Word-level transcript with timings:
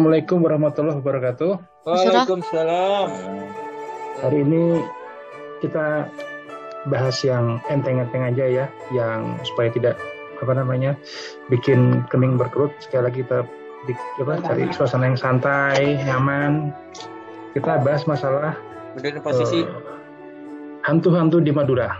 Assalamualaikum 0.00 0.40
warahmatullahi 0.40 0.96
wabarakatuh. 1.04 1.52
Waalaikumsalam. 1.84 3.08
Hari 4.24 4.38
ini 4.48 4.80
kita 5.60 6.08
bahas 6.88 7.20
yang 7.20 7.60
enteng-enteng 7.68 8.24
aja 8.32 8.48
ya, 8.48 8.66
yang 8.96 9.36
supaya 9.44 9.68
tidak 9.68 10.00
apa 10.40 10.56
namanya 10.56 10.96
bikin 11.52 12.00
kening 12.08 12.40
berkerut. 12.40 12.72
Sekali 12.80 13.12
lagi 13.12 13.28
kita 13.28 13.44
di, 13.84 13.92
apa, 14.24 14.40
cari 14.40 14.72
suasana 14.72 15.12
yang 15.12 15.20
santai, 15.20 16.00
nyaman. 16.08 16.72
Kita 17.52 17.84
bahas 17.84 18.08
masalah 18.08 18.56
Benerin 18.96 19.20
posisi. 19.20 19.68
eh, 19.68 19.68
hantu-hantu 20.80 21.44
di 21.44 21.52
Madura. 21.52 21.92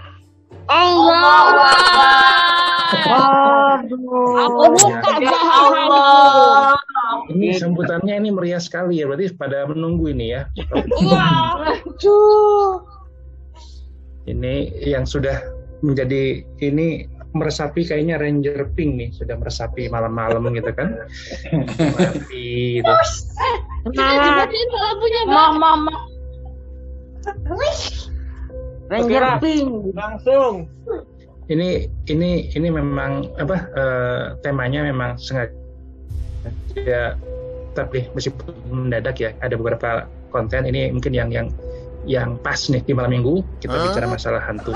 Allah. 0.72 1.52
Aku 4.40 4.72
buka 4.72 5.36
Allah. 5.52 6.79
Ini 7.30 7.54
sambutannya 7.54 8.14
ini 8.18 8.34
meriah 8.34 8.58
sekali 8.58 8.98
ya, 8.98 9.06
berarti 9.06 9.30
pada 9.38 9.62
menunggu 9.70 10.10
ini 10.10 10.34
ya. 10.34 10.50
Ini 14.26 14.54
yang 14.82 15.06
sudah 15.06 15.38
menjadi 15.80 16.42
ini 16.60 17.06
meresapi 17.30 17.86
kayaknya 17.86 18.18
Ranger 18.18 18.74
Pink 18.74 18.90
nih, 18.98 19.10
sudah 19.14 19.38
meresapi 19.38 19.86
malam-malam 19.86 20.50
gitu 20.58 20.74
kan. 20.74 21.06
Mati 21.78 22.82
gitu. 22.82 22.90
Bang. 25.30 25.54
Mama. 25.54 25.96
Ranger 28.90 29.38
Pink. 29.38 29.94
Langsung. 29.94 30.66
Ini 31.50 31.90
ini 32.06 32.50
ini 32.54 32.68
memang 32.70 33.26
apa 33.38 33.56
eh, 33.74 34.24
temanya 34.46 34.86
memang 34.86 35.18
sengaja 35.18 35.50
ya 36.74 37.14
tapi 37.74 38.10
meskipun 38.16 38.54
mendadak 38.70 39.16
ya 39.22 39.30
ada 39.42 39.54
beberapa 39.54 40.06
konten 40.34 40.66
ini 40.66 40.90
mungkin 40.90 41.14
yang 41.14 41.30
yang 41.30 41.46
yang 42.08 42.40
pas 42.40 42.56
nih 42.72 42.80
di 42.80 42.92
malam 42.96 43.12
minggu 43.12 43.44
kita 43.60 43.76
bicara 43.76 44.06
masalah 44.08 44.40
hantu. 44.40 44.72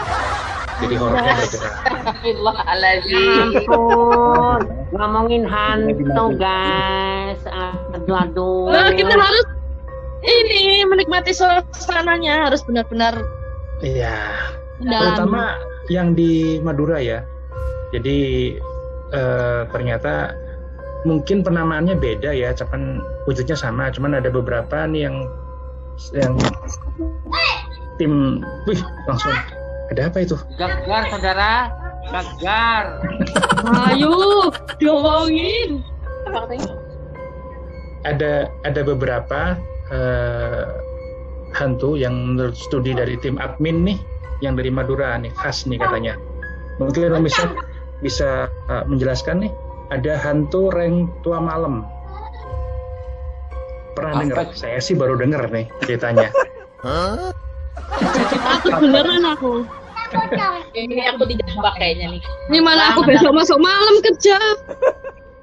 Jadi 0.82 0.94
horornya 0.98 1.32
berbeda. 1.38 1.70
Astagfirullahaladzim. 1.70 3.48
ampun 3.62 4.60
ngomongin 4.92 5.42
hantu 5.46 6.34
guys 6.36 7.40
aduh 7.94 8.16
aduh 8.28 8.68
Nah, 8.74 8.90
kita 8.92 9.14
harus 9.14 9.46
ini 10.26 10.82
menikmati 10.84 11.30
suasananya 11.32 12.50
harus 12.50 12.60
benar-benar 12.66 13.16
Iya. 13.82 14.16
terutama 14.82 15.56
yang 15.88 16.12
di 16.12 16.58
Madura 16.60 16.98
ya. 17.00 17.22
Jadi 17.94 18.18
eh, 19.14 19.60
ternyata 19.70 20.34
mungkin 21.04 21.44
penamaannya 21.44 22.00
beda 22.00 22.32
ya, 22.32 22.56
cuman 22.56 23.04
wujudnya 23.28 23.54
sama, 23.54 23.92
cuman 23.92 24.18
ada 24.18 24.32
beberapa 24.32 24.88
nih 24.88 25.06
yang 25.08 25.16
yang 26.16 26.34
tim, 28.00 28.42
wih 28.66 28.80
langsung 29.06 29.30
ada 29.94 30.10
apa 30.10 30.26
itu? 30.26 30.34
gagar 30.58 31.06
saudara 31.12 31.70
gagar 32.10 32.84
Ayo, 33.64 34.52
diomongin. 34.76 35.80
Ada 38.04 38.52
ada 38.68 38.80
beberapa 38.84 39.56
eh, 39.88 40.64
hantu 41.56 41.96
yang 41.96 42.36
menurut 42.36 42.52
studi 42.52 42.92
dari 42.92 43.16
tim 43.24 43.40
admin 43.40 43.88
nih, 43.88 43.98
yang 44.44 44.52
dari 44.52 44.68
Madura 44.68 45.16
nih 45.16 45.32
khas 45.32 45.64
nih 45.64 45.80
katanya. 45.80 46.20
Mungkin 46.76 47.08
bisa 47.24 47.48
bisa 48.04 48.52
eh, 48.68 48.84
menjelaskan 48.84 49.48
nih 49.48 49.52
ada 49.92 50.14
hantu 50.20 50.72
reng 50.72 51.10
tua 51.20 51.40
malam. 51.42 51.84
Pernah 53.94 54.24
dengar? 54.24 54.50
Saya 54.56 54.80
sih 54.80 54.96
baru 54.96 55.18
dengar 55.18 55.46
nih 55.52 55.68
ceritanya. 55.84 56.28
Takut 58.64 58.80
beneran 58.80 59.24
aku. 59.28 59.52
Ini 60.74 61.14
aku 61.14 61.22
dijebak 61.26 61.74
kayaknya 61.78 62.18
nih. 62.18 62.22
Ini 62.50 62.58
mana 62.62 62.94
aku 62.94 63.06
besok 63.06 63.32
masuk 63.34 63.58
malam 63.58 63.98
kerja. 64.02 64.38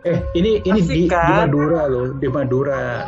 Eh, 0.02 0.18
ini 0.34 0.59
ini 0.66 0.79
di, 0.81 1.06
di 1.06 1.12
kan? 1.12 1.46
Madura 1.47 1.85
loh, 1.85 2.18
di 2.18 2.28
Madura. 2.28 3.06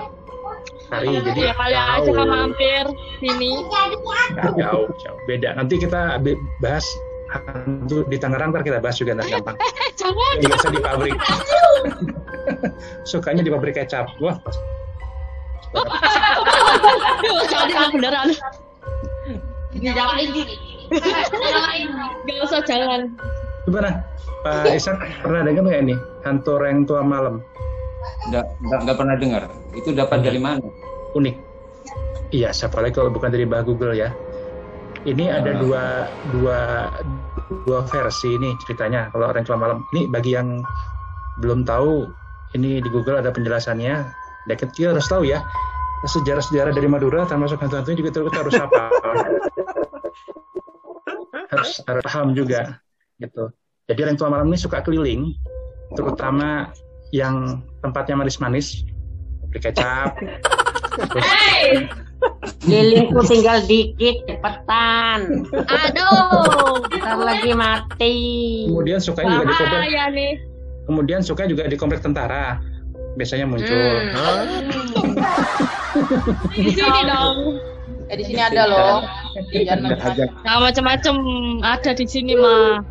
Hari 0.94 1.09
jadi 1.09 1.50
Ya 1.50 1.53
kali 1.57 1.73
aja 1.73 2.05
jauh. 2.05 2.13
kan 2.13 2.27
mampir 2.29 2.85
sini. 3.17 3.65
Nggak, 3.65 4.53
jauh, 4.61 4.85
jauh. 5.01 5.19
Beda. 5.25 5.57
Nanti 5.57 5.81
kita 5.81 6.21
bahas 6.61 6.85
hantu 7.33 8.05
di 8.07 8.17
Tangerang, 8.21 8.53
ntar 8.53 8.61
kita 8.61 8.77
bahas 8.77 8.97
juga 9.01 9.17
ntar 9.17 9.27
gampang. 9.29 9.57
Jangan. 9.99 10.35
Yang 10.38 10.49
biasa 10.53 10.67
di 10.69 10.79
pabrik. 10.81 11.17
Sukanya 13.09 13.41
di 13.41 13.51
pabrik 13.51 13.75
kecap. 13.77 14.09
Wah, 14.21 14.38
Jadi 17.49 17.73
aku 17.73 17.97
beneran. 17.97 18.29
Dijalain. 19.73 20.29
Gak 22.29 22.38
usah 22.45 22.61
jangan. 22.61 23.09
gimana? 23.63 24.03
Pak 24.44 24.75
Isak 24.75 25.00
pernah 25.23 25.47
dengar 25.47 25.63
nggak 25.63 25.81
ini 25.88 25.95
hantu 26.27 26.59
reng 26.59 26.83
tua 26.83 27.00
malam? 27.00 27.39
Nggak, 28.27 28.45
nggak, 28.59 28.79
nggak 28.83 28.97
pernah 29.00 29.15
dengar. 29.15 29.44
Itu 29.71 29.95
dapat 29.95 30.19
dari 30.19 30.35
mana? 30.35 30.59
Unik. 31.15 31.35
Iya, 32.35 32.51
siapa 32.51 32.83
lagi 32.83 32.97
kalau 33.00 33.07
bukan 33.13 33.31
dari 33.31 33.47
bah 33.47 33.63
Google 33.63 33.95
ya. 33.95 34.12
Ini 35.03 35.25
ada 35.27 35.51
Ah. 35.51 35.59
dua 35.59 35.83
dua 36.31 36.59
dua 37.67 37.79
versi 37.91 38.39
ini 38.39 38.55
ceritanya. 38.63 39.11
Kalau 39.11 39.27
reng 39.35 39.44
tua 39.44 39.59
malam 39.59 39.83
ini 39.91 40.07
bagi 40.07 40.31
yang 40.35 40.63
belum 41.44 41.67
tahu, 41.67 42.07
ini 42.55 42.79
di 42.79 42.89
Google 42.91 43.19
ada 43.19 43.31
penjelasannya. 43.31 43.95
Dan 44.47 44.55
kita 44.59 44.91
harus 44.91 45.07
tahu 45.07 45.27
ya 45.27 45.44
sejarah-sejarah 46.03 46.75
dari 46.75 46.88
Madura 46.91 47.23
termasuk 47.23 47.63
hantu-hantunya 47.63 48.03
juga 48.03 48.27
kita 48.27 48.39
harus 48.44 48.59
apa 48.59 48.91
harus 51.55 51.79
harus 51.88 52.03
paham 52.03 52.35
juga 52.35 52.79
gitu. 53.23 53.47
Jadi 53.88 54.00
reng 54.03 54.19
tua 54.19 54.27
malam 54.31 54.51
ini 54.51 54.59
suka 54.59 54.83
keliling, 54.83 55.31
terutama 55.95 56.71
yang 57.15 57.63
tempatnya 57.83 58.19
manis-manis, 58.19 58.83
beli 59.51 59.59
kecap, 59.59 60.15
terus 61.11 61.27
lilingku 62.68 63.19
tinggal 63.28 63.63
dikit 63.66 64.28
cepetan 64.28 65.48
Aduh. 65.54 66.84
ntar 67.00 67.19
lagi 67.19 67.51
mati 67.56 68.18
kemudian 68.68 69.00
suka 69.00 69.24
juga 69.24 69.44
di 69.48 69.54
komplek, 69.56 69.90
nih. 70.12 70.34
kemudian 70.88 71.22
suka 71.24 71.44
juga 71.48 71.63
di 71.68 71.78
komplek 71.80 72.04
tentara, 72.04 72.60
biasanya 73.18 73.45
muncul. 73.48 73.72
Hmm. 74.12 74.68
Di 76.51 76.72
sini 76.74 77.01
dong. 77.06 77.38
Eh 78.10 78.16
di 78.19 78.24
sini 78.25 78.42
ada 78.42 78.63
loh. 78.68 78.98
Nah, 80.46 80.57
macam-macam 80.62 81.16
ada 81.66 81.92
di 81.94 82.06
sini 82.06 82.34
mah. 82.38 82.81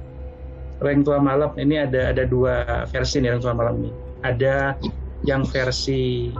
Reng 0.82 1.06
tua 1.06 1.22
malam 1.22 1.55
ini 1.55 1.78
ada 1.78 2.10
ada 2.10 2.26
dua 2.26 2.87
versi 2.90 3.22
nih 3.22 3.38
reng 3.38 3.43
tua 3.43 3.55
malam 3.55 3.87
ini. 3.87 3.90
Ada 4.26 4.75
yang 5.22 5.46
versi 5.46 6.31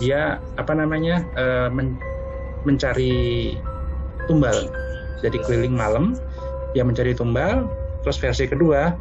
dia 0.00 0.40
apa 0.56 0.72
namanya 0.72 1.24
eh, 1.36 1.68
men- 1.72 2.00
mencari 2.64 3.56
tumbal, 4.28 4.68
jadi 5.24 5.36
keliling 5.44 5.76
malam 5.76 6.16
dia 6.76 6.84
mencari 6.84 7.16
tumbal. 7.16 7.68
Terus 8.00 8.16
versi 8.16 8.44
kedua 8.48 8.96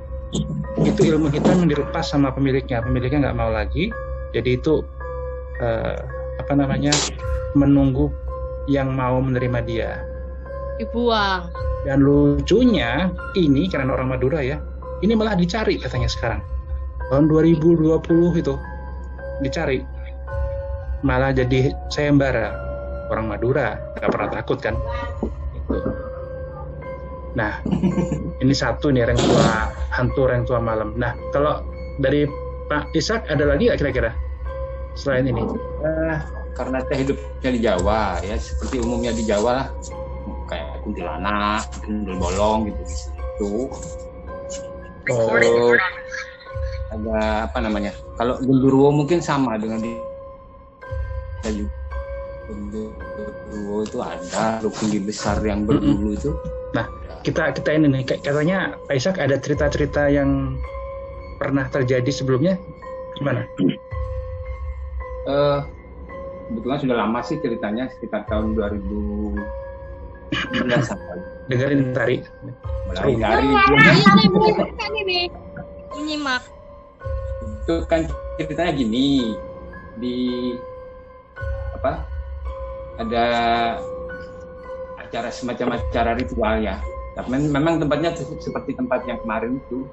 itu 0.84 1.02
ilmu 1.08 1.32
hitam 1.32 1.64
yang 1.64 1.70
dilepas 1.72 2.12
sama 2.12 2.32
pemiliknya, 2.36 2.84
pemiliknya 2.84 3.30
nggak 3.30 3.38
mau 3.40 3.52
lagi. 3.52 3.92
Jadi 4.36 4.60
itu 4.60 4.84
eh, 5.64 6.00
apa 6.40 6.54
namanya 6.56 6.96
menunggu 7.58 8.12
yang 8.70 8.94
mau 8.94 9.18
menerima 9.20 9.60
dia. 9.66 9.92
Dibuang. 10.80 11.52
Dan 11.88 12.04
lucunya 12.04 13.08
ini 13.40 13.72
karena 13.72 13.96
orang 13.96 14.12
Madura 14.12 14.44
ya, 14.44 14.60
ini 15.00 15.16
malah 15.16 15.36
dicari 15.36 15.80
katanya 15.80 16.12
sekarang. 16.12 16.44
Tahun 17.10 17.26
2020 17.32 18.40
itu 18.40 18.56
dicari. 19.42 19.82
Malah 21.06 21.32
jadi 21.32 21.72
sayembara 21.88 22.52
orang 23.10 23.26
Madura, 23.32 23.80
nggak 23.98 24.12
pernah 24.12 24.30
takut 24.30 24.60
kan. 24.60 24.76
Gitu. 25.56 25.78
Nah, 27.38 27.62
ini 28.44 28.54
satu 28.54 28.92
nih 28.92 29.08
reng 29.08 29.20
tua 29.20 29.72
hantu 29.96 30.28
reng 30.28 30.44
tua 30.46 30.60
malam. 30.60 30.94
Nah, 31.00 31.16
kalau 31.32 31.64
dari 31.98 32.28
Pak 32.70 32.94
Ishak 32.94 33.26
ada 33.32 33.50
lagi 33.50 33.70
nggak 33.70 33.80
kira-kira 33.82 34.12
selain 34.94 35.26
ini? 35.26 35.42
Eh, 35.82 36.18
karena 36.54 36.84
saya 36.86 36.98
hidupnya 37.02 37.50
di 37.50 37.60
Jawa 37.64 38.02
ya 38.20 38.36
seperti 38.36 38.84
umumnya 38.84 39.16
di 39.16 39.24
Jawa 39.24 39.52
lah 39.64 39.68
kayak 40.50 40.82
kuntilanak, 40.84 41.64
gundul 41.86 42.18
bolong 42.18 42.60
gitu 42.70 42.82
gitu. 42.84 43.52
Oh, 45.10 45.34
Ada 46.90 47.50
apa 47.50 47.58
namanya? 47.62 47.94
Kalau 48.18 48.42
genderuwo 48.42 48.90
mungkin 48.94 49.22
sama 49.22 49.58
dengan 49.58 49.82
di 49.82 49.94
juga. 51.46 51.72
Genderuwo 52.50 53.86
itu 53.86 53.98
ada 54.02 54.58
lu 54.60 54.70
tinggi 54.74 55.00
besar 55.00 55.38
yang 55.40 55.64
berbulu 55.64 56.14
itu. 56.14 56.32
kita 57.20 57.52
kita 57.52 57.76
ini 57.76 57.92
nih 57.92 58.04
kayak- 58.06 58.24
katanya 58.24 58.60
Pak 58.88 58.96
Ishak 58.96 59.20
ada 59.20 59.36
cerita-cerita 59.36 60.08
yang 60.08 60.56
pernah 61.36 61.68
terjadi 61.68 62.08
sebelumnya 62.08 62.56
gimana? 63.14 63.44
Eh, 65.28 65.60
kebetulan 66.48 66.80
sudah 66.80 66.96
lama 66.98 67.20
sih 67.20 67.36
ceritanya 67.38 67.92
sekitar 67.92 68.24
tahun 68.26 68.56
2019 68.56 69.36
sampai 70.80 71.20
Dengerin 71.52 71.92
tari. 71.92 72.24
mulai 72.88 73.20
dari 73.20 73.52
ini 74.96 75.20
menyimak. 75.92 76.42
itu 77.60 77.76
kan 77.86 78.08
ceritanya 78.40 78.72
gini 78.72 79.36
di 80.00 80.18
apa 81.80 82.04
ada 83.00 83.26
acara 85.00 85.32
semacam 85.32 85.80
acara 85.80 86.12
ritual 86.12 86.60
ya 86.60 86.84
tapi 87.16 87.32
mem- 87.32 87.50
memang 87.50 87.80
tempatnya 87.80 88.12
se- 88.12 88.36
seperti 88.38 88.76
tempat 88.76 89.08
yang 89.08 89.16
kemarin 89.24 89.56
itu 89.58 89.88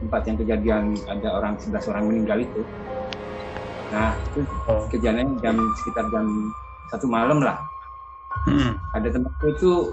tempat 0.00 0.24
yang 0.24 0.36
kejadian 0.40 0.84
ada 1.04 1.28
orang 1.36 1.60
11 1.60 1.84
orang 1.84 2.04
meninggal 2.08 2.40
itu 2.40 2.60
nah 3.88 4.16
itu 4.24 4.40
Oh. 4.64 4.84
kejadiannya 4.88 5.36
jam 5.40 5.56
sekitar 5.76 6.08
jam 6.08 6.24
satu 6.88 7.04
malam 7.04 7.44
lah 7.44 7.60
Hmm. 8.48 8.76
ada 8.94 9.08
tempat 9.08 9.32
itu 9.44 9.92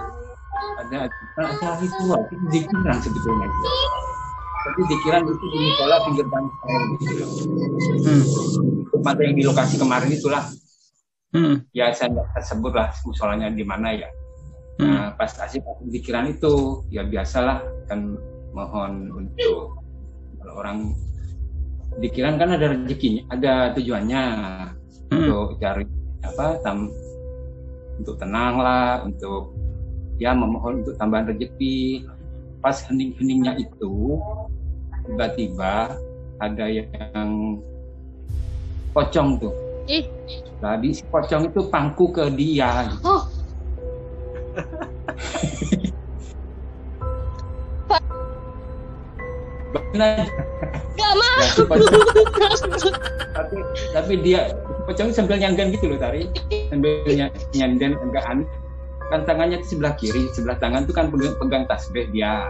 ada 0.77 1.07
acara 1.07 1.75
ritual 1.75 2.19
itu 2.29 2.45
zikiran 2.49 2.97
sebetulnya 2.99 3.47
itu. 3.47 3.67
tapi 4.65 4.81
zikiran 4.88 5.21
itu 5.23 5.45
di 5.45 5.57
musola 5.61 5.95
pinggir 6.03 6.27
pantai 6.27 6.79
gitu 6.93 7.11
loh 7.13 7.29
Hmm. 7.99 8.23
tempat 8.89 9.15
yang 9.19 9.33
di 9.33 9.43
lokasi 9.43 9.75
kemarin 9.75 10.09
itulah 10.09 10.43
Hmm. 11.33 11.66
ya 11.74 11.92
saya 11.92 12.13
nggak 12.13 12.44
sebut 12.44 12.74
lah 12.75 12.94
musolanya 13.07 13.50
di 13.51 13.66
mana 13.66 13.89
ya 13.95 14.10
Hmm. 14.75 14.92
nah 14.92 15.07
pas 15.16 15.31
asik 15.39 15.63
pikiran 15.88 16.36
itu 16.36 16.83
ya 16.92 17.07
biasalah 17.07 17.63
kan 17.88 18.19
mohon 18.51 19.07
untuk 19.07 19.80
kalau 20.44 20.54
orang 20.60 20.92
pikiran 22.04 22.36
kan 22.36 22.60
ada 22.60 22.75
rezekinya 22.75 23.24
ada 23.31 23.54
tujuannya 23.72 24.24
Hmm. 25.06 25.16
untuk 25.22 25.62
cari 25.63 25.88
apa 26.27 26.60
tam 26.60 26.92
untuk 28.01 28.19
tenang 28.19 28.60
lah 28.60 29.06
untuk 29.07 29.56
ya 30.19 30.36
memohon 30.36 30.83
untuk 30.83 31.00
tambahan 31.00 31.31
rezeki 31.31 32.04
pas 32.60 32.75
hening-heningnya 32.89 33.56
itu 33.62 34.19
tiba-tiba 35.07 35.95
ada 36.44 36.66
yang 36.68 37.60
pocong 38.92 39.39
tuh 39.39 39.56
Ih, 39.85 40.01
Tadi 40.57 40.97
si 40.97 41.05
pocong 41.05 41.53
itu 41.53 41.61
pangku 41.69 42.09
ke 42.09 42.25
dia. 42.33 42.89
gitu. 42.89 43.05
oh, 43.05 43.21
Nah, 49.95 50.25
gak 50.97 51.13
mau. 51.15 51.45
si 51.53 51.61
pocong- 51.69 52.09
tapi, 53.35 53.57
tapi 53.93 54.13
dia 54.25 54.49
pocong 54.89 55.13
sambil 55.13 55.37
nyanggan 55.37 55.69
gitu 55.69 55.93
loh 55.93 56.01
tari. 56.01 56.25
Sambil 56.73 57.05
ny- 57.05 57.35
nyanden 57.53 57.93
enggaan 58.01 58.49
kan 59.13 59.21
tangannya 59.29 59.61
di 59.61 59.67
sebelah 59.69 59.93
kiri 59.93 60.25
sebelah 60.33 60.57
tangan 60.57 60.89
tuh 60.89 60.97
kan 60.97 61.13
pegang, 61.13 61.38
pegang 61.38 61.63
tasbih 61.69 62.09
dia. 62.09 62.49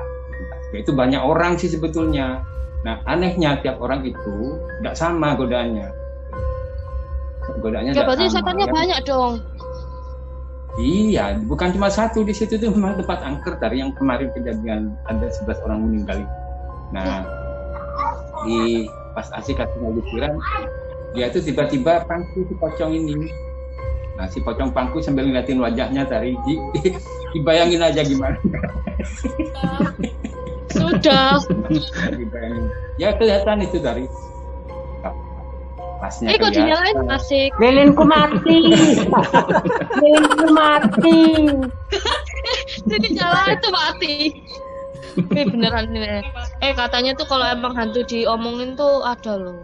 Tasbih 0.55 0.88
itu 0.88 0.91
banyak 0.95 1.19
orang 1.19 1.59
sih 1.59 1.67
sebetulnya. 1.67 2.47
Nah 2.88 3.03
anehnya 3.03 3.59
tiap 3.59 3.83
orang 3.83 4.07
itu 4.07 4.55
tidak 4.79 4.95
sama 4.95 5.35
godaannya 5.35 6.04
godaannya 7.62 7.92
Ya 7.94 8.03
berarti 8.03 8.25
sama 8.30 8.42
setannya 8.42 8.68
ya. 8.68 8.74
banyak 8.74 9.00
dong. 9.06 9.33
Iya, 10.75 11.39
bukan 11.47 11.71
cuma 11.71 11.88
satu 11.88 12.27
di 12.27 12.36
situ 12.36 12.59
tuh 12.59 12.68
memang 12.75 13.00
tempat 13.00 13.24
angker 13.24 13.56
dari 13.63 13.80
yang 13.80 13.95
kemarin 13.95 14.27
kejadian 14.36 14.92
ada 15.07 15.31
11 15.31 15.63
orang 15.63 15.80
meninggal 15.88 16.19
itu. 16.19 16.36
Nah, 16.92 17.24
di 18.44 18.92
pas 19.15 19.31
asik 19.39 19.56
kasih 19.56 19.80
pikiran, 19.80 20.36
dia 21.15 21.31
tuh 21.31 21.39
tiba-tiba 21.47 22.03
pangku 22.03 22.44
si 22.44 22.53
pocong 22.59 22.92
ini. 22.92 23.31
Nah, 24.19 24.27
si 24.27 24.44
pocong 24.44 24.75
pangku 24.75 25.00
sambil 25.00 25.31
ngeliatin 25.31 25.63
wajahnya 25.63 26.03
dari 26.03 26.36
di, 26.44 26.59
dibayangin 27.39 27.79
aja 27.79 28.03
gimana. 28.03 28.36
Sudah. 30.75 31.39
dibayangin. 32.19 32.67
Ya 33.00 33.15
kelihatan 33.15 33.63
itu 33.63 33.79
dari 33.79 34.12
pasnya 35.99 36.27
Eh 36.33 36.37
kok 36.37 36.51
dinyalain 36.53 36.97
asik. 37.11 37.51
Lilinku 37.57 38.03
mati. 38.03 38.59
Lilinku 40.01 40.47
mati. 40.51 41.21
Jadi 42.89 43.07
nyala 43.15 43.41
itu 43.55 43.69
mati. 43.71 44.15
Eh 45.15 45.45
beneran 45.47 45.89
nih. 45.95 46.21
Eh 46.59 46.71
katanya 46.75 47.15
tuh 47.15 47.27
kalau 47.27 47.47
emang 47.47 47.73
hantu 47.73 48.03
diomongin 48.03 48.75
tuh 48.75 49.01
ada 49.03 49.39
loh. 49.39 49.59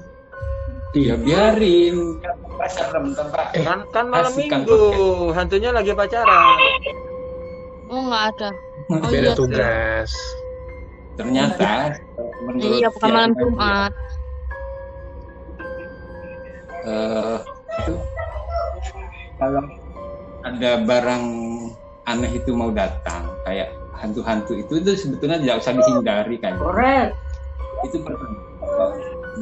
Ya 0.92 1.16
biarin, 1.16 2.20
kan 2.60 3.16
tempat. 3.16 3.56
Kan 3.64 3.80
kan 3.96 4.06
malam 4.12 4.28
Asik 4.28 4.52
kan. 4.52 4.68
minggu, 4.68 5.32
hantunya 5.32 5.72
lagi 5.72 5.96
pacaran. 5.96 6.60
Oh 7.88 8.12
nggak 8.12 8.24
ada. 8.36 8.50
Oh 8.92 9.00
Beda 9.08 9.32
iya. 9.32 9.36
tugas. 9.36 10.12
Ternyata 11.16 11.96
menurut 12.44 12.80
Iya 12.84 12.88
bukan 12.92 13.10
malam 13.12 13.32
Jumat. 13.40 13.92
Eh, 16.86 17.38
itu 17.82 17.94
kalau 19.42 19.64
ada 20.46 20.72
barang 20.86 21.26
aneh 22.06 22.32
itu 22.38 22.54
mau 22.54 22.70
datang. 22.74 23.26
Kayak 23.46 23.74
hantu-hantu 23.98 24.58
itu 24.58 24.82
itu 24.82 24.92
sebetulnya 24.98 25.38
tidak 25.42 25.56
usah 25.62 25.74
dihindari 25.78 26.38
kan? 26.42 26.58
Korek. 26.58 27.14
itu 27.82 27.98
pertama. 28.06 28.38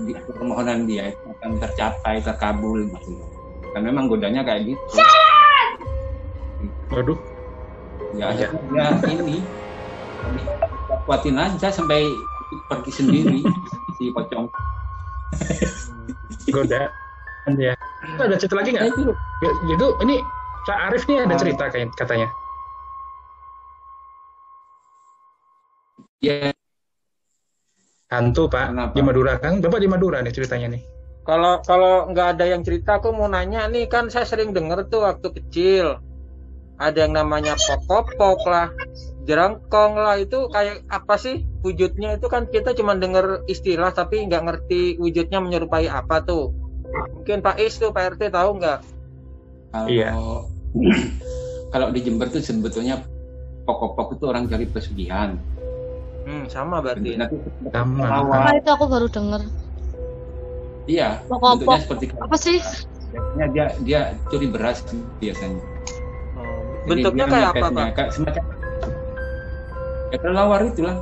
Di 0.08 0.16
permohonan 0.32 0.88
dia 0.88 1.12
itu 1.12 1.24
akan 1.40 1.60
tercapai 1.60 2.24
terkabul 2.24 2.88
gitu. 2.88 3.20
Kan 3.76 3.84
memang 3.84 4.08
godanya 4.08 4.44
kayak 4.48 4.72
gitu. 4.72 4.96
Waduh. 6.92 7.20
ya 8.18 8.32
akhirnya 8.34 8.86
dia 9.04 9.12
ini. 9.20 9.38
Kuatin 11.04 11.36
aja 11.36 11.68
sampai 11.68 12.08
pergi 12.72 12.92
sendiri 13.04 13.40
si 14.00 14.10
pocong. 14.16 14.48
Godaan 16.50 16.90
ya. 17.58 17.74
Ada 18.20 18.36
cerita 18.38 18.56
lagi 18.60 18.70
nggak? 18.76 18.86
Itu 18.94 19.04
Ya, 19.40 19.52
Itu 19.80 19.88
ini 20.04 20.16
Pak 20.68 20.78
Arif 20.92 21.04
nih 21.08 21.24
ada 21.24 21.36
cerita 21.40 21.64
kayak 21.72 21.96
katanya. 21.96 22.28
ya 26.20 26.52
Hantu 28.10 28.50
Pak 28.50 28.74
Kenapa? 28.74 28.94
di 28.98 29.02
Madura 29.06 29.34
kan? 29.38 29.62
Bapak 29.64 29.80
di 29.80 29.88
Madura 29.88 30.20
nih 30.26 30.34
ceritanya 30.34 30.76
nih. 30.76 30.82
Kalau 31.24 31.62
kalau 31.62 32.10
nggak 32.10 32.28
ada 32.38 32.46
yang 32.50 32.66
cerita, 32.66 32.98
aku 32.98 33.14
mau 33.14 33.30
nanya 33.30 33.70
nih 33.70 33.86
kan 33.86 34.10
saya 34.10 34.26
sering 34.26 34.50
denger 34.50 34.90
tuh 34.90 35.06
waktu 35.06 35.30
kecil 35.30 36.02
ada 36.82 36.98
yang 37.06 37.14
namanya 37.14 37.54
pok-pok 37.86 38.40
lah, 38.50 38.74
jerangkong 39.30 40.00
lah 40.00 40.18
itu 40.18 40.50
kayak 40.50 40.82
apa 40.90 41.16
sih 41.22 41.46
wujudnya 41.62 42.18
itu 42.18 42.26
kan 42.32 42.50
kita 42.50 42.74
cuma 42.74 42.96
denger 42.98 43.46
istilah 43.46 43.94
tapi 43.94 44.26
nggak 44.26 44.42
ngerti 44.48 44.98
wujudnya 44.98 45.38
menyerupai 45.44 45.86
apa 45.86 46.26
tuh. 46.26 46.50
Mungkin 46.90 47.38
Pak 47.40 47.58
Is 47.58 47.76
tuh 47.76 47.90
Pak 47.90 48.18
RT 48.18 48.30
tahu 48.30 48.58
nggak? 48.58 48.80
Kalau 49.70 49.88
Iya. 49.88 50.10
kalau 51.74 51.88
di 51.90 52.00
Jember 52.00 52.28
tuh 52.28 52.42
sebetulnya 52.42 53.06
pokok-pokok 53.64 54.18
itu 54.18 54.26
orang 54.26 54.46
cari 54.46 54.66
pesugihan. 54.66 55.38
Hmm, 56.24 56.46
sama 56.46 56.78
berarti. 56.80 57.14
Nanti 57.16 57.38
Sama. 57.68 58.06
Apa 58.06 58.52
itu 58.56 58.70
aku 58.70 58.86
baru 58.86 59.08
denger. 59.08 59.42
iya, 60.86 61.22
Pokok-pok. 61.26 61.58
bentuknya 61.60 61.80
seperti 61.80 62.04
Apa 62.18 62.36
sih? 62.36 62.58
biasanya 63.10 63.46
dia 63.50 63.66
dia 63.82 64.00
curi 64.30 64.48
beras 64.48 64.86
biasanya. 65.18 65.62
Oh, 66.36 66.46
Jadi 66.86 66.90
bentuknya 67.02 67.26
dia 67.26 67.34
kayak 67.34 67.50
apa 67.50 67.66
Pak? 67.68 67.88
Kayak 67.96 68.10
semacam 68.14 68.44
ya 70.10 70.18
kelelawar 70.18 70.60
itulah. 70.66 70.96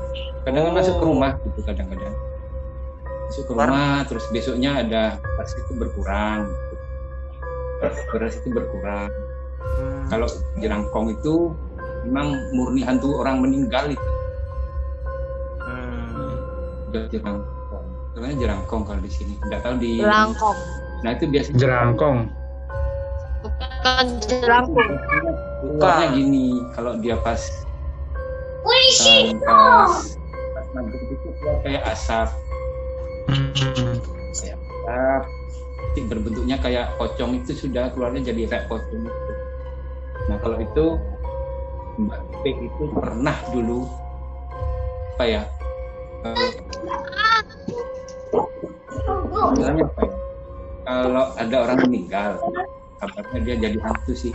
Kadang 0.43 0.63
Oh. 0.65 0.75
masuk 0.75 0.95
ke 0.95 1.05
rumah 1.05 1.31
gitu 1.41 1.59
kadang-kadang. 1.61 2.15
Masuk 3.27 3.43
ke 3.43 3.53
rumah 3.53 4.07
terus 4.07 4.23
besoknya 4.31 4.71
ada 4.79 5.03
beras 5.35 5.51
itu 5.59 5.71
berkurang. 5.75 6.47
Beras 7.83 8.33
itu 8.39 8.49
berkurang. 8.55 9.11
Hmm. 9.59 10.07
Kalau 10.07 10.27
jerangkong 10.63 11.11
itu 11.11 11.51
memang 12.07 12.39
murni 12.55 12.87
hantu 12.87 13.19
orang 13.19 13.43
meninggal 13.43 13.91
itu. 13.91 14.09
Hmm. 15.59 16.87
Udah 16.87 17.03
jerangkong. 17.11 17.85
Namanya 18.15 18.35
jerangkong 18.39 18.83
kalau 18.87 19.01
di 19.03 19.11
sini. 19.11 19.35
Enggak 19.43 19.59
tahu 19.67 19.75
di 19.77 19.91
Jelangkong. 19.99 20.57
Nah, 21.05 21.11
itu 21.13 21.25
biasanya 21.29 21.57
Jerangkong. 21.61 22.19
Bukan 23.45 24.05
jelangkung. 24.25 24.93
keluarnya 25.57 26.07
gini 26.13 26.61
kalau 26.77 26.93
dia 27.01 27.17
pas 27.21 27.41
um, 28.61 29.41
pas 29.41 29.93
pas 30.53 30.65
maghrib 30.73 31.01
itu 31.17 31.29
kayak 31.65 31.83
asap 31.93 32.29
Nanti 34.87 35.99
berbentuknya 36.07 36.57
kayak 36.61 36.95
pocong 37.01 37.41
itu 37.41 37.57
sudah 37.57 37.89
keluarnya 37.91 38.31
jadi 38.31 38.47
kayak 38.47 38.65
pocong 38.69 39.03
itu. 39.07 39.33
Nah 40.29 40.37
kalau 40.39 40.57
itu 40.61 40.85
Mbak 41.97 42.21
P 42.41 42.43
itu 42.53 42.83
pernah 42.93 43.33
dulu 43.49 43.89
apa 45.17 45.25
ya 45.25 45.41
Sebenarnya 49.57 49.83
apa 49.89 50.01
ya? 50.05 50.13
Kalau 50.87 51.25
ada 51.35 51.55
orang 51.67 51.79
meninggal, 51.89 52.31
kabarnya 53.01 53.39
dia 53.43 53.55
jadi 53.57 53.77
hantu 53.81 54.13
sih 54.13 54.33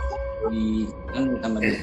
di 0.51 0.91
kan 1.15 1.23
sama 1.39 1.57
dia 1.63 1.79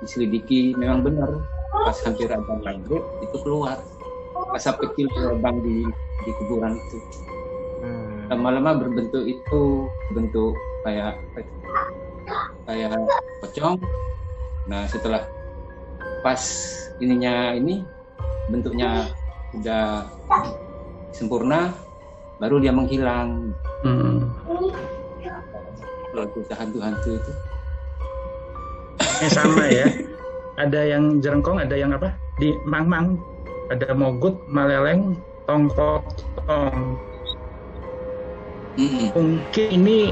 diselidiki 0.00 0.72
memang 0.78 1.02
benar 1.02 1.42
pas 1.70 1.98
hampir 2.06 2.30
ada 2.30 2.42
maghrib 2.62 3.02
itu 3.20 3.36
keluar 3.42 3.82
asap 4.54 4.76
kecil 4.88 5.06
terbang 5.12 5.56
di 5.62 5.84
di 6.24 6.30
kuburan 6.40 6.76
itu 6.76 6.98
Hmm. 7.80 8.28
lama-lama 8.28 8.76
berbentuk 8.76 9.24
itu 9.24 9.88
bentuk 10.12 10.52
kayak 10.84 11.16
kayak 12.68 12.92
pocong 13.40 13.80
nah 14.68 14.84
setelah 14.84 15.24
pas 16.20 16.40
ininya 17.00 17.56
ini 17.56 17.80
bentuknya 18.52 19.08
udah 19.56 20.04
sempurna 21.16 21.72
baru 22.36 22.60
dia 22.60 22.72
menghilang 22.72 23.56
Hmm. 23.80 24.28
kalau 26.12 26.28
hantu-hantu 26.52 27.16
itu 27.16 27.32
Ini 29.20 29.28
sama 29.28 29.68
ya. 29.68 29.84
Ada 30.56 30.96
yang 30.96 31.20
jerengkong, 31.20 31.60
ada 31.60 31.76
yang 31.76 31.92
apa? 31.92 32.16
Di 32.40 32.56
mang-mang. 32.64 33.20
Ada 33.70 33.94
mogut, 33.94 34.34
maleleng, 34.50 35.14
tongkotong. 35.46 36.98
Mm-mm. 38.74 39.14
Mungkin 39.14 39.66
ini 39.70 40.10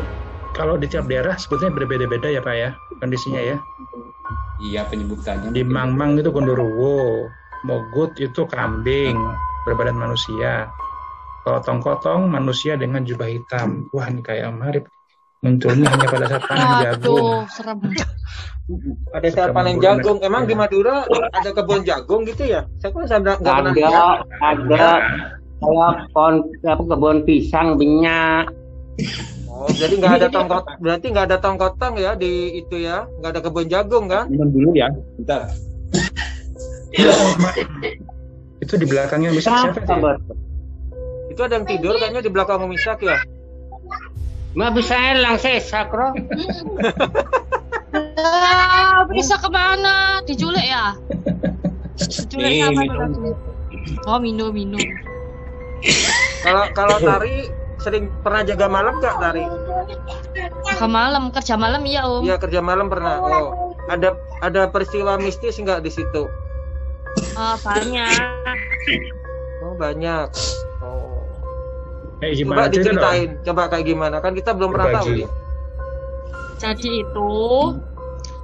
kalau 0.55 0.79
di 0.79 0.87
tiap 0.91 1.07
daerah 1.07 1.35
sebetulnya 1.38 1.75
berbeda-beda 1.75 2.31
ya 2.31 2.43
Pak 2.43 2.55
ya 2.55 2.71
kondisinya 2.99 3.38
ya. 3.38 3.57
iya 4.59 4.83
penyebutannya 4.91 5.55
Di 5.55 5.62
mang-mang 5.62 6.19
itu 6.19 6.35
gondoruwo, 6.35 7.31
mogut 7.62 8.19
itu 8.19 8.43
kambing 8.50 9.15
berbadan 9.62 9.95
manusia. 9.95 10.67
Kalau 11.47 11.62
tongkotong 11.62 12.27
manusia 12.27 12.75
dengan 12.75 13.07
jubah 13.07 13.31
hitam. 13.31 13.87
Wah 13.95 14.11
ini 14.11 14.21
kayak 14.21 14.50
marip. 14.50 14.85
Munculnya 15.38 15.87
hanya 15.87 16.07
pada 16.11 16.26
saat 16.26 16.42
panen 16.50 16.66
jagung. 16.83 17.14
Aduh, 17.14 17.38
serem. 17.47 17.78
Ada 19.14 19.28
saat 19.30 19.50
panen 19.54 19.78
jagung. 19.78 20.18
Emang 20.18 20.50
di 20.50 20.54
Madura 20.59 21.07
ada 21.07 21.50
kebun 21.54 21.87
jagung 21.87 22.26
gitu 22.26 22.42
ya? 22.42 22.66
Saya 22.83 22.90
pun 22.90 23.07
saya 23.07 23.23
nggak 23.23 23.38
pernah 23.47 23.71
Ada, 23.71 23.78
lihat. 23.78 24.16
ada 24.42 24.92
kayak 25.59 25.95
pohon 26.11 26.35
apa 26.66 26.83
kebun 26.83 27.16
pisang 27.23 27.78
banyak. 27.78 28.45
Oh, 29.47 29.71
jadi 29.75 29.95
nggak 29.99 30.14
ada 30.23 30.28
tongkot, 30.30 30.64
berarti 30.83 31.07
nggak 31.11 31.26
ada 31.30 31.38
tongkotong 31.38 31.95
ya 31.99 32.18
di 32.18 32.62
itu 32.62 32.78
ya? 32.83 33.07
Nggak 33.23 33.30
ada 33.38 33.40
kebun 33.42 33.66
jagung 33.71 34.07
kan? 34.11 34.26
minum 34.30 34.50
dulu 34.50 34.71
ya 34.75 34.87
bentar 35.18 35.50
Itu 38.62 38.75
di 38.75 38.87
belakangnya 38.87 39.35
bisa 39.35 39.50
siapa 39.50 39.83
sih? 39.83 40.02
Itu 41.30 41.40
ada 41.47 41.62
yang 41.62 41.66
tidur 41.66 41.95
kayaknya 41.95 42.23
di 42.23 42.30
belakang 42.30 42.66
Misak 42.66 43.02
ya? 43.02 43.18
Nggak 44.59 44.73
bisa 44.75 44.95
elang 45.15 45.38
sih, 45.38 45.62
sakro. 45.62 46.19
Ah, 48.19 49.07
bisa 49.07 49.38
ke 49.38 49.47
mana? 49.47 50.19
Diculik 50.27 50.67
ya? 50.67 50.99
Diculik 51.95 52.59
Nih, 52.59 52.67
sama. 52.67 52.83
Oh, 54.11 54.19
minum, 54.19 54.50
minum. 54.50 54.83
Kalau 56.43 56.75
kalau 56.75 56.99
Tari 56.99 57.47
sering 57.79 58.11
pernah 58.27 58.43
jaga 58.43 58.67
malam 58.67 58.99
nggak 58.99 59.15
Tari? 59.23 59.47
Ke 60.75 60.87
malam, 60.91 61.31
kerja 61.31 61.55
malam 61.55 61.87
iya 61.87 62.03
om. 62.03 62.27
Iya 62.27 62.43
kerja 62.43 62.59
malam 62.59 62.91
pernah. 62.91 63.23
Oh, 63.23 63.79
ada 63.87 64.19
ada 64.43 64.67
peristiwa 64.67 65.23
mistis 65.23 65.55
nggak 65.62 65.87
di 65.87 65.91
situ? 65.95 66.27
Oh, 67.38 67.57
banyak. 67.62 68.11
Oh 69.62 69.79
banyak. 69.79 70.27
Oh. 72.19 72.27
Eh 72.27 72.35
Coba 72.35 72.43
gimana 72.43 72.67
cerita 72.67 72.67
dong? 72.67 72.75
diceritain, 72.75 73.29
coba 73.47 73.63
kayak 73.71 73.87
gimana? 73.87 74.17
Kan 74.19 74.33
kita 74.35 74.51
belum 74.51 74.71
pernah 74.75 74.91
tahu. 74.99 75.09
Ya. 75.15 75.29
Jadi 76.59 76.91
itu 77.07 77.31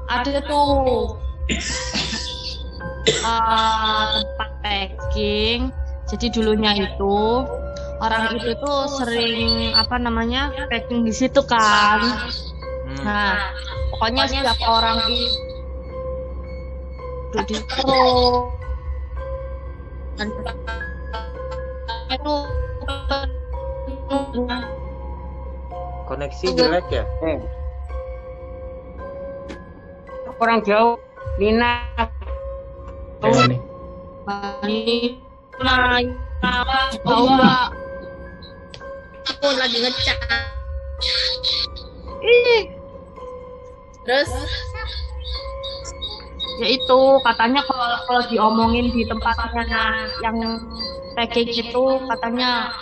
ada 0.07 0.39
tuh 0.47 1.19
eh, 3.11 4.05
tempat 4.15 4.51
packing. 4.63 5.75
Jadi 6.07 6.27
dulunya 6.31 6.87
itu 6.87 7.43
orang 7.99 8.39
itu 8.39 8.55
tuh 8.63 8.87
sering 9.03 9.75
apa 9.75 9.99
namanya 9.99 10.55
packing 10.71 11.03
di 11.03 11.11
situ 11.11 11.43
kan. 11.43 12.31
Hmm. 12.87 13.03
Nah, 13.03 13.51
pokoknya 13.91 14.31
setiap 14.31 14.61
orang 14.71 15.03
itu 17.35 17.43
di 17.43 17.55
situ 17.59 17.99
dan 20.15 20.31
itu 22.15 22.35
Koneksi 26.05 26.47
jelek 26.53 26.87
ya? 26.93 27.05
Eh. 27.25 27.41
Kurang 30.37 30.61
jauh. 30.67 31.01
Nina, 31.35 31.83
Kayaknya 33.19 33.57
nih. 33.57 33.61
Mbak 37.15 37.67
aku 39.25 39.47
lagi 39.57 39.77
ngecat 39.81 40.19
ih 42.25 42.65
Terus 44.05 44.31
ya 46.61 46.69
itu 46.69 47.01
katanya 47.25 47.65
kalau 47.65 47.89
kalau 48.05 48.23
diomongin 48.29 48.93
di 48.93 49.09
tempatnya 49.09 49.65
yang 50.21 50.61
packing 51.17 51.49
itu 51.49 51.85
katanya 52.05 52.73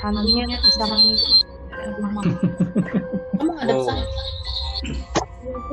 hantunya 0.00 0.56
bisa 0.58 0.84
mengikut 0.84 1.38
rumah 2.00 2.24
emang 3.40 3.56
ada 3.60 3.72
Oh. 3.72 3.84
pesan? 3.84 3.98
aku 5.60 5.72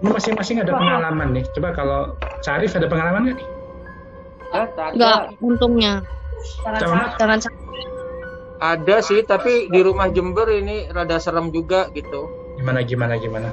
Ini 0.00 0.08
masing-masing 0.08 0.56
ada 0.64 0.72
pengalaman 0.74 1.28
nih. 1.36 1.44
Coba 1.52 1.70
kalau 1.76 2.00
Sarif 2.40 2.72
ada 2.72 2.88
pengalaman 2.88 3.30
nggak? 3.30 3.38
enggak 4.96 5.36
untungnya 5.38 6.00
Sama 6.80 7.12
jangan 7.18 7.38
sampai 7.42 7.64
Ada 8.56 9.04
sih, 9.04 9.20
tapi 9.20 9.68
di 9.68 9.84
rumah 9.84 10.08
Jember 10.08 10.48
ini 10.48 10.88
rada 10.88 11.20
serem 11.20 11.52
juga 11.52 11.92
gitu. 11.92 12.24
Gimana 12.56 12.80
gimana 12.80 13.20
gimana? 13.20 13.52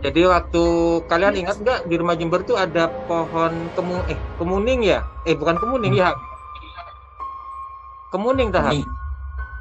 Jadi 0.00 0.22
waktu 0.24 0.62
kalian 1.10 1.34
ingat 1.34 1.58
nggak 1.58 1.90
di 1.90 1.98
rumah 1.98 2.14
Jember 2.14 2.46
tuh 2.46 2.54
ada 2.54 2.86
pohon 3.10 3.50
kemu 3.74 3.98
eh 4.06 4.18
kemuning 4.38 4.86
ya? 4.86 5.02
Eh 5.26 5.34
bukan 5.34 5.58
kemuning 5.58 5.98
ya? 5.98 6.14
Kemuning 8.10 8.50
tahap. 8.50 8.74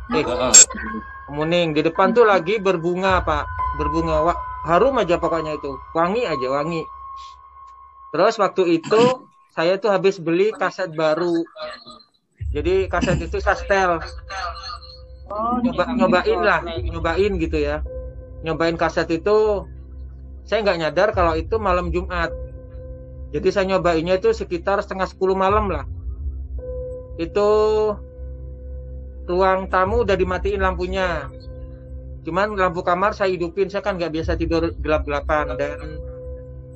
Eh 0.09 0.25
kemuning 1.29 1.77
di 1.77 1.85
depan 1.85 2.09
tuh 2.17 2.25
lagi 2.25 2.57
berbunga 2.57 3.21
pak, 3.21 3.45
berbunga 3.77 4.25
Wah, 4.25 4.37
harum 4.65 4.97
aja 4.97 5.21
pokoknya 5.21 5.53
itu, 5.53 5.77
wangi 5.93 6.25
aja 6.25 6.47
wangi. 6.49 6.81
Terus 8.09 8.41
waktu 8.41 8.81
itu 8.81 9.29
saya 9.53 9.77
tuh 9.77 9.93
habis 9.93 10.17
beli 10.17 10.49
kaset 10.49 10.89
baru. 10.97 11.45
Jadi 12.49 12.89
kaset 12.89 13.21
itu 13.21 13.37
saya 13.37 13.53
setel. 13.53 14.01
Nyoba, 15.61 15.93
nyobain 15.93 16.39
lah, 16.41 16.65
nyobain 16.65 17.37
gitu 17.37 17.61
ya. 17.61 17.85
Nyobain 18.41 18.73
kaset 18.73 19.05
itu 19.13 19.69
saya 20.49 20.65
nggak 20.65 20.79
nyadar 20.81 21.09
kalau 21.13 21.37
itu 21.37 21.61
malam 21.61 21.93
Jumat. 21.93 22.33
Jadi 23.29 23.53
saya 23.53 23.77
nyobainnya 23.77 24.17
itu 24.17 24.33
sekitar 24.33 24.81
setengah 24.81 25.05
sepuluh 25.05 25.37
malam 25.37 25.69
lah. 25.69 25.85
Itu 27.21 27.93
ruang 29.29 29.69
tamu 29.69 30.01
udah 30.01 30.17
dimatiin 30.17 30.65
lampunya. 30.65 31.29
Cuman 32.25 32.57
lampu 32.57 32.81
kamar 32.81 33.13
saya 33.13 33.29
hidupin, 33.29 33.69
saya 33.69 33.85
kan 33.85 33.95
nggak 33.95 34.11
biasa 34.11 34.33
tidur 34.35 34.73
gelap-gelapan 34.81 35.53
dan 35.55 35.77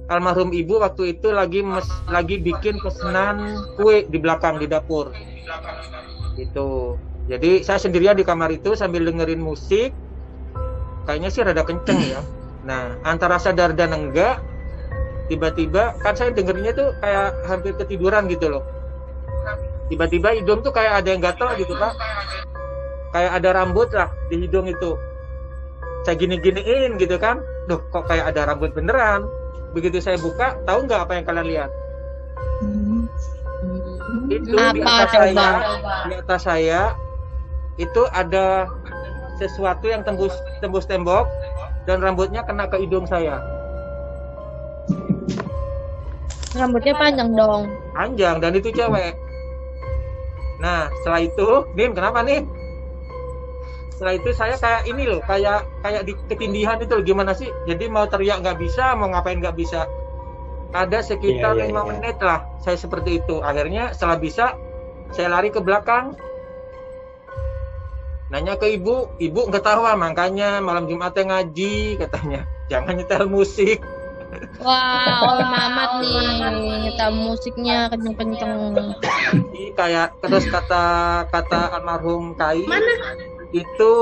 almarhum 0.08 0.54
ibu 0.54 0.78
waktu 0.78 1.18
itu 1.18 1.34
lagi 1.34 1.66
mes- 1.66 2.04
lagi 2.08 2.38
bikin 2.38 2.78
pesanan 2.78 3.58
kue 3.76 4.06
di 4.06 4.22
belakang 4.22 4.62
di 4.62 4.70
dapur. 4.70 5.10
Gitu. 6.38 6.96
Jadi 7.26 7.66
saya 7.66 7.80
sendirian 7.82 8.20
di 8.20 8.28
kamar 8.28 8.54
itu 8.54 8.78
sambil 8.78 9.02
dengerin 9.04 9.42
musik. 9.42 9.96
Kayaknya 11.10 11.30
sih 11.34 11.42
rada 11.44 11.64
kenceng 11.66 12.00
ya. 12.00 12.22
Nah, 12.64 12.96
antara 13.04 13.36
sadar 13.36 13.76
dan 13.76 13.92
enggak, 13.92 14.40
tiba-tiba 15.28 15.96
kan 16.00 16.16
saya 16.16 16.32
dengerinnya 16.32 16.72
tuh 16.72 16.96
kayak 17.04 17.36
hampir 17.48 17.76
ketiduran 17.76 18.28
gitu 18.32 18.48
loh. 18.48 18.64
Tiba-tiba 19.94 20.34
hidung 20.34 20.66
tuh 20.66 20.74
kayak 20.74 21.06
ada 21.06 21.10
yang 21.14 21.22
gatel 21.22 21.54
gitu 21.54 21.78
pak. 21.78 21.94
Kayak 23.14 23.32
ada 23.38 23.50
rambut 23.62 23.94
lah 23.94 24.10
di 24.26 24.42
hidung 24.42 24.66
itu. 24.66 24.98
Saya 26.02 26.18
gini-giniin 26.18 26.98
gitu 26.98 27.22
kan. 27.22 27.38
Duh 27.70 27.78
kok 27.94 28.10
kayak 28.10 28.34
ada 28.34 28.50
rambut 28.50 28.74
beneran. 28.74 29.30
Begitu 29.78 30.02
saya 30.02 30.18
buka, 30.18 30.58
tahu 30.66 30.90
nggak 30.90 31.06
apa 31.06 31.14
yang 31.14 31.26
kalian 31.30 31.46
lihat? 31.46 31.70
Itu 34.34 34.58
di 34.58 34.82
atas 34.82 35.14
coba? 35.14 35.14
saya, 35.14 35.50
di 36.10 36.14
atas 36.18 36.42
saya 36.42 36.82
itu 37.78 38.02
ada 38.10 38.66
sesuatu 39.38 39.86
yang 39.86 40.02
tembus 40.02 40.34
tembus 40.58 40.90
tembok 40.90 41.30
dan 41.86 42.02
rambutnya 42.02 42.42
kena 42.42 42.66
ke 42.66 42.82
hidung 42.82 43.06
saya. 43.06 43.38
rambutnya 46.54 46.94
panjang 46.94 47.34
dong 47.34 47.66
Panjang 47.98 48.38
dan 48.42 48.54
itu 48.54 48.70
cewek. 48.74 49.23
Nah, 50.62 50.90
setelah 51.02 51.22
itu, 51.26 51.66
Nin, 51.74 51.96
kenapa 51.98 52.22
nih? 52.22 52.46
Setelah 53.94 54.14
itu 54.18 54.30
saya 54.34 54.56
kayak 54.58 54.90
ini 54.90 55.04
loh, 55.06 55.22
kayak 55.26 55.66
kayak 55.86 56.02
di 56.06 56.14
ketindihan 56.30 56.78
itu 56.82 56.94
loh, 56.98 57.06
gimana 57.06 57.32
sih? 57.38 57.50
Jadi 57.70 57.90
mau 57.90 58.06
teriak 58.10 58.42
nggak 58.42 58.58
bisa, 58.58 58.98
mau 58.98 59.10
ngapain 59.10 59.38
nggak 59.38 59.58
bisa. 59.58 59.86
Ada 60.74 61.06
sekitar 61.06 61.54
Iya, 61.54 61.62
iya, 61.62 61.70
lima 61.70 61.82
iya. 61.86 61.90
menit 61.94 62.18
lah, 62.18 62.42
saya 62.58 62.78
seperti 62.78 63.22
itu. 63.22 63.38
Akhirnya 63.46 63.94
setelah 63.94 64.18
bisa, 64.18 64.58
saya 65.14 65.30
lari 65.30 65.54
ke 65.54 65.62
belakang. 65.62 66.18
Nanya 68.34 68.58
ke 68.58 68.66
ibu, 68.74 69.14
ibu 69.22 69.42
nggak 69.46 69.62
tahu 69.62 69.86
makanya 69.94 70.58
malam 70.58 70.90
Jumatnya 70.90 71.30
ngaji 71.30 72.02
katanya. 72.02 72.50
Jangan 72.74 72.98
nyetel 72.98 73.30
musik. 73.30 73.86
Wah, 74.60 75.22
Om 75.24 75.40
Mamat 75.44 75.92
nih, 76.00 76.28
nyetel 76.88 77.12
musiknya 77.14 77.90
kenceng-kenceng. 77.92 78.54
Kayak 79.74 80.14
terus 80.22 80.46
kata 80.48 80.84
kata 81.28 81.78
almarhum 81.78 82.34
Kai 82.38 82.62
Mana? 82.66 82.94
itu 83.54 83.94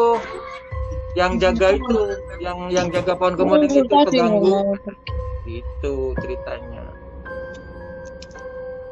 yang 1.15 1.35
jaga 1.35 1.75
itu 1.75 1.99
yang 2.39 2.71
yang 2.71 2.87
jaga 2.87 3.19
pohon 3.19 3.35
kemudian 3.35 3.67
itu 3.67 3.83
keganggu 3.83 4.63
itu 5.43 5.95
ceritanya 6.23 6.87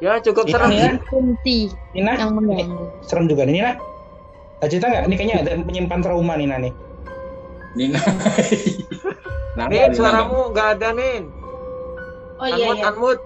ya 0.04 0.20
cukup 0.20 0.48
Iya, 0.48 0.52
serem 0.52 0.72
sih 0.72 0.92
Kunti 1.08 1.60
Nina, 1.96 2.14
yang 2.16 2.32
mengganggu. 2.36 2.84
serem 3.04 3.28
juga 3.28 3.44
nih 3.48 3.60
Nina. 3.60 3.72
Ada 4.60 4.68
cerita 4.68 4.86
nggak? 4.88 5.04
Ini 5.08 5.16
kayaknya 5.16 5.38
ada 5.44 5.52
menyimpan 5.64 6.00
trauma 6.04 6.36
Nina 6.36 6.56
nih. 6.60 6.72
Nina. 7.80 8.00
Nin 9.56 9.70
Nina? 9.72 9.96
suaramu 9.96 10.52
nggak 10.52 10.68
ada 10.76 10.90
Nin 10.92 11.32
Oh 12.40 12.48
iya 12.48 12.56
unmute 12.68 12.80
iya. 12.80 12.90
unmute 12.92 13.24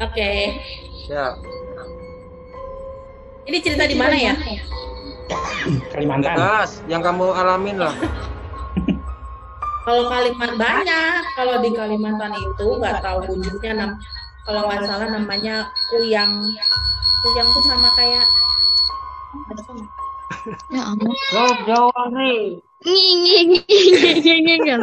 Oke. 0.00 0.32
ya 1.06 1.26
Ini 3.44 3.56
cerita 3.60 3.84
di 3.84 3.92
mana 3.92 4.16
ya? 4.16 4.32
Kalimantan. 5.92 6.32
jelas 6.32 6.80
yang 6.88 7.04
kamu 7.04 7.28
alamin 7.30 7.76
lah 7.76 7.92
Kalau 9.84 10.08
Kalimantan 10.08 10.56
banyak. 10.56 11.20
Kalau 11.36 11.60
di 11.60 11.68
Kalimantan 11.76 12.32
itu 12.32 12.66
nggak 12.80 13.04
tahu 13.04 13.20
wujudnya 13.28 13.72
nam. 13.76 13.90
Kalau 14.48 14.64
nggak 14.64 14.80
salah 14.88 15.12
namanya 15.12 15.68
kuyang. 15.92 16.32
Kuyang 17.20 17.48
tuh 17.52 17.64
sama 17.68 17.92
kayak 17.92 18.24
ada 19.52 19.60
sama. 19.60 19.84
Ya 20.72 20.88
ampun. 20.88 21.12
Jauh 21.68 21.92
nih. 22.16 22.64
Nging 22.84 23.18
nging 23.20 23.48
nging 23.64 24.42
nging 24.44 24.60
nging. 24.62 24.82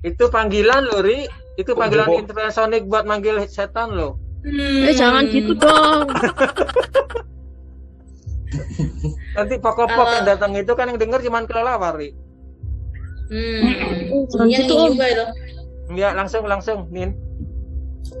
itu 0.00 0.24
panggilan 0.26 0.86
loh 0.86 1.02
Ri 1.02 1.28
itu 1.54 1.72
panggilan 1.74 2.08
Bobo. 2.08 2.20
infrasonik 2.22 2.86
buat 2.86 3.04
manggil 3.04 3.36
setan 3.44 3.92
loh 3.92 4.16
Hmm. 4.40 4.88
Eh 4.88 4.96
jangan 4.96 5.28
gitu 5.28 5.52
dong. 5.52 6.08
nanti 9.30 9.54
pokok-pokok 9.56 10.14
yang 10.14 10.26
datang 10.26 10.52
itu 10.54 10.72
kan 10.72 10.88
yang 10.88 10.96
denger 10.96 11.20
cuman 11.20 11.44
kelelawar 11.44 11.94
Ri 11.94 12.16
Hmm. 13.28 13.62
Jangan 14.26 14.46
Iya 14.48 14.58
gitu 14.58 14.74
om. 14.74 14.92
ya 15.92 16.10
langsung 16.12 16.42
langsung 16.44 16.90
Nin 16.90 17.14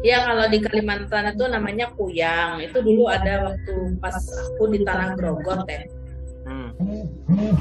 Ya 0.02 0.22
kalau 0.22 0.46
di 0.46 0.60
Kalimantan 0.60 1.34
itu 1.34 1.44
namanya 1.44 1.90
kuyang. 1.92 2.62
Itu 2.62 2.78
dulu 2.78 3.04
ada 3.04 3.42
waktu 3.42 3.74
pas 3.98 4.14
aku 4.14 4.70
di 4.70 4.80
Tanah 4.80 5.12
Grogot 5.12 5.66
ya. 5.66 5.82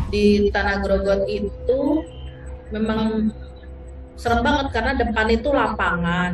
Di 0.10 0.50
Tanah 0.50 0.82
Grogot 0.82 1.30
itu 1.30 1.82
memang 2.74 3.30
serem 4.20 4.42
banget 4.44 4.68
karena 4.74 4.92
depan 4.98 5.28
itu 5.30 5.50
lapangan. 5.54 6.34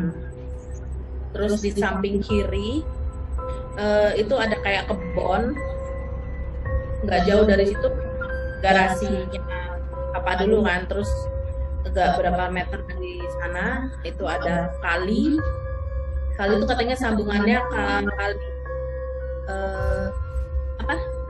Terus 1.35 1.59
di 1.59 1.71
samping 1.75 2.23
kiri 2.23 2.81
eh, 3.75 4.11
itu 4.19 4.33
ada 4.39 4.55
kayak 4.63 4.87
kebon. 4.87 5.55
Nggak 7.05 7.21
jauh 7.27 7.45
dari 7.45 7.65
situ 7.69 7.87
garasinya 8.63 9.27
apa 10.15 10.31
dulu 10.41 10.63
kan. 10.63 10.87
Terus 10.87 11.11
agak 11.85 12.19
berapa 12.19 12.49
meter 12.49 12.79
dari 12.87 13.21
sana 13.39 13.93
itu 14.01 14.25
ada 14.25 14.73
kali 14.81 15.37
kali 16.35 16.51
itu 16.59 16.65
katanya 16.67 16.95
sambungannya 16.99 17.59
kali 17.71 18.35
eh, 19.47 20.07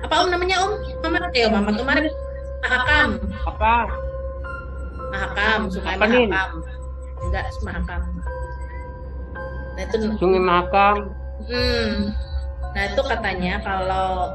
apa 0.06 0.16
om 0.22 0.30
namanya 0.30 0.58
om? 0.62 0.72
Mamat 1.02 1.34
eh 1.34 1.50
om 1.50 1.54
Mamat 1.58 1.76
kemarin 1.82 2.06
Mahakam. 2.62 3.10
Apa? 3.46 3.76
Mahakam. 5.10 5.60
Sungai 5.74 5.96
Apa? 5.98 6.06
Mahakam. 6.06 6.50
Enggak 7.26 7.46
Mahakam. 7.66 8.02
Nah 9.76 9.82
itu 9.84 9.96
Sungai 10.22 10.42
Makam. 10.42 10.98
hmm, 11.46 12.16
nah 12.72 12.84
itu 12.88 13.02
katanya 13.12 13.60
kalau 13.60 14.32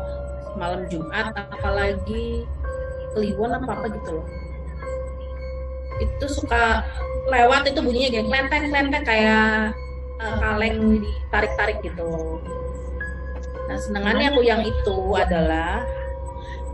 malam 0.61 0.85
Jumat 0.93 1.33
apalagi 1.33 2.45
Kliwon 3.17 3.57
apa 3.57 3.71
apa 3.75 3.87
gitu 3.91 4.11
loh. 4.21 4.27
Itu 5.99 6.27
suka 6.31 6.85
lewat 7.27 7.67
itu 7.67 7.81
bunyinya 7.83 8.11
kayak 8.15 8.27
klenteng 8.31 8.65
klenteng 8.71 9.05
kayak 9.07 9.75
eh, 10.23 10.35
kaleng 10.39 10.77
ditarik-tarik 11.03 11.79
gitu. 11.83 12.39
Nah 13.71 13.79
senengannya 13.79 14.35
aku 14.35 14.43
yang 14.43 14.67
itu 14.67 14.99
adalah 15.15 15.87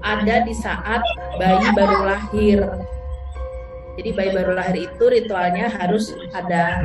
ada 0.01 0.37
di 0.49 0.55
saat 0.57 1.05
bayi 1.37 1.69
baru 1.77 2.09
lahir. 2.09 2.61
Jadi 4.01 4.11
bayi 4.17 4.31
baru 4.33 4.57
lahir 4.57 4.89
itu 4.89 5.05
ritualnya 5.05 5.69
harus 5.69 6.17
ada 6.33 6.81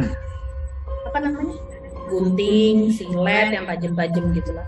apa 1.07 1.17
namanya 1.23 1.55
gunting, 2.11 2.91
silet 2.91 3.55
yang 3.55 3.63
tajam-tajam 3.63 4.35
gitu 4.35 4.51
lah. 4.51 4.67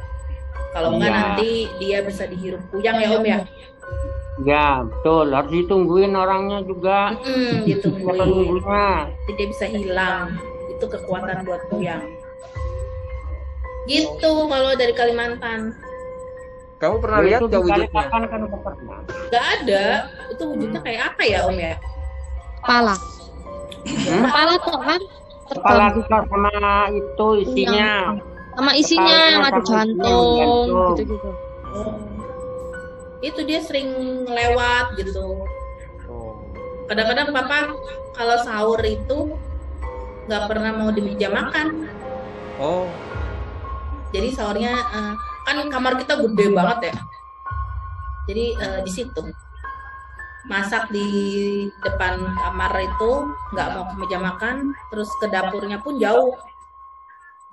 Kalau 0.72 0.96
enggak 0.96 1.12
Iya. 1.12 1.20
nanti 1.20 1.52
dia 1.84 1.98
bisa 2.08 2.24
dihirup 2.24 2.64
kuyang 2.72 3.04
ya 3.04 3.08
om 3.12 3.26
ya. 3.28 3.40
Ya, 4.42 4.82
betul. 4.82 5.30
Harus 5.30 5.52
ditungguin 5.54 6.16
orangnya 6.18 6.66
juga. 6.66 7.14
Hmm, 7.22 7.68
gitu 7.68 7.94
nunggunya? 7.94 9.12
Nanti 9.12 9.32
dia 9.38 9.48
bisa 9.52 9.66
hilang. 9.70 10.40
Itu 10.74 10.90
kekuatan 10.90 11.46
buat 11.46 11.62
kuyang. 11.70 12.23
Gitu 13.84 14.32
kalau 14.48 14.72
dari 14.80 14.94
Kalimantan. 14.96 15.76
kamu 16.84 17.00
pernah 17.00 17.20
lihat 17.24 17.40
itu 17.40 17.48
gak 17.48 17.64
wujudnya 17.64 17.88
Balikpapan 17.88 18.22
kan 18.28 18.40
udah 18.44 18.60
pernah. 18.60 19.00
Gak 19.32 19.46
ada. 19.60 19.86
Itu 20.36 20.44
wujudnya 20.52 20.80
kayak 20.84 21.02
apa 21.16 21.22
ya 21.24 21.40
om 21.48 21.56
ya? 21.56 21.80
Kepala. 22.60 22.96
Hmm? 23.88 24.24
Kepala 24.28 24.54
tuh 24.60 24.78
kan. 24.84 25.02
Kepala 25.48 25.86
kita 25.96 26.18
sama 26.28 26.52
itu 26.92 27.28
isinya. 27.48 27.92
Sama 28.60 28.72
isinya 28.76 29.18
yang 29.32 29.44
ada 29.48 29.62
jantung 29.64 30.68
gitu-gitu. 30.92 31.30
Itu 33.24 33.40
dia 33.48 33.60
sering 33.64 33.88
lewat 34.28 35.00
gitu. 35.00 35.48
Oh. 36.12 36.36
Kadang-kadang 36.92 37.32
papa 37.32 37.72
kalau 38.12 38.38
sahur 38.44 38.84
itu 38.84 39.40
nggak 40.28 40.44
pernah 40.52 40.72
mau 40.76 40.92
di 40.92 41.00
meja 41.00 41.32
makan. 41.32 41.88
oh 42.62 42.86
Jadi 44.14 44.30
sahurnya 44.30 44.74
eh, 44.78 45.14
kan 45.44 45.58
kamar 45.68 45.98
kita 45.98 46.22
gede 46.22 46.46
banget 46.54 46.94
ya. 46.94 46.96
Jadi 48.30 48.46
eh, 48.56 48.80
di 48.86 48.92
situ 48.94 49.22
masak 50.44 50.92
di 50.92 51.08
depan 51.82 52.20
kamar 52.20 52.72
itu 52.84 53.12
nggak 53.56 53.68
mau 53.74 53.84
ke 53.90 53.96
meja 53.98 54.18
makan, 54.20 54.56
terus 54.94 55.10
ke 55.18 55.26
dapurnya 55.28 55.82
pun 55.82 55.98
jauh. 55.98 56.38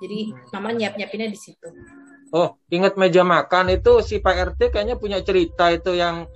Jadi 0.01 0.33
mama 0.53 0.73
nyiap 0.73 0.97
nyiapinnya 0.97 1.29
di 1.33 1.39
situ. 1.39 1.67
Oh, 2.31 2.55
ingat 2.71 2.95
meja 2.95 3.27
makan 3.27 3.75
itu 3.75 3.99
si 4.05 4.23
Pak 4.23 4.55
RT 4.55 4.71
kayaknya 4.71 4.95
punya 4.95 5.19
cerita 5.19 5.67
itu 5.67 5.97
yang 5.97 6.29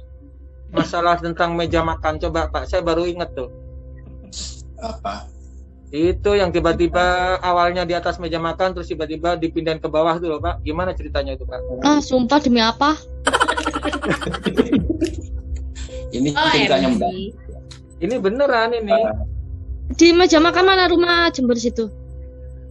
masalah 0.75 1.15
tentang 1.21 1.55
meja 1.55 1.81
makan. 1.85 2.19
Coba 2.19 2.51
Pak, 2.51 2.67
saya 2.67 2.83
baru 2.83 3.07
ingat 3.07 3.31
tuh. 3.31 3.49
Apa? 4.83 5.34
Itu 5.95 6.35
yang 6.35 6.51
tiba-tiba 6.51 7.39
awalnya 7.39 7.87
di 7.87 7.95
atas 7.95 8.19
meja 8.19 8.35
makan 8.35 8.75
terus 8.75 8.91
tiba-tiba 8.91 9.39
dipindahin 9.39 9.79
ke 9.79 9.87
bawah 9.87 10.19
tuh 10.19 10.35
loh 10.35 10.39
Pak. 10.43 10.59
Gimana 10.67 10.91
ceritanya 10.91 11.39
itu 11.39 11.47
Pak? 11.47 11.87
Ah, 11.87 12.03
sumpah 12.03 12.43
demi 12.43 12.59
apa? 12.59 12.99
Ini 16.15 16.35
Oh, 16.35 16.51
ceritanya 16.51 16.87
MC. 16.91 16.99
Mbak. 16.99 17.11
Ini 18.03 18.15
beneran 18.19 18.75
ini. 18.75 18.91
Di 19.95 20.11
meja 20.11 20.43
makan 20.43 20.67
mana 20.67 20.91
rumah 20.91 21.31
Jember 21.31 21.55
situ? 21.55 21.87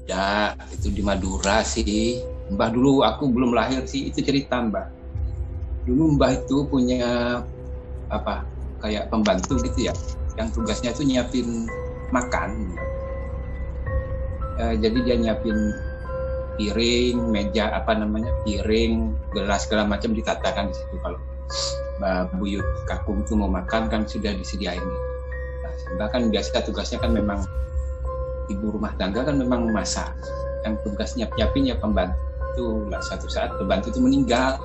Ya, 0.04 0.52
itu 0.68 0.92
di 0.92 1.00
Madura 1.00 1.64
sih. 1.64 2.20
Mbah 2.52 2.76
dulu 2.76 3.00
aku 3.00 3.32
belum 3.32 3.56
lahir 3.56 3.88
sih, 3.88 4.12
itu 4.12 4.20
cerita 4.20 4.60
Mbah. 4.60 4.92
Dulu 5.88 6.20
Mbah 6.20 6.44
itu 6.44 6.68
punya 6.68 7.40
apa? 8.12 8.44
Kayak 8.84 9.08
pembantu 9.08 9.56
gitu 9.64 9.88
ya, 9.88 9.96
yang 10.36 10.52
tugasnya 10.52 10.92
itu 10.92 11.08
nyiapin 11.08 11.64
makan. 12.12 12.76
Eh, 14.54 14.74
jadi 14.78 14.98
dia 15.02 15.16
nyiapin 15.18 15.56
piring, 16.54 17.18
meja 17.34 17.74
apa 17.74 17.98
namanya, 17.98 18.30
piring, 18.46 19.10
gelas 19.34 19.66
segala 19.66 19.82
macam 19.90 20.14
ditatakan 20.14 20.70
di 20.70 20.74
situ 20.78 20.94
kalau 21.02 21.18
Mbak 21.98 22.38
Buyut 22.38 22.66
Kakung 22.86 23.22
itu 23.26 23.34
mau 23.34 23.50
makan 23.50 23.90
kan 23.90 24.06
sudah 24.06 24.30
disediain. 24.34 24.82
Nah, 25.98 26.06
kan 26.10 26.30
biasa 26.30 26.62
tugasnya 26.62 27.02
kan 27.02 27.10
memang 27.10 27.42
ibu 28.46 28.76
rumah 28.78 28.94
tangga 28.94 29.24
kan 29.26 29.34
memang 29.40 29.70
masak 29.72 30.10
yang 30.62 30.76
tugas 30.84 31.16
nyiap 31.16 31.32
nyiapin 31.34 31.64
ya 31.68 31.76
pembantu 31.76 32.86
lah 32.92 33.00
satu 33.02 33.26
saat 33.28 33.52
pembantu 33.56 33.90
itu 33.92 34.00
meninggal 34.00 34.56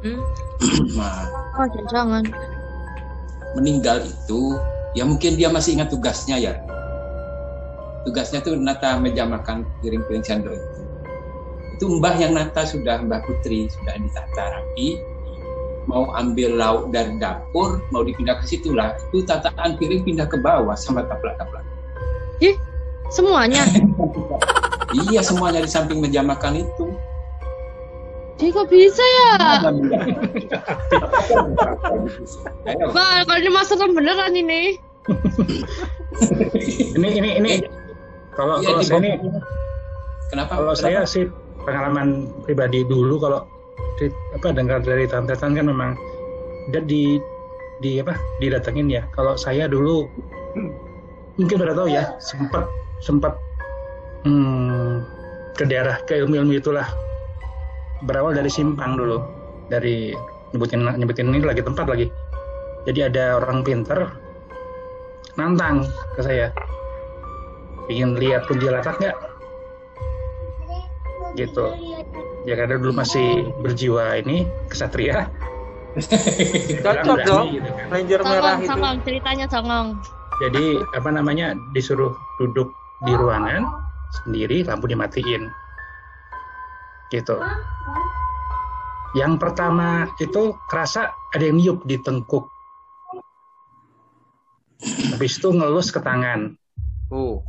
Hmm? 0.00 0.16
nah 0.96 1.28
Oh, 1.60 1.68
jangan. 1.92 2.24
meninggal 3.52 4.00
itu 4.00 4.56
ya 4.96 5.04
mungkin 5.04 5.36
dia 5.36 5.52
masih 5.52 5.76
ingat 5.76 5.92
tugasnya 5.92 6.40
ya 6.40 6.56
tugasnya 8.06 8.40
tuh 8.40 8.56
nata 8.56 8.96
meja 8.96 9.26
makan 9.28 9.68
piring-piring 9.84 10.24
sendok 10.24 10.56
itu 10.56 10.80
itu 11.76 11.84
mbah 11.96 12.14
yang 12.16 12.36
nata 12.36 12.64
sudah 12.64 13.00
mbah 13.04 13.20
putri 13.24 13.68
sudah 13.68 13.96
ditata 13.96 14.44
rapi 14.56 15.00
mau 15.88 16.06
ambil 16.14 16.54
lauk 16.60 16.84
dari 16.92 17.16
dapur 17.16 17.80
mau 17.90 18.04
dipindah 18.04 18.36
ke 18.40 18.44
situ 18.46 18.76
lah 18.76 18.92
itu 19.10 19.24
tataan 19.24 19.80
piring 19.80 20.04
pindah 20.04 20.28
ke 20.28 20.36
bawah 20.38 20.76
sama 20.76 21.04
taplak-taplak 21.08 21.64
Semuanya. 23.10 23.66
iya 25.10 25.18
semuanya 25.18 25.66
di 25.66 25.70
samping 25.70 25.98
meja 25.98 26.22
makan 26.22 26.62
itu 26.62 26.86
Jadi 28.40 28.56
kok 28.56 28.72
bisa 28.72 29.04
ya? 29.04 29.32
Bang, 32.96 33.20
kalau 33.28 33.36
ini 33.36 33.50
masakan 33.52 33.92
beneran 33.92 34.32
ini. 34.32 34.80
Ini 36.96 37.08
ini 37.20 37.30
ini 37.36 37.52
kalau 38.34 38.62
iya, 38.62 38.66
kalau 38.70 38.80
di 38.80 38.86
saya 38.86 38.98
ini 39.02 39.10
bawah. 39.18 39.42
kenapa 40.30 40.52
kalau 40.58 40.74
Kenapa? 40.74 40.82
saya 40.86 41.00
sih 41.06 41.24
pengalaman 41.66 42.08
pribadi 42.46 42.86
dulu 42.86 43.20
kalau 43.20 43.40
di- 43.98 44.14
apa 44.32 44.54
dengar 44.54 44.80
dari 44.80 45.04
tante-tante 45.04 45.60
kan 45.60 45.66
memang 45.68 45.90
dia 46.70 46.80
di 46.84 47.18
di 47.80 47.98
apa 48.00 48.14
didatengin 48.38 48.88
ya. 48.92 49.02
Kalau 49.16 49.34
saya 49.34 49.66
dulu 49.66 50.04
mungkin 51.40 51.56
pada 51.56 51.72
tahu 51.72 51.88
ya 51.88 52.04
sempat 52.20 52.64
sempat 53.00 53.32
hmm, 54.28 55.00
ke 55.56 55.64
daerah 55.64 55.96
ke 56.04 56.20
ilmu-ilmu 56.20 56.60
itulah 56.60 56.84
berawal 58.04 58.32
dari 58.36 58.48
simpang 58.52 58.96
dulu 58.96 59.20
dari 59.72 60.12
nyebutin 60.52 60.84
nyebutin 60.84 61.32
ini 61.32 61.40
lagi 61.44 61.64
tempat 61.64 61.86
lagi. 61.88 62.06
Jadi 62.88 63.00
ada 63.12 63.36
orang 63.40 63.60
pinter 63.64 64.08
nantang 65.36 65.84
ke 66.16 66.20
saya 66.24 66.48
ingin 67.90 68.14
lihat 68.14 68.46
kuntilanak 68.46 68.94
nggak 69.02 69.16
gitu 71.34 71.66
ya 72.46 72.54
karena 72.54 72.78
dulu 72.78 73.02
masih 73.02 73.50
berjiwa 73.60 74.18
ini 74.22 74.46
kesatria 74.70 75.26
Cocok 76.86 77.18
dong. 77.26 77.46
gitu 77.50 77.66
kan. 77.66 77.90
Ranger 77.90 78.20
merah 78.22 78.54
itu. 78.62 78.70
songong, 78.70 78.96
ceritanya 79.02 79.46
songong. 79.50 79.86
jadi 80.38 80.78
apa 80.94 81.10
namanya 81.10 81.58
disuruh 81.74 82.14
duduk 82.38 82.70
di 83.02 83.12
ruangan 83.18 83.66
sendiri 84.22 84.62
lampu 84.62 84.86
dimatiin 84.86 85.50
gitu 87.10 87.42
yang 89.18 89.34
pertama 89.42 90.06
itu 90.22 90.54
kerasa 90.70 91.10
ada 91.34 91.42
yang 91.42 91.58
niup 91.58 91.82
di 91.82 91.98
tengkuk 91.98 92.46
habis 95.10 95.42
itu 95.42 95.50
ngelus 95.50 95.90
ke 95.90 95.98
tangan 95.98 96.54
Oh. 97.10 97.42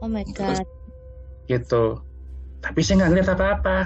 Oh 0.00 0.08
my 0.08 0.24
god. 0.32 0.64
gitu. 1.50 2.00
Tapi 2.64 2.80
saya 2.80 3.04
nggak 3.04 3.10
ngeliat 3.10 3.30
apa-apa. 3.34 3.78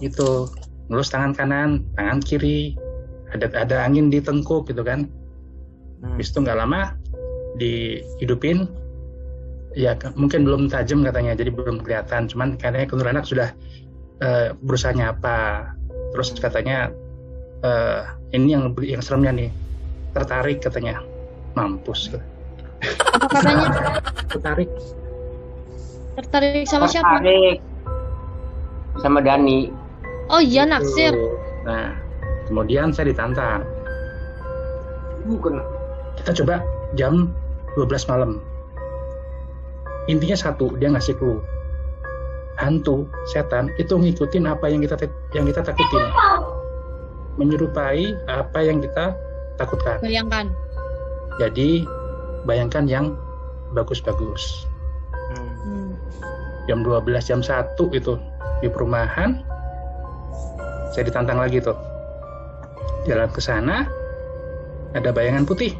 Gitu. 0.00 0.48
Ngelus 0.88 1.12
tangan 1.12 1.32
kanan 1.36 1.84
tangan 1.98 2.18
kiri. 2.24 2.78
Ada 3.34 3.52
ada 3.52 3.76
angin 3.84 4.08
di 4.08 4.22
tengkuk 4.24 4.72
gitu 4.72 4.80
kan. 4.80 5.08
Hmm. 5.98 6.14
habis 6.14 6.30
itu 6.30 6.38
nggak 6.40 6.58
lama 6.58 6.94
dihidupin. 7.58 8.70
Ya 9.76 9.98
mungkin 10.14 10.46
belum 10.46 10.70
tajam 10.70 11.04
katanya 11.04 11.36
jadi 11.36 11.50
belum 11.52 11.82
kelihatan. 11.82 12.30
Cuman 12.30 12.56
kayaknya 12.56 12.88
kuntilanak 12.88 13.26
sudah 13.26 13.52
eh, 14.22 14.54
berusaha 14.64 14.94
nyapa. 14.94 15.74
Terus 16.14 16.32
katanya 16.38 16.88
eh, 17.66 18.00
ini 18.32 18.54
yang 18.56 18.72
yang 18.80 19.02
seremnya 19.02 19.34
nih. 19.34 19.50
Tertarik 20.14 20.62
katanya. 20.62 21.02
Mampus 21.58 22.14
Apa 23.14 23.26
katanya? 23.26 23.68
tertarik 24.28 24.70
Tertarik 26.18 26.66
sama 26.66 26.90
siapa? 26.90 27.22
Tertarik 27.22 27.58
sama 28.98 29.22
Dani. 29.22 29.70
Oh 30.28 30.42
iya 30.42 30.66
naksir. 30.66 31.14
Gitu. 31.14 31.28
Nah, 31.62 31.94
kemudian 32.50 32.90
saya 32.90 33.14
ditantang. 33.14 33.62
Bukan. 35.30 35.62
Kita 36.18 36.34
coba 36.42 36.58
jam 36.98 37.30
12 37.78 38.10
malam. 38.10 38.42
Intinya 40.10 40.34
satu, 40.34 40.74
dia 40.82 40.90
ngasih 40.90 41.14
clue. 41.16 41.38
Hantu, 42.58 43.06
setan 43.30 43.70
itu 43.78 43.94
ngikutin 43.94 44.50
apa 44.50 44.66
yang 44.66 44.82
kita 44.82 45.06
yang 45.30 45.46
kita 45.46 45.62
takutin. 45.62 46.04
Menyerupai 47.38 48.18
apa 48.26 48.58
yang 48.66 48.82
kita 48.82 49.14
takutkan. 49.54 50.02
Bayangkan. 50.02 50.50
Jadi 51.38 51.86
bayangkan 52.44 52.84
yang 52.86 53.16
bagus-bagus. 53.72 54.68
Hmm. 55.34 55.96
Jam 56.68 56.84
12, 56.84 57.08
jam 57.24 57.40
1 57.40 57.74
itu 57.96 58.14
di 58.60 58.68
perumahan. 58.68 59.40
Saya 60.92 61.08
ditantang 61.08 61.40
lagi 61.40 61.60
tuh. 61.62 61.76
Jalan 63.08 63.30
ke 63.32 63.40
sana, 63.40 63.88
ada 64.92 65.10
bayangan 65.12 65.48
putih. 65.48 65.72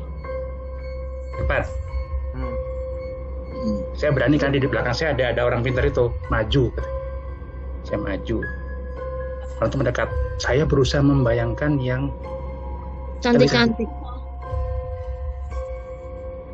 Tepat. 1.44 1.68
Hmm. 2.32 2.54
Hmm. 3.52 3.78
Saya 3.96 4.10
berani 4.14 4.40
kan 4.40 4.54
di 4.54 4.60
belakang 4.64 4.96
saya 4.96 5.12
ada 5.12 5.32
ada 5.32 5.42
orang 5.44 5.60
pintar 5.60 5.84
itu 5.84 6.08
maju. 6.32 6.72
Saya 7.84 7.98
maju. 8.00 8.38
Orang 9.58 9.68
itu 9.68 9.78
mendekat. 9.80 10.08
Saya 10.38 10.62
berusaha 10.62 11.02
membayangkan 11.02 11.82
yang 11.82 12.14
Cantik-cantik. 13.18 13.90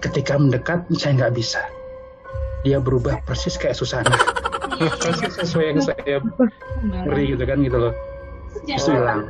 Ketika 0.05 0.37
mendekat 0.37 0.85
saya 1.01 1.17
nggak 1.17 1.35
bisa. 1.35 1.65
Dia 2.65 2.81
berubah 2.81 3.25
persis 3.25 3.57
kayak 3.57 3.77
Susana. 3.77 4.13
persis 5.03 5.33
sesuai 5.41 5.67
yang 5.73 5.81
saya 5.81 6.17
ngeri 6.85 7.37
gitu 7.37 7.45
kan 7.49 7.59
gitu 7.65 7.79
loh. 7.81 7.95
Itu 8.69 8.91
hilang. 8.93 9.25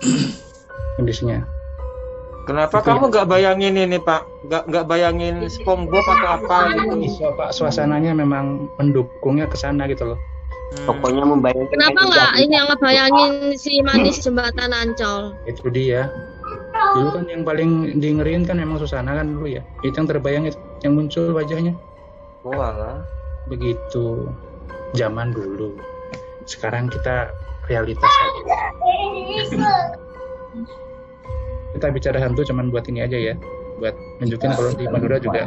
Kondisinya. 0.96 1.44
Kenapa 2.46 2.78
Itu 2.78 2.86
kamu 2.86 3.04
nggak 3.10 3.26
bayangin 3.26 3.74
ini 3.74 3.98
Pak? 3.98 4.22
Nggak 4.46 4.62
nggak 4.70 4.84
bayangin 4.86 5.50
SpongeBob 5.50 6.06
atau 6.06 6.28
apa 6.38 6.58
gitu? 6.78 6.94
Bisa 7.02 7.26
Pak 7.34 7.50
suasananya 7.50 8.14
memang 8.14 8.70
mendukungnya 8.78 9.50
ke 9.50 9.58
sana 9.58 9.90
gitu 9.90 10.14
loh. 10.14 10.18
Hmm. 10.78 10.94
Pokoknya 10.94 11.26
membayangkan. 11.26 11.74
Kenapa 11.74 12.00
nggak 12.06 12.32
ini 12.38 12.54
yang 12.54 12.68
ngebayangin 12.70 13.32
si 13.58 13.82
manis 13.82 14.22
jembatan 14.22 14.70
Ancol? 14.70 15.34
Itu 15.50 15.66
dia. 15.74 16.06
Dulu 16.96 17.08
kan 17.12 17.24
yang 17.28 17.42
paling 17.44 17.70
di 18.00 18.08
ngeriin 18.16 18.42
kan 18.48 18.56
memang 18.56 18.80
Susana 18.80 19.16
kan 19.16 19.28
dulu 19.28 19.48
ya. 19.48 19.62
Itu 19.84 20.00
yang 20.00 20.08
terbayang 20.08 20.44
itu 20.48 20.58
yang 20.84 20.96
muncul 20.96 21.32
wajahnya. 21.36 21.72
Oh, 22.46 22.56
alah. 22.56 23.02
Begitu 23.50 24.30
zaman 24.94 25.34
dulu. 25.34 25.76
Sekarang 26.46 26.88
kita 26.88 27.30
realitas 27.66 28.06
aja. 28.06 28.58
Kita 31.76 31.86
bicara 31.92 32.18
hantu 32.22 32.46
cuman 32.46 32.72
buat 32.72 32.86
ini 32.88 33.04
aja 33.04 33.18
ya. 33.18 33.34
Buat 33.76 33.94
nunjukin 34.22 34.50
kalau 34.56 34.72
di 34.72 34.84
Madura 34.88 35.20
juga 35.20 35.44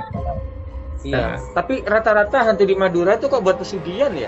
Iya. 0.99 1.39
Tapi 1.55 1.79
rata-rata 1.87 2.43
hantu 2.43 2.67
di 2.67 2.75
Madura 2.75 3.15
itu 3.15 3.31
kok 3.31 3.39
buat 3.39 3.55
pesugihan 3.55 4.11
ya? 4.11 4.27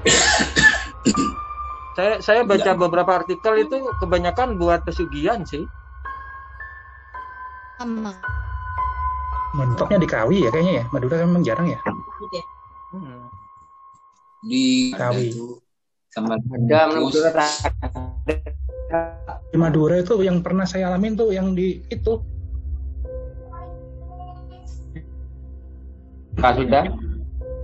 saya 1.96 2.24
saya 2.24 2.40
baca 2.40 2.72
beberapa 2.72 3.20
artikel 3.20 3.68
itu 3.68 3.84
kebanyakan 4.00 4.56
buat 4.56 4.80
pesugihan 4.80 5.44
sih. 5.44 5.68
Sama. 7.80 8.12
mentoknya 9.56 9.98
di 10.04 10.04
Kawi 10.04 10.44
ya 10.44 10.52
kayaknya 10.52 10.74
ya. 10.78 10.84
Madura 10.92 11.16
kan 11.16 11.26
memang 11.32 11.44
jarang 11.48 11.66
ya. 11.72 11.80
Hmm. 12.92 13.24
di 14.44 14.92
Kawi. 14.92 15.32
sama 16.12 16.36
Ada 16.36 16.92
terus 16.92 17.16
Di 19.48 19.56
Madura 19.56 19.96
itu 19.96 20.12
yang 20.20 20.44
pernah 20.44 20.68
saya 20.68 20.92
alamin 20.92 21.16
tuh 21.16 21.32
yang 21.32 21.56
di 21.56 21.80
itu 21.88 22.20
Kak 26.36 26.52
sudah. 26.60 26.84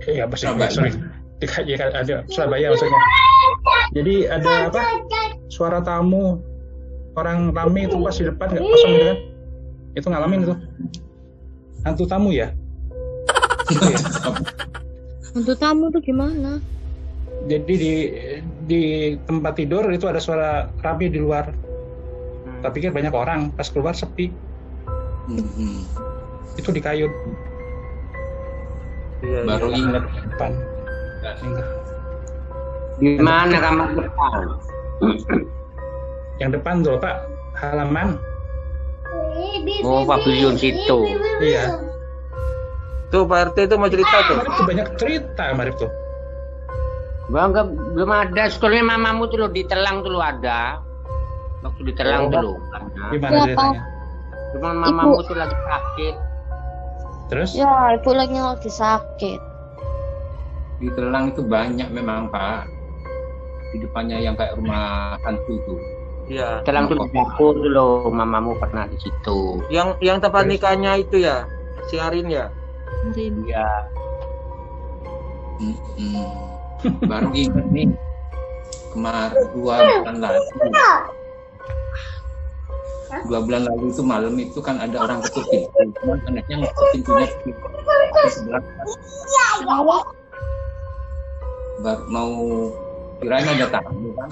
ya 0.09 0.25
Surabaya. 0.33 0.69
sorry 0.73 0.91
di 1.37 1.45
ya, 1.77 1.93
ada 1.93 2.15
Surabaya 2.25 2.73
maksudnya 2.73 3.01
jadi 3.93 4.15
ada 4.33 4.71
apa 4.71 4.81
suara 5.51 5.79
tamu 5.85 6.41
orang 7.13 7.51
rame 7.53 7.85
itu 7.85 7.99
pas 8.01 8.15
di 8.15 8.25
depan 8.25 8.47
nggak 8.55 8.63
kosong 8.65 8.91
gitu 8.95 9.05
kan 9.05 9.36
itu 9.97 10.07
ngalamin 10.07 10.45
itu 10.45 10.53
hantu 11.81 12.05
tamu 12.05 12.29
ya 12.29 12.53
ya. 13.91 13.99
Untuk 15.33 15.59
tamu 15.59 15.89
tuh 15.89 15.99
gimana? 15.99 16.61
jadi 17.47 17.73
di 17.73 17.93
di 18.63 18.81
tempat 19.23 19.55
tidur 19.55 19.83
itu 19.87 20.03
ada 20.03 20.19
suara 20.19 20.49
rame 20.79 21.07
di 21.07 21.17
luar 21.17 21.51
Hmm. 22.47 22.63
tapi 22.63 22.79
pikir 22.79 22.89
banyak 22.89 23.11
orang 23.11 23.51
pas 23.51 23.67
keluar 23.67 23.91
sepi 23.91 24.31
Mhm. 25.27 25.83
itu 26.55 26.69
di 26.71 26.79
kayu 26.79 27.05
Iya, 29.19 29.43
baru 29.43 29.67
iya. 29.67 29.77
ingat 29.77 30.03
depan. 30.07 30.51
Di 32.97 33.09
mana 33.17 33.55
kamar 33.57 33.87
depan? 33.93 34.41
Yang 36.37 36.49
depan 36.55 36.75
tuh 36.81 36.95
Pak, 36.97 37.15
halaman. 37.57 38.17
Oh, 39.83 40.03
pavilion 40.03 40.55
situ. 40.55 40.99
Iya. 41.39 41.81
Tuh 43.07 43.23
Pak 43.23 43.51
RT 43.51 43.71
itu 43.71 43.75
mau 43.79 43.87
cerita 43.87 44.17
tuh. 44.27 44.35
Marif 44.35 44.51
tuh 44.51 44.65
banyak 44.67 44.87
cerita 44.99 45.43
Marif 45.55 45.75
tuh. 45.79 45.91
Bang, 47.27 47.51
enggak, 47.51 47.65
belum 47.95 48.11
ada. 48.11 48.43
Sekolahnya 48.47 48.85
mamamu 48.87 49.27
tuh 49.27 49.37
lo 49.43 49.47
di 49.47 49.63
Telang 49.63 50.03
tuh 50.03 50.11
lo 50.11 50.19
ada. 50.19 50.79
Waktu 51.63 51.81
di 51.87 51.93
Telang 51.95 52.27
Oh. 52.27 52.31
tuh 52.31 52.39
lo. 52.39 52.53
Gimana 53.11 53.31
Iya, 53.31 53.43
ceritanya? 53.51 53.81
Cuma 54.55 54.69
mamamu 54.75 55.19
tuh 55.23 55.35
lagi 55.35 55.55
sakit. 55.55 56.15
Terus? 57.27 57.49
Ya, 57.55 57.99
ibu 57.99 58.11
lagi 58.15 58.37
lagi 58.39 58.71
sakit. 58.71 59.39
Di 60.79 60.87
Telang 60.95 61.35
itu 61.35 61.43
banyak 61.43 61.89
memang 61.91 62.31
Pak. 62.31 62.67
Di 63.75 63.83
depannya 63.83 64.23
yang 64.23 64.35
kayak 64.39 64.55
rumah 64.55 65.15
hantu 65.23 65.59
tuh. 65.67 65.79
Iya. 66.27 66.61
Telang 66.67 66.91
tuh 66.91 66.99
di 66.99 67.07
dapur 67.15 67.55
lo. 67.55 68.11
Mamamu 68.11 68.59
pernah 68.59 68.83
di 68.87 68.99
situ. 68.99 69.63
Yang 69.71 69.95
yang 70.03 70.19
tempat 70.19 70.43
nikahnya 70.43 70.99
itu 70.99 71.23
ya, 71.23 71.47
si 71.87 71.95
Arin 71.95 72.27
ya. 72.27 72.51
Iya. 73.15 73.67
Mm-mm. 75.57 76.27
Baru 77.09 77.33
ingat 77.33 77.65
nih 77.73 77.89
kemarin 78.93 79.31
dua 79.55 79.75
bulan 79.81 80.15
lalu. 80.21 80.41
Dua 83.31 83.39
bulan 83.39 83.61
lalu 83.65 83.85
itu 83.89 84.03
malam 84.03 84.35
itu 84.35 84.59
kan 84.59 84.77
ada 84.83 84.99
orang 84.99 85.23
ketuk 85.23 85.47
pintu. 85.47 85.79
Cuman 86.03 86.19
anehnya 86.27 86.55
ngetuk 86.61 86.85
pintunya 86.91 87.27
di 87.41 87.51
di 87.55 88.29
sebelah. 88.29 88.63
Baru 91.77 92.03
mau 92.11 92.33
kirain 93.23 93.47
ada 93.47 93.65
tamu 93.71 94.11
kan. 94.19 94.29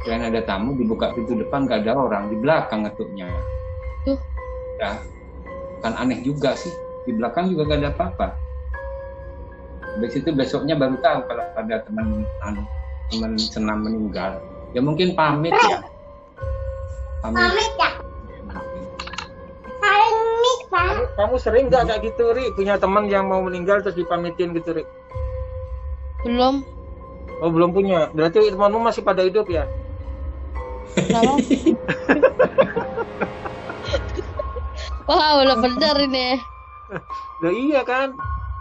Kirain 0.00 0.24
ada 0.24 0.40
tamu 0.48 0.72
dibuka 0.80 1.12
pintu 1.12 1.36
depan 1.36 1.68
gak 1.68 1.84
ada 1.84 1.92
orang 1.92 2.32
di 2.32 2.36
belakang 2.40 2.88
ngetuknya. 2.88 3.28
Tuh. 4.08 4.16
Ya, 4.80 4.96
kan 5.84 5.92
aneh 6.00 6.24
juga 6.24 6.56
sih. 6.56 6.72
Di 7.04 7.12
belakang 7.12 7.52
juga 7.52 7.68
gak 7.68 7.80
ada 7.84 7.90
apa-apa. 7.92 8.26
Habis 9.96 10.16
itu 10.16 10.32
besoknya 10.32 10.78
baru 10.78 10.96
tahu 11.04 11.20
kalau 11.28 11.44
ada 11.52 11.76
teman 11.84 12.24
anu, 12.46 12.62
teman 13.12 13.32
senam 13.36 13.84
meninggal. 13.84 14.40
Ya 14.72 14.80
mungkin 14.80 15.12
pamit 15.12 15.52
ya. 15.52 15.84
Pamit. 17.20 17.44
Kamu, 20.70 21.02
kamu 21.18 21.34
sering 21.42 21.66
nggak 21.66 21.82
kayak 21.90 22.00
gitu, 22.06 22.30
Ri? 22.30 22.46
Punya 22.54 22.78
teman 22.78 23.10
yang 23.10 23.26
mau 23.26 23.42
meninggal 23.42 23.82
terus 23.82 23.98
dipamitin 23.98 24.54
gitu, 24.54 24.70
Ri? 24.70 24.86
Belum. 26.22 26.62
Oh, 27.42 27.50
belum 27.50 27.74
punya. 27.74 28.06
Berarti 28.14 28.54
temanmu 28.54 28.78
masih 28.78 29.02
pada 29.02 29.26
hidup 29.26 29.50
ya? 29.50 29.66
Wah, 35.06 35.30
udah 35.42 35.56
bener 35.58 35.96
ini. 36.06 36.28
Lah 37.40 37.52
iya 37.54 37.80
kan? 37.86 38.18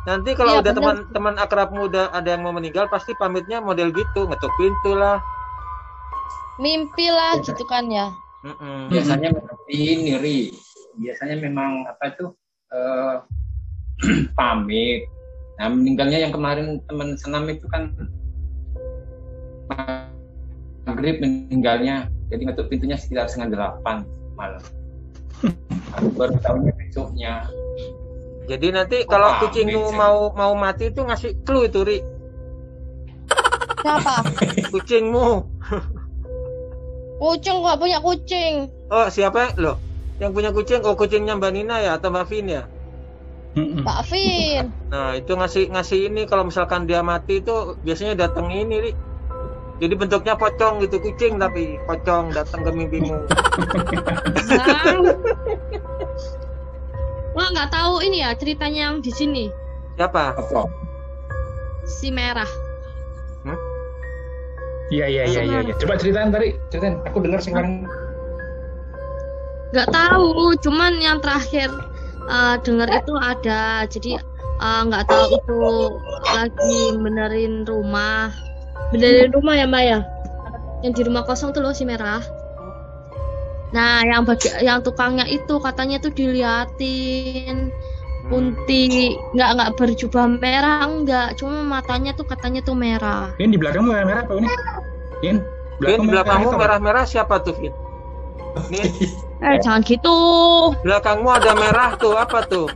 Nanti 0.07 0.33
kalau 0.33 0.57
Iya, 0.57 0.61
udah 0.63 0.73
teman-teman 0.73 1.35
akrabmu 1.37 1.81
udah 1.91 2.09
ada 2.15 2.33
yang 2.33 2.41
mau 2.41 2.55
meninggal 2.55 2.87
pasti 2.89 3.13
pamitnya 3.13 3.61
model 3.61 3.91
gitu, 3.93 4.25
ngetuk 4.25 4.53
pintu 4.57 4.95
lah. 4.95 5.21
Mimpi 6.57 7.07
lah 7.11 7.37
gitu 7.39 7.63
kan 7.67 7.87
ya. 7.91 8.09
Mm-mm. 8.43 8.87
Biasanya 8.89 9.35
memang 9.35 9.57
ini 9.67 10.13
Ri. 10.17 10.39
Biasanya 10.99 11.35
memang 11.43 11.87
apa 11.87 12.15
itu 12.15 12.25
eh, 12.71 13.15
pamit. 14.37 15.11
Nah 15.59 15.67
meninggalnya 15.75 16.23
yang 16.23 16.31
kemarin 16.31 16.79
teman 16.87 17.19
senam 17.19 17.45
itu 17.51 17.67
kan 17.67 17.91
maghrib 20.87 21.19
meninggalnya. 21.19 22.07
Jadi 22.29 22.41
ngetuk 22.45 22.69
pintunya 22.69 22.97
sekitar 22.97 23.25
setengah 23.25 23.57
delapan 23.57 24.05
malam. 24.37 24.61
Aku 25.97 26.07
baru 26.13 26.37
tahunya 26.39 26.71
besoknya. 26.77 27.33
Jadi 28.49 28.67
nanti 28.73 28.97
Oh, 29.05 29.09
kalau 29.09 29.29
kucingmu 29.45 29.93
sih. 29.93 29.97
mau 29.97 30.33
mau 30.33 30.53
mati 30.57 30.89
itu 30.89 31.01
ngasih 31.05 31.41
clue 31.45 31.69
itu, 31.69 31.81
Ri. 31.85 31.99
Siapa? 33.79 34.15
Kucingmu. 34.73 35.27
Kucing 37.19 37.55
gak 37.61 37.77
punya 37.77 37.99
kucing. 37.99 38.71
Oh, 38.89 39.07
siapa? 39.11 39.53
Loh, 39.59 39.75
yang 40.23 40.31
punya 40.31 40.55
kucing 40.55 40.81
oh 40.87 40.95
kucingnya 40.95 41.35
Mbak 41.35 41.51
Nina 41.51 41.77
ya 41.83 41.91
atau 41.99 42.09
Mbak 42.09 42.25
Vin 42.31 42.47
ya? 42.47 42.63
Mbak 43.59 44.01
Vin. 44.07 44.71
Nah, 44.87 45.19
itu 45.19 45.31
ngasih 45.35 45.67
ngasih 45.73 45.99
ini 46.09 46.23
kalau 46.29 46.47
misalkan 46.47 46.87
dia 46.87 47.03
mati 47.03 47.43
itu 47.43 47.75
biasanya 47.83 48.15
datang 48.27 48.49
ini, 48.53 48.75
Ri. 48.79 48.91
Jadi 49.79 49.93
bentuknya 49.95 50.35
pocong 50.35 50.83
gitu, 50.83 50.99
kucing 50.99 51.39
tapi 51.39 51.79
pocong 51.87 52.35
datang 52.35 52.67
ke 52.67 52.71
mimpimu. 52.75 53.15
Wah, 57.35 57.47
nggak 57.55 57.71
tahu 57.71 58.03
ini 58.03 58.19
ya 58.19 58.35
ceritanya 58.35 58.91
yang 58.91 58.99
di 58.99 59.11
sini. 59.15 59.47
Siapa? 59.95 60.35
Apa? 60.35 60.67
Si 61.87 62.11
merah. 62.11 62.69
Iya 64.89 65.05
iya 65.05 65.23
iya 65.29 65.41
iya. 65.45 65.59
iya. 65.69 65.73
Coba 65.77 66.01
ceritain 66.01 66.33
tadi, 66.33 66.57
ceritain. 66.73 66.97
Aku 67.05 67.21
dengar 67.21 67.39
sih 67.41 67.53
kemarin. 67.53 67.85
Nggak 69.69 69.89
tahu, 69.93 70.57
cuman 70.65 70.97
yang 70.97 71.21
terakhir 71.21 71.69
eh, 72.25 72.55
dengar 72.65 72.89
itu 72.89 73.13
ada. 73.21 73.85
Jadi 73.85 74.17
eh, 74.17 74.81
nggak 74.89 75.05
tahu 75.05 75.25
itu 75.29 75.61
lagi 76.33 76.77
benerin 76.97 77.69
rumah. 77.69 78.33
Benerin 78.91 79.31
rumah 79.35 79.55
ya, 79.55 79.65
Mbak 79.69 79.83
ya? 79.85 79.99
Yang 80.81 80.93
di 80.95 81.01
rumah 81.07 81.23
kosong 81.27 81.51
tuh 81.51 81.61
loh 81.61 81.75
si 81.75 81.83
merah. 81.83 82.23
Nah, 83.69 84.01
yang 84.01 84.25
bagi 84.25 84.49
yang 84.65 84.81
tukangnya 84.81 85.29
itu 85.29 85.61
katanya 85.61 86.01
tuh 86.01 86.09
diliatin 86.09 87.69
kunti 88.29 89.15
nggak 89.33 89.49
nggak 89.57 89.71
berjubah 89.79 90.27
merah 90.27 90.85
enggak 90.85 91.39
cuma 91.39 91.65
matanya 91.65 92.13
tuh 92.13 92.27
katanya 92.29 92.61
tuh 92.61 92.77
merah 92.77 93.33
Ini 93.41 93.55
di 93.55 93.57
belakangmu 93.57 93.89
merah 93.89 94.05
merah 94.05 94.21
apa 94.27 94.33
ini? 94.37 94.47
Ini 95.23 95.39
Vin, 95.79 95.99
di 96.03 96.07
belakangmu 96.11 96.49
apa? 96.51 96.59
merah-merah 96.59 97.03
siapa 97.07 97.39
tuh, 97.39 97.55
Vin? 97.55 97.73
Nih, 98.73 98.85
eh 99.39 99.55
jangan 99.63 99.81
gitu 99.87 100.15
belakangmu 100.83 101.29
ada 101.31 101.51
merah 101.55 101.95
tuh, 101.95 102.13
apa 102.19 102.43
tuh? 102.45 102.67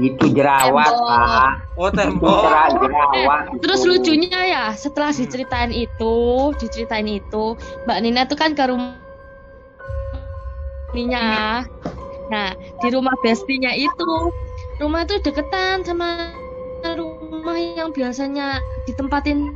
Itu 0.00 0.32
jerawat, 0.32 0.88
Tembok. 0.88 1.04
Pak. 1.04 1.52
Oh, 1.76 1.90
tembok. 1.92 2.42
jera- 2.48 2.72
jerawat. 2.80 3.40
itu. 3.52 3.60
Terus 3.60 3.80
lucunya 3.84 4.40
ya, 4.48 4.64
setelah 4.72 5.12
diceritain 5.12 5.68
itu, 5.68 6.16
diceritain 6.56 7.04
itu, 7.04 7.44
Mbak 7.84 7.98
Nina 8.00 8.24
tuh 8.24 8.38
kan 8.40 8.56
ke 8.56 8.64
rumah 8.72 8.96
Ninya. 10.92 11.64
Nah, 12.28 12.52
di 12.80 12.88
rumah 12.92 13.12
bestinya 13.20 13.72
itu, 13.76 14.12
rumah 14.80 15.04
itu 15.04 15.20
deketan 15.20 15.84
sama 15.84 16.32
rumah 16.96 17.56
yang 17.56 17.92
biasanya 17.92 18.60
ditempatin 18.88 19.52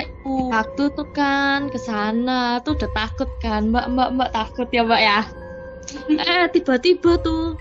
ibu. 0.00 0.52
Waktu 0.52 0.92
tuh 0.96 1.08
kan 1.12 1.68
ke 1.72 1.76
sana 1.80 2.60
tuh 2.64 2.76
udah 2.76 2.90
takut 2.92 3.28
kan, 3.40 3.72
Mbak 3.72 3.86
Mbak 3.92 4.08
Mbak 4.16 4.30
takut 4.32 4.68
ya 4.72 4.82
Mbak 4.84 5.00
ya. 5.00 5.20
Eh 6.08 6.44
tiba-tiba 6.52 7.20
tuh 7.20 7.56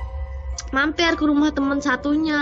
mampir 0.70 1.18
ke 1.18 1.24
rumah 1.26 1.50
temen 1.50 1.82
satunya. 1.82 2.42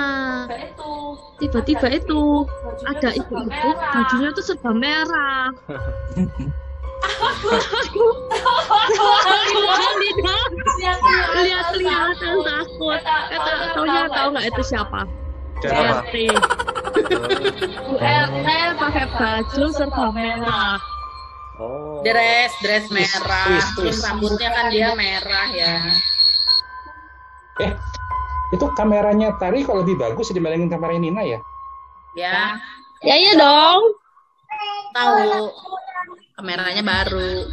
Tiba-tiba 1.39 1.88
itu 1.88 2.43
ada 2.84 3.10
ibu-ibu 3.15 3.69
bajunya 3.79 4.29
tuh 4.36 4.43
serba 4.43 4.75
merah. 4.75 5.55
Lihat-lihat 11.39 12.15
dan 12.19 12.38
takut. 12.43 12.99
Kata 13.08 13.51
taunya 13.71 14.01
tahu 14.12 14.27
nggak 14.36 14.47
itu 14.51 14.62
siapa? 14.67 15.01
Siapa? 15.63 16.03
RT. 16.03 16.15
Bu 17.88 17.95
RT 17.99 18.47
pakai 18.79 19.05
baju 19.15 19.63
serba 19.71 20.05
merah. 20.12 20.75
Oh. 21.60 21.99
Dress, 22.08 22.55
dress 22.63 22.88
merah. 22.88 23.60
Terus 23.75 23.99
rambutnya 24.03 24.49
kan 24.51 24.71
dia 24.71 24.95
merah 24.95 25.47
ya. 25.51 25.75
Eh, 27.60 27.75
itu 28.49 28.65
kameranya 28.73 29.38
Tari 29.38 29.62
kalau 29.62 29.81
lebih 29.81 29.97
bagus 29.97 30.29
dibandingin 30.29 30.67
kameranya 30.67 31.01
Nina 31.01 31.21
ya? 31.23 31.39
Ya, 32.13 32.57
Ya 32.99 33.15
iya 33.15 33.31
dong. 33.38 33.81
tahu. 34.91 35.53
Kameranya 36.35 36.81
baru. 36.81 37.45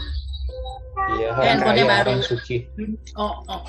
Iya, 1.06 1.28
Eh, 1.28 1.30
orang 1.30 1.46
handphonenya 1.52 1.84
kaya, 1.84 1.92
baru. 1.92 2.08
orang 2.10 2.22
suci. 2.24 2.56
Oh, 3.14 3.34
oh. 3.46 3.60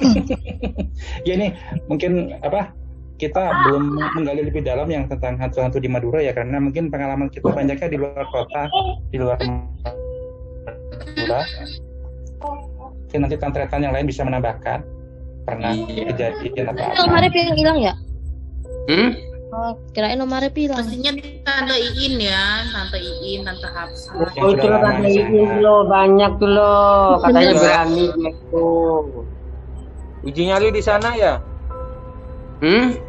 Ya 1.28 1.32
ini 1.36 1.54
mungkin 1.86 2.34
apa? 2.40 2.72
Kita 3.18 3.44
belum 3.66 3.98
menggali 4.14 4.46
lebih 4.46 4.62
dalam 4.62 4.88
yang 4.88 5.06
tentang 5.06 5.36
hantu-hantu 5.38 5.78
di 5.78 5.90
Madura 5.90 6.22
ya 6.22 6.32
karena 6.32 6.58
mungkin 6.58 6.88
pengalaman 6.88 7.28
kita 7.28 7.50
banyaknya 7.50 7.90
di 7.90 7.98
luar 7.98 8.26
kota, 8.30 8.70
di 9.10 9.18
luar 9.18 9.38
Madura. 9.42 11.42
Mungkin 13.04 13.20
nanti 13.20 13.36
tantretan 13.36 13.82
yang 13.82 13.94
lain 13.94 14.06
bisa 14.06 14.22
menambahkan 14.22 14.86
pernah 15.48 15.72
Iya. 15.72 16.04
kejadian 16.12 16.66
apa 16.68 16.82
Itu 16.92 17.02
kemarin 17.08 17.32
yang 17.32 17.56
hilang 17.56 17.78
ya? 17.80 17.94
Hmm? 18.92 19.12
Oh, 19.48 19.72
kirain 19.96 20.20
nomornya 20.20 20.52
pila. 20.52 20.76
Pastinya 20.76 21.16
tante 21.42 21.76
Iin 21.80 22.20
ya, 22.20 22.68
tante 22.68 23.00
Iin, 23.00 23.48
tante 23.48 23.68
Hafsa. 23.72 24.12
Yang 24.36 24.44
Oh, 24.44 24.50
itu 24.52 24.66
loh 24.68 24.80
ini 25.00 25.12
sana. 25.16 25.56
loh 25.64 25.80
banyak 25.88 26.32
tuh 26.36 26.50
loh. 26.52 27.24
Katanya 27.24 27.54
berani 27.56 28.06
gitu. 28.12 28.68
Uji 30.28 30.42
nyali 30.46 30.68
di 30.68 30.82
sana 30.84 31.10
ya? 31.16 31.34
Hmm? 32.60 33.00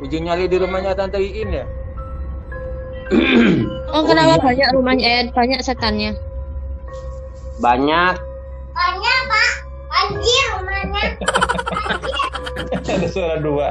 Uji 0.00 0.18
nyali 0.18 0.48
di 0.48 0.56
rumahnya 0.56 0.96
Tante 0.96 1.20
Iin 1.20 1.50
ya? 1.52 1.64
Oh, 3.92 4.00
kenapa 4.08 4.40
banyak 4.40 4.68
rumahnya 4.72 5.04
eh 5.04 5.22
banyak 5.28 5.60
setannya? 5.60 6.16
Banyak. 7.60 8.16
Ada 12.82 13.06
suara 13.08 13.36
dua. 13.38 13.68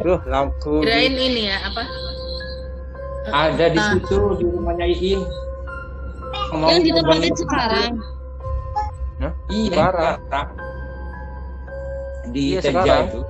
Duh, 0.00 0.20
lampu. 0.24 0.80
Kirain 0.80 1.12
ini 1.12 1.48
ya, 1.48 1.58
apa? 1.62 1.82
Ada 3.28 3.66
di 3.68 3.78
Ah. 3.78 3.88
situ 3.92 4.18
di 4.36 4.44
rumahnya 4.44 4.86
Iin. 4.86 5.20
Ngomong- 6.48 6.70
Yang 6.70 6.80
ditempatin 6.86 7.34
sekarang. 7.36 7.92
Hah? 9.18 9.32
Iya, 9.48 9.68
Sekarang. 9.68 10.16
sekarang. 10.18 10.48
Di 12.28 12.42
Iya, 12.46 12.60
Teja 12.60 12.70
sekarang. 12.70 13.04
itu. 13.06 13.20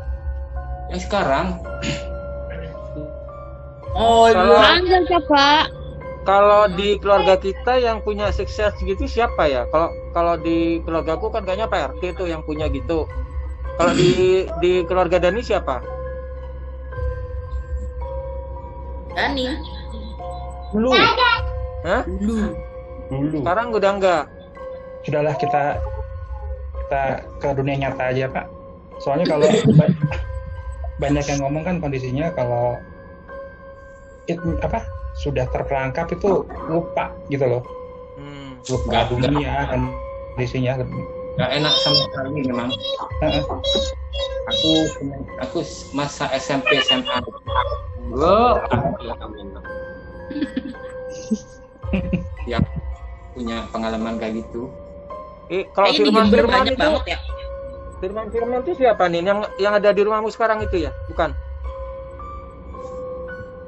Yang 0.88 1.00
sekarang 1.04 1.46
Oh 3.90 4.28
Kalau- 4.28 4.62
iya. 4.62 5.00
Coba. 5.08 5.46
Kalau 6.22 6.62
di 6.68 7.00
keluarga 7.00 7.34
kita 7.34 7.80
yang 7.80 7.98
punya 7.98 8.28
sukses 8.28 8.76
gitu 8.78 9.04
siapa 9.04 9.48
ya? 9.48 9.64
Kalau 9.66 9.88
kalau 10.12 10.36
di 10.36 10.78
keluarga 10.84 11.16
aku 11.16 11.32
kan 11.32 11.42
kayaknya 11.42 11.66
Pak 11.66 11.96
RT 11.96 12.14
tuh 12.14 12.28
yang 12.28 12.44
punya 12.44 12.68
gitu. 12.68 13.08
Kalau 13.78 13.92
di 13.94 14.10
di 14.58 14.72
keluarga 14.84 15.16
Dani 15.16 15.38
siapa? 15.38 15.78
Dani. 19.14 19.46
dulu. 20.68 20.92
Hah? 21.86 22.02
Dulu. 22.04 22.36
Dulu. 23.08 23.38
Sekarang 23.40 23.66
udah 23.72 23.90
enggak. 23.94 24.24
Sudahlah 25.00 25.34
kita 25.38 25.80
kita 26.84 27.02
ke 27.38 27.48
dunia 27.56 27.76
nyata 27.78 28.12
aja 28.12 28.28
Pak. 28.28 28.46
Soalnya 29.00 29.26
kalau 29.30 29.46
ba- 29.78 29.96
banyak 30.98 31.24
yang 31.24 31.40
ngomong 31.40 31.62
kan 31.62 31.76
kondisinya 31.78 32.34
kalau 32.34 32.74
it, 34.26 34.36
apa 34.60 34.82
sudah 35.16 35.46
terperangkap 35.48 36.10
itu 36.10 36.42
lupa 36.66 37.14
gitu 37.30 37.46
loh 37.46 37.62
Hmm. 38.18 38.58
lupa 38.66 38.90
Nggak, 38.90 39.04
dunia 39.14 39.54
kan 39.70 39.80
kondisinya 40.34 40.72
Gak 41.38 41.50
enak 41.54 41.70
sama 41.78 41.96
sekali 42.02 42.42
memang. 42.42 42.68
Heeh. 43.22 43.42
Aku 44.48 44.70
aku 45.38 45.58
masa 45.94 46.26
SMP 46.34 46.82
SMA 46.82 47.20
Oh, 48.08 48.56
yang 52.48 52.64
punya 53.36 53.68
pengalaman 53.68 54.16
kayak 54.16 54.40
gitu. 54.42 54.72
Eh, 55.52 55.68
kalau 55.70 55.92
Firman 55.92 56.26
Firman 56.26 56.64
banyak 56.64 56.74
itu 56.74 56.80
banget 56.80 57.04
ya. 57.06 57.18
Firman 58.00 58.26
Firman 58.32 58.58
itu 58.64 58.72
siapa 58.74 59.04
nih? 59.06 59.20
Yang 59.22 59.38
yang 59.60 59.76
ada 59.76 59.92
di 59.92 60.02
rumahmu 60.02 60.32
sekarang 60.32 60.64
itu 60.64 60.88
ya? 60.88 60.90
Bukan? 61.06 61.30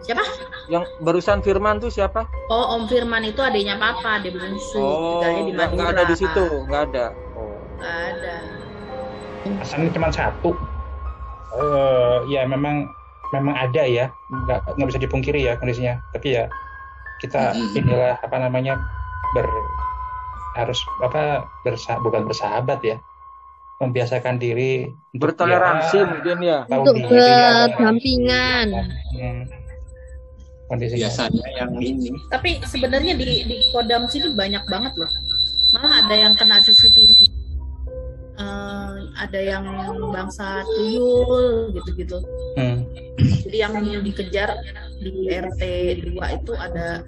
Siapa? 0.00 0.24
Yang 0.66 0.84
barusan 0.98 1.44
Firman 1.44 1.76
tuh 1.78 1.92
siapa? 1.92 2.24
Oh, 2.48 2.80
Om 2.80 2.88
Firman 2.88 3.22
itu 3.22 3.44
adiknya 3.44 3.76
Papa, 3.76 4.24
dia 4.24 4.32
bungsu. 4.32 4.80
Oh, 4.80 5.20
Tinggalnya 5.20 5.42
di 5.44 5.52
nggak 5.52 5.68
Madura. 5.68 5.76
nggak 5.76 5.90
ada 5.92 6.04
di 6.08 6.16
situ, 6.16 6.44
nggak 6.66 6.82
ada. 6.90 7.06
Nggak 7.80 7.98
ada. 8.14 8.36
asalnya 9.64 9.88
cuma 9.96 10.12
satu 10.12 10.52
Eh 11.50 12.18
ya 12.30 12.46
memang 12.46 12.86
memang 13.34 13.54
ada 13.58 13.82
ya 13.82 14.06
nggak 14.30 14.78
nggak 14.78 14.88
bisa 14.90 15.02
dipungkiri 15.02 15.50
ya 15.50 15.58
kondisinya 15.58 15.98
tapi 16.14 16.38
ya 16.38 16.46
kita 17.18 17.56
inilah 17.78 18.20
apa 18.22 18.36
namanya 18.38 18.78
ber 19.34 19.46
harus 20.58 20.78
apa 21.02 21.46
bersa 21.62 21.98
bukan 22.02 22.26
bersahabat 22.26 22.82
ya 22.82 22.96
membiasakan 23.80 24.36
diri 24.36 24.92
untuk 25.16 25.32
Bertoleransi 25.32 25.96
ya, 25.96 26.04
mungkin 26.04 26.38
ya. 26.44 26.58
Untuk 26.68 26.96
ya, 27.00 27.64
berdampingan. 27.72 28.66
Hmm. 29.16 29.42
kondisinya 30.68 31.08
Biasanya 31.08 31.46
yang 31.56 31.72
ini. 31.80 32.12
Tapi 32.28 32.60
sebenarnya 32.62 33.16
di 33.16 33.48
di 33.48 33.56
Kodam 33.72 34.04
sini 34.06 34.36
banyak 34.36 34.68
banget 34.68 34.92
loh. 35.00 35.10
Malah 35.74 36.04
ada 36.06 36.14
yang 36.14 36.36
kena 36.36 36.60
CCTV. 36.60 37.39
Eh, 38.40 38.92
ada 39.20 39.40
yang 39.40 39.64
bangsa 40.08 40.64
tuyul 40.64 41.76
gitu-gitu. 41.76 42.24
Hmm. 42.56 42.88
Jadi 43.20 43.56
yang 43.60 43.76
dikejar 44.00 44.56
di 44.96 45.28
RT 45.28 45.62
2 46.16 46.38
itu 46.40 46.52
ada 46.56 47.04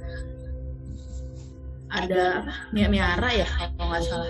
ada 1.93 2.25
Miara 2.73 3.31
ya 3.33 3.49
kalau 3.49 3.89
nggak 3.89 4.03
salah. 4.05 4.29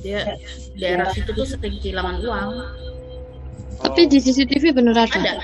Dia 0.00 0.32
daerah 0.80 1.12
situ 1.12 1.28
tuh 1.36 1.44
sering 1.44 1.76
kehilangan 1.76 2.24
uang. 2.24 2.50
Tapi 3.84 4.08
di 4.08 4.18
CCTV 4.24 4.72
bener 4.72 4.96
ada. 4.96 5.12
Ada. 5.12 5.34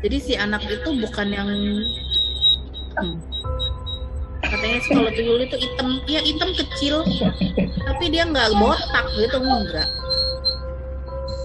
Jadi 0.00 0.16
si 0.16 0.32
anak 0.38 0.64
itu 0.64 0.96
bukan 0.96 1.28
yang 1.28 1.50
hitam. 2.72 3.20
Katanya 4.48 4.78
sih 4.80 4.90
kalau 4.96 5.10
tuyul 5.12 5.40
itu 5.44 5.56
hitam, 5.60 5.88
iya 6.08 6.20
hitam 6.24 6.50
kecil, 6.56 7.04
tapi 7.84 8.04
dia 8.08 8.24
nggak 8.24 8.56
botak 8.56 9.04
gitu 9.20 9.36
enggak. 9.40 9.88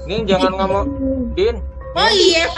Nin 0.07 0.27
jangan 0.27 0.51
ngomong 0.55 0.85
Din, 1.35 1.59
Oh 1.93 2.09
iya, 2.09 2.49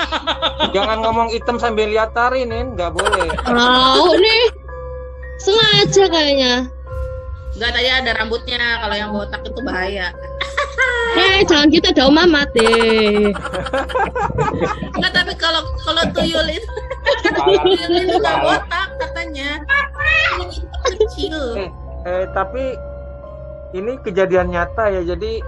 jangan 0.72 1.04
ngomong 1.04 1.28
hitam 1.28 1.60
sambil 1.60 1.92
lihat 1.92 2.16
tari 2.16 2.48
Nin, 2.48 2.72
nggak 2.78 2.96
boleh. 2.96 3.28
Tahu 3.44 4.08
nih. 4.16 4.44
Sengaja 5.44 6.04
kayaknya. 6.08 6.54
Nggak 7.56 7.72
tanya 7.72 7.92
ada 8.04 8.12
rambutnya. 8.20 8.60
Kalau 8.84 8.96
yang 8.96 9.12
botak 9.16 9.42
itu 9.48 9.62
bahaya. 9.64 10.12
Eh, 11.16 11.48
jangan 11.48 11.72
gitu 11.72 11.88
ada 11.96 12.12
Om 12.12 12.16
Mamat 12.20 12.52
deh. 12.52 13.32
Nggak 15.00 15.12
tapi 15.16 15.34
kalau 15.40 15.64
kalau 15.88 16.04
tuyul 16.12 16.44
itu 16.52 16.72
tuyul 17.64 17.94
itu 18.04 18.16
nggak 18.20 18.38
botak 18.44 18.90
katanya. 19.00 19.64
Kecil. 20.84 21.40
Eh, 21.56 21.70
eh, 22.04 22.24
tapi 22.36 22.76
ini 23.80 23.96
kejadian 24.04 24.52
nyata 24.52 24.92
ya, 24.92 25.16
jadi 25.16 25.40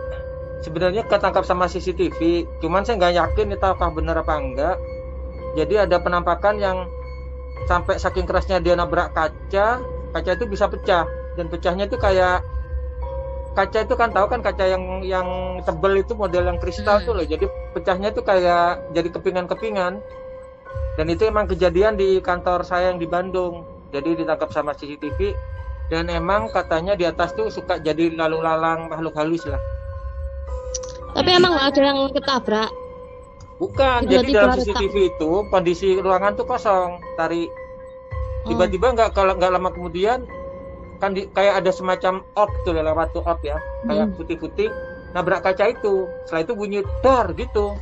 sebenarnya 0.64 1.04
ketangkap 1.04 1.44
sama 1.44 1.68
CCTV. 1.68 2.48
Cuman 2.64 2.88
saya 2.88 3.04
nggak 3.04 3.16
yakin 3.20 3.52
itu 3.52 3.66
apakah 3.68 3.92
benar 3.92 4.24
apa 4.24 4.40
enggak. 4.40 4.80
Jadi 5.60 5.84
ada 5.84 6.00
penampakan 6.00 6.64
yang 6.64 6.88
sampai 7.68 8.00
saking 8.00 8.24
kerasnya 8.24 8.64
dia 8.64 8.80
nabrak 8.80 9.12
kaca, 9.12 9.84
kaca 10.16 10.32
itu 10.32 10.46
bisa 10.48 10.72
pecah 10.72 11.27
dan 11.38 11.46
pecahnya 11.48 11.86
itu 11.86 11.96
kayak 11.96 12.42
kaca 13.54 13.86
itu 13.86 13.94
kan 13.98 14.10
tahu 14.14 14.26
kan 14.30 14.42
kaca 14.42 14.66
yang 14.70 15.02
yang 15.02 15.28
tebel 15.66 15.98
itu 15.98 16.14
model 16.14 16.46
yang 16.46 16.58
kristal 16.62 16.98
Hmm. 17.02 17.06
tuh 17.06 17.14
loh. 17.18 17.26
Jadi 17.26 17.46
pecahnya 17.74 18.14
itu 18.14 18.22
kayak 18.22 18.94
jadi 18.94 19.10
kepingan-kepingan. 19.14 20.02
Dan 20.98 21.06
itu 21.14 21.30
emang 21.30 21.46
kejadian 21.46 21.94
di 21.94 22.18
kantor 22.22 22.66
saya 22.66 22.90
yang 22.94 22.98
di 22.98 23.06
Bandung. 23.06 23.66
Jadi 23.94 24.18
ditangkap 24.18 24.50
sama 24.50 24.74
CCTV 24.74 25.34
dan 25.88 26.12
emang 26.12 26.52
katanya 26.52 26.98
di 26.98 27.08
atas 27.08 27.32
tuh 27.32 27.48
suka 27.48 27.80
jadi 27.80 28.12
lalu 28.12 28.44
lalang 28.44 28.90
makhluk 28.92 29.16
halus 29.16 29.46
lah. 29.48 29.62
Tapi 31.16 31.30
emang 31.34 31.56
nggak 31.56 31.68
ada 31.74 31.82
yang 31.82 32.00
ketabrak. 32.14 32.70
Bukan, 33.58 34.06
Tiba-tiba 34.06 34.22
jadi 34.22 34.30
dalam 34.38 34.54
retak. 34.54 34.66
CCTV 34.70 34.96
itu 35.18 35.32
kondisi 35.50 35.98
ruangan 35.98 36.38
tuh 36.38 36.46
kosong. 36.46 37.02
Tari 37.18 37.50
tiba-tiba 38.46 38.94
nggak 38.94 39.10
kalau 39.18 39.34
nggak 39.34 39.50
lama 39.50 39.70
kemudian 39.74 40.24
kan 40.98 41.14
di- 41.14 41.30
kayak 41.30 41.62
ada 41.64 41.72
semacam 41.74 42.26
orb 42.34 42.52
tuh 42.66 42.74
lewat 42.74 43.14
tuh 43.14 43.24
orb 43.26 43.40
ya, 43.46 43.58
kayak 43.86 44.10
Hmm. 44.10 44.16
putih-putih 44.18 44.70
nabrak 45.14 45.46
kaca 45.46 45.70
itu. 45.70 46.10
Setelah 46.26 46.42
itu 46.44 46.54
bunyi 46.54 46.80
dar 47.02 47.32
gitu. 47.38 47.78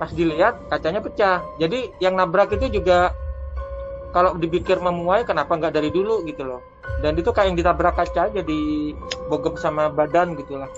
Pas 0.00 0.10
dilihat 0.10 0.58
kacanya 0.68 1.00
pecah. 1.00 1.44
Jadi 1.60 1.94
yang 2.02 2.18
nabrak 2.18 2.50
itu 2.56 2.80
juga 2.80 3.14
kalau 4.10 4.34
dipikir 4.38 4.78
memuai 4.78 5.22
kenapa 5.26 5.54
nggak 5.54 5.74
dari 5.74 5.90
dulu 5.90 6.22
gitu 6.26 6.42
loh. 6.46 6.60
Dan 7.02 7.18
itu 7.18 7.30
kayak 7.34 7.52
yang 7.52 7.58
ditabrak 7.58 7.94
kaca 7.98 8.30
jadi 8.30 8.60
bogem 9.26 9.54
sama 9.58 9.90
badan 9.90 10.34
gitu 10.38 10.58
lah. 10.58 10.70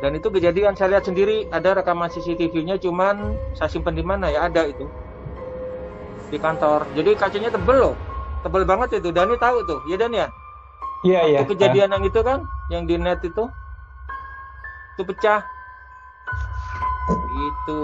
Dan 0.00 0.12
itu 0.12 0.28
kejadian 0.28 0.76
saya 0.76 0.96
lihat 0.96 1.08
sendiri 1.08 1.48
ada 1.48 1.72
rekaman 1.80 2.12
CCTV-nya 2.12 2.76
cuman 2.76 3.32
saya 3.56 3.72
simpan 3.72 3.96
di 3.96 4.04
mana 4.04 4.28
ya 4.28 4.44
ada 4.44 4.68
itu 4.68 4.84
di 6.28 6.36
kantor. 6.36 6.92
Jadi 6.92 7.16
kacanya 7.16 7.48
tebel 7.48 7.76
loh, 7.80 7.96
tebel 8.46 8.62
banget 8.62 9.02
itu. 9.02 9.10
Dani 9.10 9.34
tahu 9.34 9.66
tuh, 9.66 9.82
ya 9.90 9.98
Dan 9.98 10.14
ya. 10.14 10.30
iya 11.02 11.20
iya 11.26 11.38
Itu 11.42 11.58
kejadian 11.58 11.90
yang 11.98 12.04
itu 12.06 12.20
kan, 12.22 12.46
yang 12.70 12.86
di 12.86 12.94
net 12.96 13.18
itu, 13.26 13.44
itu 14.94 15.02
pecah. 15.02 15.42
Itu. 17.34 17.80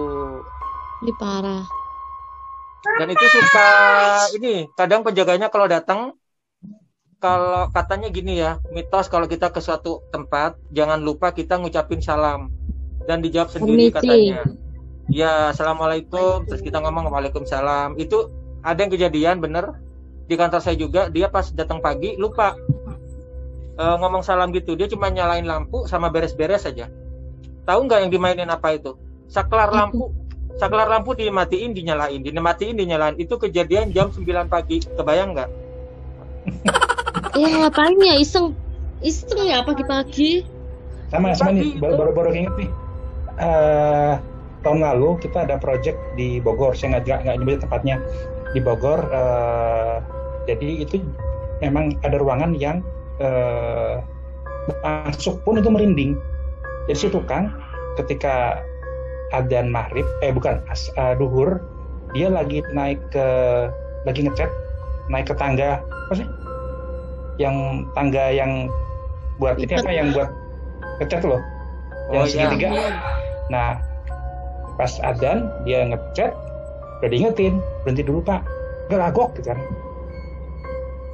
Ini 1.02 1.12
parah. 1.18 1.66
Dan 2.82 3.08
itu 3.14 3.26
suka 3.26 3.68
ini, 4.38 4.66
kadang 4.74 5.02
penjaganya 5.06 5.50
kalau 5.50 5.66
datang 5.66 6.14
kalau 7.22 7.70
katanya 7.70 8.10
gini 8.10 8.42
ya, 8.42 8.58
mitos 8.74 9.06
kalau 9.06 9.30
kita 9.30 9.54
ke 9.54 9.62
suatu 9.62 10.02
tempat 10.10 10.58
jangan 10.74 10.98
lupa 10.98 11.30
kita 11.30 11.54
ngucapin 11.62 12.02
salam 12.02 12.50
dan 13.06 13.22
dijawab 13.22 13.50
sendiri 13.50 13.90
Permisi. 13.90 13.94
katanya. 13.94 14.42
ya 15.10 15.50
assalamualaikum 15.50 16.46
terus 16.46 16.62
kita 16.62 16.78
ngomong 16.78 17.10
waalaikumsalam 17.10 17.98
itu 17.98 18.30
ada 18.62 18.78
yang 18.78 18.92
kejadian 18.94 19.36
bener 19.42 19.81
di 20.26 20.34
kantor 20.38 20.60
saya 20.62 20.76
juga 20.78 21.10
dia 21.10 21.26
pas 21.28 21.50
datang 21.52 21.82
pagi 21.82 22.14
lupa 22.16 22.54
eh, 23.78 23.96
ngomong 23.98 24.22
salam 24.22 24.50
gitu. 24.54 24.74
Dia 24.78 24.86
cuma 24.88 25.10
nyalain 25.10 25.44
lampu 25.44 25.84
sama 25.90 26.08
beres-beres 26.08 26.64
aja. 26.68 26.88
Tahu 27.62 27.80
nggak 27.86 28.06
yang 28.06 28.10
dimainin 28.10 28.50
apa 28.50 28.74
itu? 28.74 28.98
Saklar 29.30 29.70
lampu. 29.70 30.10
Saklar 30.60 30.84
lampu 30.84 31.16
dimatiin 31.16 31.72
dinyalain 31.72 32.20
dimatiin 32.20 32.76
dinyalain. 32.76 33.16
Itu 33.16 33.40
kejadian 33.40 33.90
jam 33.94 34.12
9 34.12 34.22
pagi. 34.52 34.84
Kebayang 34.84 35.34
nggak? 35.34 35.50
Ya 37.32 37.48
ngapain 37.48 37.96
ya? 37.96 38.20
Iseng. 38.20 38.52
Iseng 39.00 39.40
ya 39.48 39.64
pagi-pagi. 39.64 40.44
sama 41.08 41.32
sama 41.32 41.52
nih. 41.56 41.76
Pagi 41.76 41.80
baru 41.80 41.92
itu. 41.92 42.00
baru, 42.00 42.10
baru 42.12 42.30
inget 42.36 42.54
nih. 42.60 42.70
Eh, 43.40 44.12
tahun 44.60 44.80
lalu 44.84 45.16
kita 45.20 45.48
ada 45.48 45.56
project 45.56 45.96
di 46.12 46.44
Bogor. 46.44 46.76
Saya 46.76 47.00
nggak 47.00 47.02
nggak- 47.08 47.20
nggak 47.24 47.36
nyebut 47.40 47.58
tempatnya 47.64 47.96
di 48.52 48.60
Bogor 48.60 49.00
eh, 49.08 49.96
jadi 50.48 50.84
itu 50.84 51.00
memang 51.64 51.96
ada 52.02 52.18
ruangan 52.20 52.52
yang 52.58 52.84
eh, 53.22 54.02
masuk 54.82 55.42
pun 55.42 55.58
itu 55.58 55.68
merinding. 55.70 56.18
Jadi 56.86 56.98
si 56.98 57.06
tukang 57.10 57.50
ketika 57.98 58.62
adzan 59.32 59.70
maghrib 59.72 60.04
eh 60.20 60.30
bukan 60.34 60.60
as, 60.68 60.90
eh, 60.98 61.14
duhur 61.16 61.62
dia 62.12 62.28
lagi 62.28 62.60
naik 62.76 63.00
ke 63.08 63.26
lagi 64.04 64.26
ngecat 64.28 64.50
naik 65.08 65.30
ke 65.30 65.34
tangga 65.38 65.80
apa 65.80 66.14
sih? 66.18 66.28
Yang 67.40 67.88
tangga 67.96 68.24
yang 68.28 68.68
buat 69.40 69.56
ini 69.56 69.72
apa 69.72 69.90
yang 69.90 70.12
buat 70.12 70.28
ngecat 71.00 71.22
loh. 71.24 71.40
Yang 72.12 72.22
Oh, 72.22 72.26
iya. 72.28 72.32
segitiga. 72.34 72.68
Nah 73.48 73.70
pas 74.76 74.92
adzan 75.00 75.48
dia 75.64 75.88
ngecat 75.88 76.34
udah 77.02 77.10
diingetin 77.10 77.58
berhenti 77.82 78.06
dulu 78.06 78.22
pak. 78.22 78.46
Gak 78.86 78.98
lagok 78.98 79.34
gitu 79.38 79.50
kan 79.50 79.58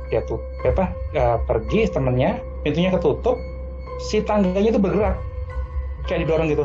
dia 0.09 0.25
tuh 0.25 0.41
apa 0.65 0.89
eh, 1.13 1.37
pergi 1.45 1.85
temennya 1.93 2.41
pintunya 2.65 2.89
ketutup 2.89 3.37
si 4.01 4.25
tangganya 4.25 4.73
itu 4.73 4.81
bergerak 4.81 5.21
kayak 6.09 6.25
didorong 6.25 6.49
gitu. 6.49 6.65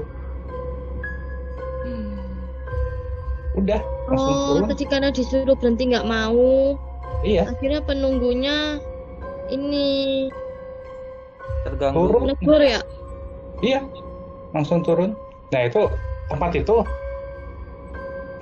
Udah 3.54 3.80
langsung 4.10 4.34
Oh, 4.34 4.48
turun. 4.58 4.68
ketika 4.74 4.96
disuruh 5.14 5.54
berhenti 5.54 5.94
nggak 5.94 6.10
mau, 6.10 6.74
iya. 7.22 7.46
Akhirnya 7.46 7.86
penunggunya 7.86 8.82
ini. 9.54 10.28
Terganggu. 11.62 12.10
Turun. 12.10 12.34
ya. 12.66 12.82
Iya, 13.62 13.80
langsung 14.58 14.82
turun. 14.82 15.14
Nah 15.54 15.62
itu 15.70 15.86
tempat 16.34 16.52
itu 16.58 16.82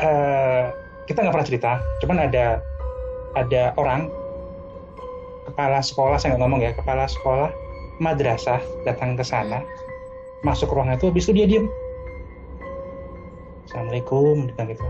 eh 0.02 0.66
kita 1.06 1.22
nggak 1.22 1.34
pernah 1.34 1.50
cerita, 1.50 1.72
cuman 2.02 2.18
ada 2.30 2.62
ada 3.38 3.72
orang 3.80 4.12
kepala 5.48 5.80
sekolah 5.82 6.18
saya 6.20 6.36
nggak 6.36 6.42
ngomong 6.44 6.62
ya 6.62 6.72
kepala 6.76 7.06
sekolah 7.10 7.50
madrasah 8.02 8.62
datang 8.86 9.14
ke 9.14 9.24
sana 9.26 9.62
masuk 10.42 10.74
ruangan 10.74 10.98
itu 10.98 11.10
habis 11.10 11.26
itu 11.30 11.34
dia 11.38 11.46
diem. 11.46 11.66
Assalamualaikum 13.70 14.52
bilang 14.52 14.68
gitu. 14.74 14.86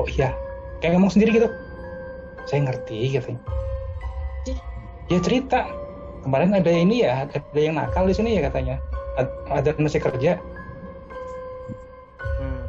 Oh 0.00 0.08
iya 0.08 0.32
kayak 0.80 0.96
ngomong 0.96 1.12
sendiri 1.12 1.36
gitu. 1.36 1.48
Saya 2.48 2.66
ngerti 2.66 3.14
katanya. 3.14 3.40
Dia 5.06 5.20
cerita 5.20 5.68
kemarin 6.24 6.56
ada 6.56 6.72
ini 6.72 7.04
ya 7.04 7.28
ada 7.28 7.60
yang 7.60 7.76
nakal 7.76 8.08
di 8.08 8.14
sini 8.16 8.40
ya 8.40 8.48
katanya. 8.48 8.80
Ad- 9.20 9.36
ada 9.52 9.70
masih 9.76 10.00
kerja. 10.00 10.40
Hmm. 12.40 12.64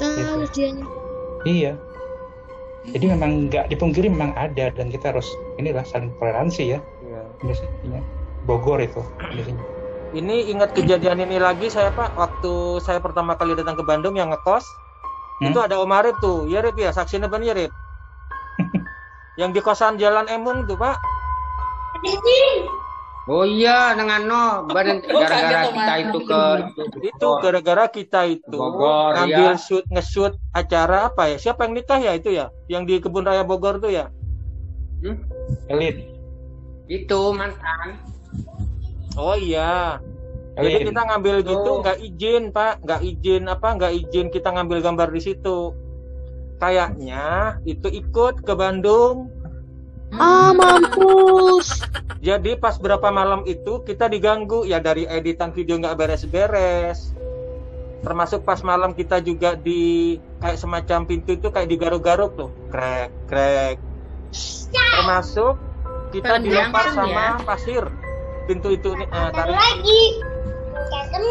Gitu. 0.00 0.29
Dianya. 0.52 0.84
iya. 1.46 1.72
Jadi 2.80 3.12
memang 3.12 3.52
nggak 3.52 3.68
dipungkiri 3.68 4.08
memang 4.08 4.32
ada 4.40 4.72
dan 4.72 4.88
kita 4.88 5.12
harus 5.12 5.28
inilah 5.60 5.84
saling 5.84 6.10
toleransi 6.16 6.76
ya. 6.76 6.80
Iya. 7.04 7.22
biasanya 7.44 8.00
Bogor 8.48 8.80
itu 8.80 9.04
biasanya. 9.36 9.64
Ini 10.10 10.50
ingat 10.50 10.74
kejadian 10.74 11.22
ini 11.22 11.36
lagi 11.38 11.70
saya 11.70 11.92
Pak. 11.92 12.16
Waktu 12.16 12.82
saya 12.82 12.98
pertama 12.98 13.36
kali 13.36 13.54
datang 13.54 13.78
ke 13.78 13.84
Bandung 13.84 14.16
yang 14.16 14.32
ngekos 14.32 14.64
Hmm? 15.40 15.56
itu 15.56 15.58
ada 15.58 15.80
Om 15.80 15.92
Arif 15.96 16.16
tuh. 16.20 16.44
Ya 16.52 16.60
Rip 16.60 16.76
ya 16.76 16.92
saksinya 16.92 17.24
bener 17.24 17.48
ya 17.48 17.54
Rip? 17.64 17.72
Yang 19.40 19.50
di 19.56 19.60
kosan 19.64 19.96
Jalan 19.96 20.28
Emung 20.28 20.68
tuh 20.68 20.76
Pak 20.76 21.00
Oh 23.28 23.44
iya 23.44 23.92
dengan 23.92 24.20
no. 24.24 24.44
Badan 24.70 25.04
Oh, 25.12 25.20
gara-gara 25.20 25.68
kita 25.68 25.94
itu 26.00 26.18
ke 26.24 26.40
itu. 27.04 27.28
Gara-gara 27.44 27.84
kita 27.88 28.20
itu 28.24 28.56
Bogor, 28.56 29.12
ngambil 29.12 29.52
ya. 29.54 29.60
shoot 29.60 29.84
nge-shoot 29.92 30.32
acara 30.56 31.12
apa 31.12 31.28
ya? 31.28 31.36
Siapa 31.36 31.68
yang 31.68 31.76
nikah 31.76 32.00
ya 32.00 32.12
itu 32.16 32.32
ya? 32.32 32.48
Yang 32.72 32.82
di 32.88 32.94
kebun 33.04 33.28
raya 33.28 33.44
Bogor 33.44 33.76
tuh 33.76 33.92
ya? 33.92 34.08
Elit. 35.68 36.00
Itu 36.88 37.32
mantan. 37.36 38.00
oh 39.20 39.36
iya. 39.36 40.00
Jadi 40.56 40.80
elit. 40.80 40.86
kita 40.92 41.00
ngambil 41.06 41.34
gitu 41.44 41.70
Oh. 41.70 41.80
nggak 41.84 41.98
izin 42.00 42.42
Pak. 42.50 42.82
Nggak 42.82 43.00
izin 43.04 43.42
apa? 43.46 43.68
Nggak 43.76 43.92
izin 44.00 44.26
kita 44.32 44.48
ngambil 44.52 44.78
gambar 44.80 45.08
di 45.12 45.20
situ. 45.20 45.76
Kayaknya 46.60 47.56
itu 47.64 47.88
ikut 47.88 48.44
ke 48.44 48.52
Bandung 48.52 49.32
Ah, 50.14 50.50
mampus. 50.50 51.86
Jadi 52.20 52.58
pas 52.58 52.76
berapa 52.76 53.08
malam 53.08 53.46
itu 53.46 53.80
kita 53.86 54.10
diganggu 54.10 54.66
ya 54.66 54.82
dari 54.82 55.06
editan 55.06 55.54
video 55.54 55.78
nggak 55.78 55.96
beres-beres. 55.96 57.14
Termasuk 58.00 58.44
pas 58.44 58.60
malam 58.64 58.96
kita 58.96 59.20
juga 59.20 59.54
di 59.54 60.16
kayak 60.40 60.56
semacam 60.56 61.04
pintu 61.04 61.36
itu 61.36 61.48
kayak 61.52 61.68
digaruk-garuk 61.68 62.32
tuh, 62.36 62.50
krek 62.72 63.12
krek. 63.28 63.76
Termasuk 64.72 65.56
kita 66.10 66.40
Perendaman 66.40 66.44
dilempar 66.48 66.84
ya? 66.88 66.92
sama 66.96 67.24
pasir. 67.44 67.84
Pintu 68.48 68.68
itu 68.74 68.90
nih 68.96 69.06
eh, 69.06 69.30
tarik. 69.30 69.56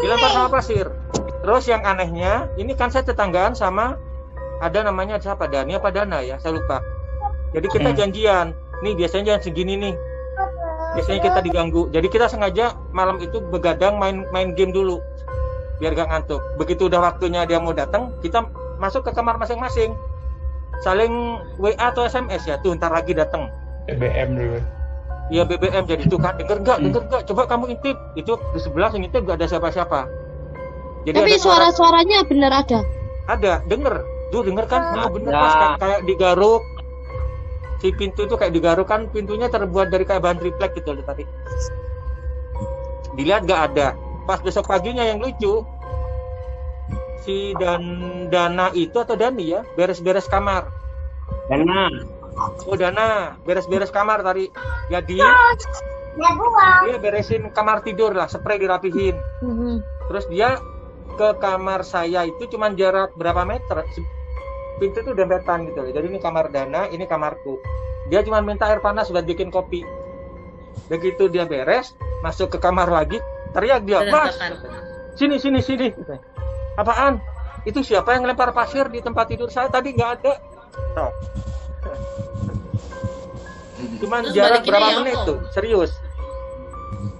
Dilempar 0.00 0.30
sama 0.30 0.48
pasir. 0.48 0.86
Terus 1.40 1.64
yang 1.68 1.82
anehnya, 1.84 2.48
ini 2.56 2.72
kan 2.76 2.88
saya 2.92 3.04
tetanggaan 3.04 3.56
sama 3.56 3.96
ada 4.60 4.84
namanya 4.84 5.16
siapa 5.16 5.48
Dani 5.48 5.74
apa 5.74 5.88
Dana 5.88 6.20
ya, 6.20 6.36
saya 6.36 6.60
lupa. 6.60 6.80
Jadi 7.50 7.66
kita 7.66 7.90
Hmm. 7.90 7.98
janjian, 7.98 8.46
nih 8.80 8.92
biasanya 8.96 9.24
jangan 9.34 9.42
segini 9.42 9.74
nih. 9.76 9.94
Biasanya 10.90 11.20
kita 11.22 11.38
diganggu. 11.40 11.86
Jadi 11.88 12.06
kita 12.10 12.26
sengaja 12.26 12.74
malam 12.90 13.22
itu 13.22 13.38
begadang 13.48 13.96
main 13.96 14.26
main 14.30 14.52
game 14.52 14.70
dulu. 14.70 14.98
Biar 15.78 15.94
gak 15.94 16.10
ngantuk. 16.10 16.42
Begitu 16.56 16.90
udah 16.90 17.00
waktunya 17.00 17.46
dia 17.46 17.56
mau 17.56 17.72
datang, 17.72 18.12
kita 18.20 18.44
masuk 18.76 19.06
ke 19.06 19.14
kamar 19.14 19.38
masing-masing. 19.38 19.94
Saling 20.80 21.12
WA 21.56 21.76
atau 21.78 22.02
SMS 22.02 22.44
ya, 22.44 22.56
tuh 22.58 22.72
ntar 22.74 22.90
lagi 22.90 23.12
datang. 23.12 23.48
BBM 23.86 24.36
dulu 24.36 24.58
Iya 25.30 25.46
BBM 25.46 25.86
jadi 25.86 26.04
tuh 26.06 26.18
kan 26.18 26.34
denger 26.34 26.58
nggak 26.58 26.76
Hmm. 26.78 26.84
denger 26.90 27.02
nggak 27.06 27.22
coba 27.24 27.42
kamu 27.46 27.64
intip 27.70 27.96
itu 28.12 28.34
di 28.50 28.58
sebelah 28.58 28.90
yang 28.90 29.06
intip 29.06 29.22
nggak 29.22 29.38
ada 29.38 29.46
siapa-siapa 29.46 30.10
jadi 31.06 31.16
Tapi 31.16 31.38
suara-suaranya 31.38 32.26
benar 32.26 32.52
ada. 32.52 32.82
ada 33.26 33.62
denger 33.64 34.02
tuh 34.28 34.42
denger 34.42 34.66
kan 34.66 34.82
oh, 34.98 35.08
bener 35.08 35.30
Ada. 35.30 35.38
pas 35.38 35.52
kayak, 35.54 35.74
kayak 35.78 36.00
digaruk 36.02 36.62
si 37.80 37.90
pintu 37.96 38.28
itu 38.28 38.36
kayak 38.36 38.52
digaruk 38.52 38.86
kan 38.86 39.08
pintunya 39.08 39.48
terbuat 39.48 39.88
dari 39.88 40.04
kayak 40.04 40.20
bahan 40.20 40.38
triplek 40.38 40.76
gitu 40.76 40.92
loh 40.92 41.04
tadi. 41.04 41.24
Dilihat 43.16 43.48
nggak 43.48 43.62
ada. 43.72 43.96
Pas 44.28 44.38
besok 44.44 44.68
paginya 44.68 45.02
yang 45.02 45.18
lucu 45.18 45.64
si 47.24 47.52
dan 47.56 47.82
Dana 48.32 48.72
itu 48.72 48.96
atau 48.96 49.16
Dani 49.16 49.56
ya 49.56 49.60
beres-beres 49.74 50.28
kamar. 50.28 50.68
Dana. 51.48 51.88
oh 52.68 52.76
Dana 52.76 53.36
beres-beres 53.42 53.88
kamar 53.88 54.20
tadi. 54.20 54.52
Ya 54.92 55.00
dia 55.00 55.28
dia 56.84 56.98
beresin 56.98 57.48
kamar 57.54 57.80
tidur 57.86 58.12
lah 58.12 58.26
spray 58.26 58.58
dirapihin. 58.58 59.16
Mhm. 59.40 59.78
terus 60.10 60.26
dia 60.26 60.58
ke 61.14 61.38
kamar 61.38 61.86
saya 61.86 62.26
itu 62.26 62.50
cuman 62.50 62.74
jarak 62.74 63.14
berapa 63.14 63.46
meter 63.46 63.86
pintu 64.80 65.04
itu 65.04 65.12
dempetan 65.12 65.68
gitu 65.68 65.84
loh. 65.84 65.92
Jadi 65.92 66.06
ini 66.08 66.18
kamar 66.18 66.48
Dana 66.48 66.88
ini 66.88 67.04
kamarku. 67.04 67.60
Dia 68.08 68.24
cuma 68.24 68.40
minta 68.40 68.66
air 68.66 68.80
panas 68.80 69.12
buat 69.12 69.28
bikin 69.28 69.52
kopi. 69.52 69.84
Begitu 70.88 71.28
dia 71.28 71.44
beres 71.44 71.92
masuk 72.24 72.56
ke 72.56 72.58
kamar 72.58 72.88
lagi 72.88 73.20
teriak 73.52 73.84
dia 73.84 74.02
mas! 74.08 74.34
Sini 75.14 75.36
sini 75.36 75.60
sini. 75.60 75.92
Apaan? 76.80 77.20
Itu 77.68 77.84
siapa 77.84 78.16
yang 78.16 78.24
lempar 78.24 78.56
pasir 78.56 78.88
di 78.88 79.04
tempat 79.04 79.28
tidur 79.28 79.52
saya? 79.52 79.68
Tadi 79.68 79.92
nggak 79.92 80.10
ada. 80.18 80.32
Nah. 80.96 81.12
cuman 84.00 84.24
Terus 84.24 84.36
jarak 84.36 84.64
berapa 84.64 84.88
ya 84.88 84.96
menit 85.04 85.16
apa? 85.16 85.28
tuh? 85.28 85.38
Serius. 85.52 85.92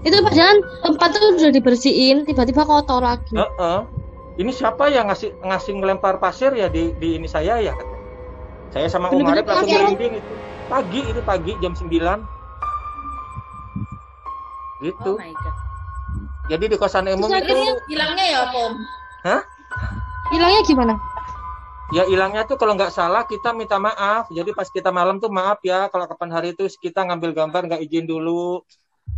Itu 0.01 0.17
padahal 0.25 0.65
tempat 0.81 1.11
itu 1.13 1.27
udah 1.37 1.53
dibersihin, 1.53 2.17
tiba-tiba 2.25 2.65
kotor 2.65 3.05
lagi. 3.05 3.37
Heeh. 3.37 4.00
Ini 4.41 4.57
siapa 4.57 4.89
yang 4.89 5.13
ngasih 5.13 5.37
ngasih 5.45 5.73
ngelempar 5.77 6.17
pasir 6.17 6.57
ya 6.57 6.73
di 6.73 6.97
di 6.97 7.21
ini 7.21 7.29
saya 7.29 7.61
ya 7.61 7.77
katanya. 7.77 8.01
Saya 8.73 8.87
sama 8.89 9.13
Om 9.13 9.29
Arif 9.29 9.45
langsung 9.45 9.69
merinding 9.69 10.17
itu. 10.17 10.33
Pagi 10.65 11.01
itu 11.05 11.21
pagi 11.21 11.53
jam 11.61 11.77
9. 11.77 11.85
Gitu. 14.81 15.13
Oh 15.13 15.21
my 15.21 15.33
god. 15.37 15.57
Jadi 16.49 16.65
di 16.73 16.77
kosan 16.81 17.05
Emung 17.07 17.29
Terus 17.29 17.45
itu 17.45 17.53
Terus 17.53 17.85
bilangnya 17.87 18.25
ya 18.27 18.41
om? 18.49 18.73
Hah? 19.29 19.41
Hilangnya 20.33 20.61
gimana? 20.65 20.95
Ya 21.93 22.07
hilangnya 22.07 22.43
tuh 22.49 22.57
kalau 22.57 22.75
nggak 22.81 22.97
salah 22.97 23.29
kita 23.29 23.53
minta 23.53 23.77
maaf. 23.77 24.33
Jadi 24.33 24.57
pas 24.57 24.67
kita 24.73 24.89
malam 24.89 25.21
tuh 25.21 25.29
maaf 25.29 25.61
ya 25.61 25.93
kalau 25.93 26.09
kapan 26.09 26.31
hari 26.33 26.49
itu 26.57 26.65
kita 26.81 27.05
ngambil 27.05 27.37
gambar 27.37 27.63
nggak 27.69 27.83
izin 27.85 28.09
dulu. 28.09 28.65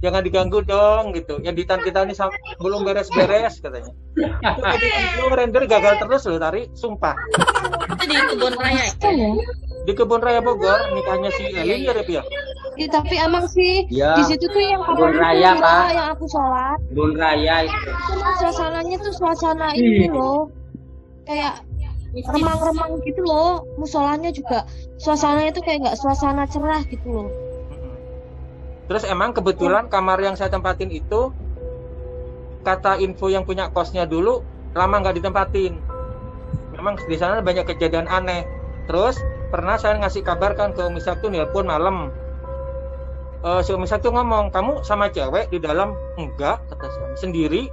Jangan 0.02 0.26
diganggu 0.26 0.66
dong 0.66 1.14
gitu. 1.14 1.38
Ya 1.46 1.54
di 1.54 1.62
kita 1.62 2.02
ini 2.02 2.14
belum 2.58 2.82
beres-beres 2.82 3.62
katanya. 3.62 3.94
Itu 4.18 4.86
itu 4.90 5.22
render 5.30 5.62
gagal 5.70 6.02
terus 6.02 6.26
loh 6.26 6.42
tari, 6.42 6.66
sumpah. 6.74 7.14
Itu 7.94 8.04
di 8.10 8.16
kebun 8.34 8.54
raya 8.58 8.90
ya? 8.98 9.10
Ya. 9.14 9.30
Di 9.86 9.92
kebun 9.94 10.18
raya 10.18 10.42
Bogor 10.42 10.90
nikahnya 10.90 11.30
si 11.38 11.54
Elin 11.54 11.86
ya 11.86 11.94
Rep, 11.94 12.10
ya. 12.10 12.22
Ya, 12.74 12.88
tapi 12.88 13.14
emang 13.20 13.46
sih 13.46 13.84
Ya, 13.92 14.18
di 14.18 14.24
situ 14.26 14.50
tuh 14.50 14.58
yang 14.58 14.82
kebun 14.82 15.14
raya, 15.14 15.54
Pak. 15.54 15.94
yang 15.94 16.08
aku 16.18 16.24
sholat 16.26 16.78
Kebun 16.90 17.14
raya 17.14 17.54
itu. 17.70 17.90
cuma 18.10 18.30
suasananya 18.42 18.96
tuh 18.98 19.12
suasana 19.14 19.68
ini 19.78 20.10
loh 20.10 20.50
kayak 21.30 21.62
remang-remang 22.12 22.98
gitu 23.06 23.22
loh 23.22 23.62
musolanya 23.78 24.34
juga 24.34 24.66
suasananya 24.98 25.54
tuh 25.54 25.62
kayak 25.62 25.86
nggak 25.86 25.98
suasana 26.00 26.42
cerah 26.50 26.82
gitu 26.90 27.06
loh. 27.06 27.28
Terus 28.92 29.08
emang 29.08 29.32
kebetulan 29.32 29.88
kamar 29.88 30.20
yang 30.20 30.36
saya 30.36 30.52
tempatin 30.52 30.92
itu 30.92 31.32
kata 32.60 33.00
info 33.00 33.32
yang 33.32 33.48
punya 33.48 33.72
kosnya 33.72 34.04
dulu 34.04 34.44
lama 34.76 35.00
nggak 35.00 35.16
ditempatin. 35.16 35.80
Memang 36.76 37.00
di 37.00 37.16
sana 37.16 37.40
banyak 37.40 37.72
kejadian 37.72 38.04
aneh. 38.04 38.44
Terus 38.84 39.16
pernah 39.48 39.80
saya 39.80 39.96
ngasih 39.96 40.20
kabar 40.20 40.52
kan 40.60 40.76
ke 40.76 40.84
Umi 40.84 41.00
Saktu 41.00 41.32
nelpon 41.32 41.72
malam. 41.72 42.12
Eh, 43.40 43.64
si 43.64 43.72
Umi 43.72 43.88
ngomong, 43.88 44.52
kamu 44.52 44.84
sama 44.84 45.08
cewek 45.08 45.48
di 45.48 45.56
dalam? 45.56 45.96
Enggak, 46.20 46.60
kata 46.68 46.92
saya. 46.92 47.16
Sendiri. 47.16 47.72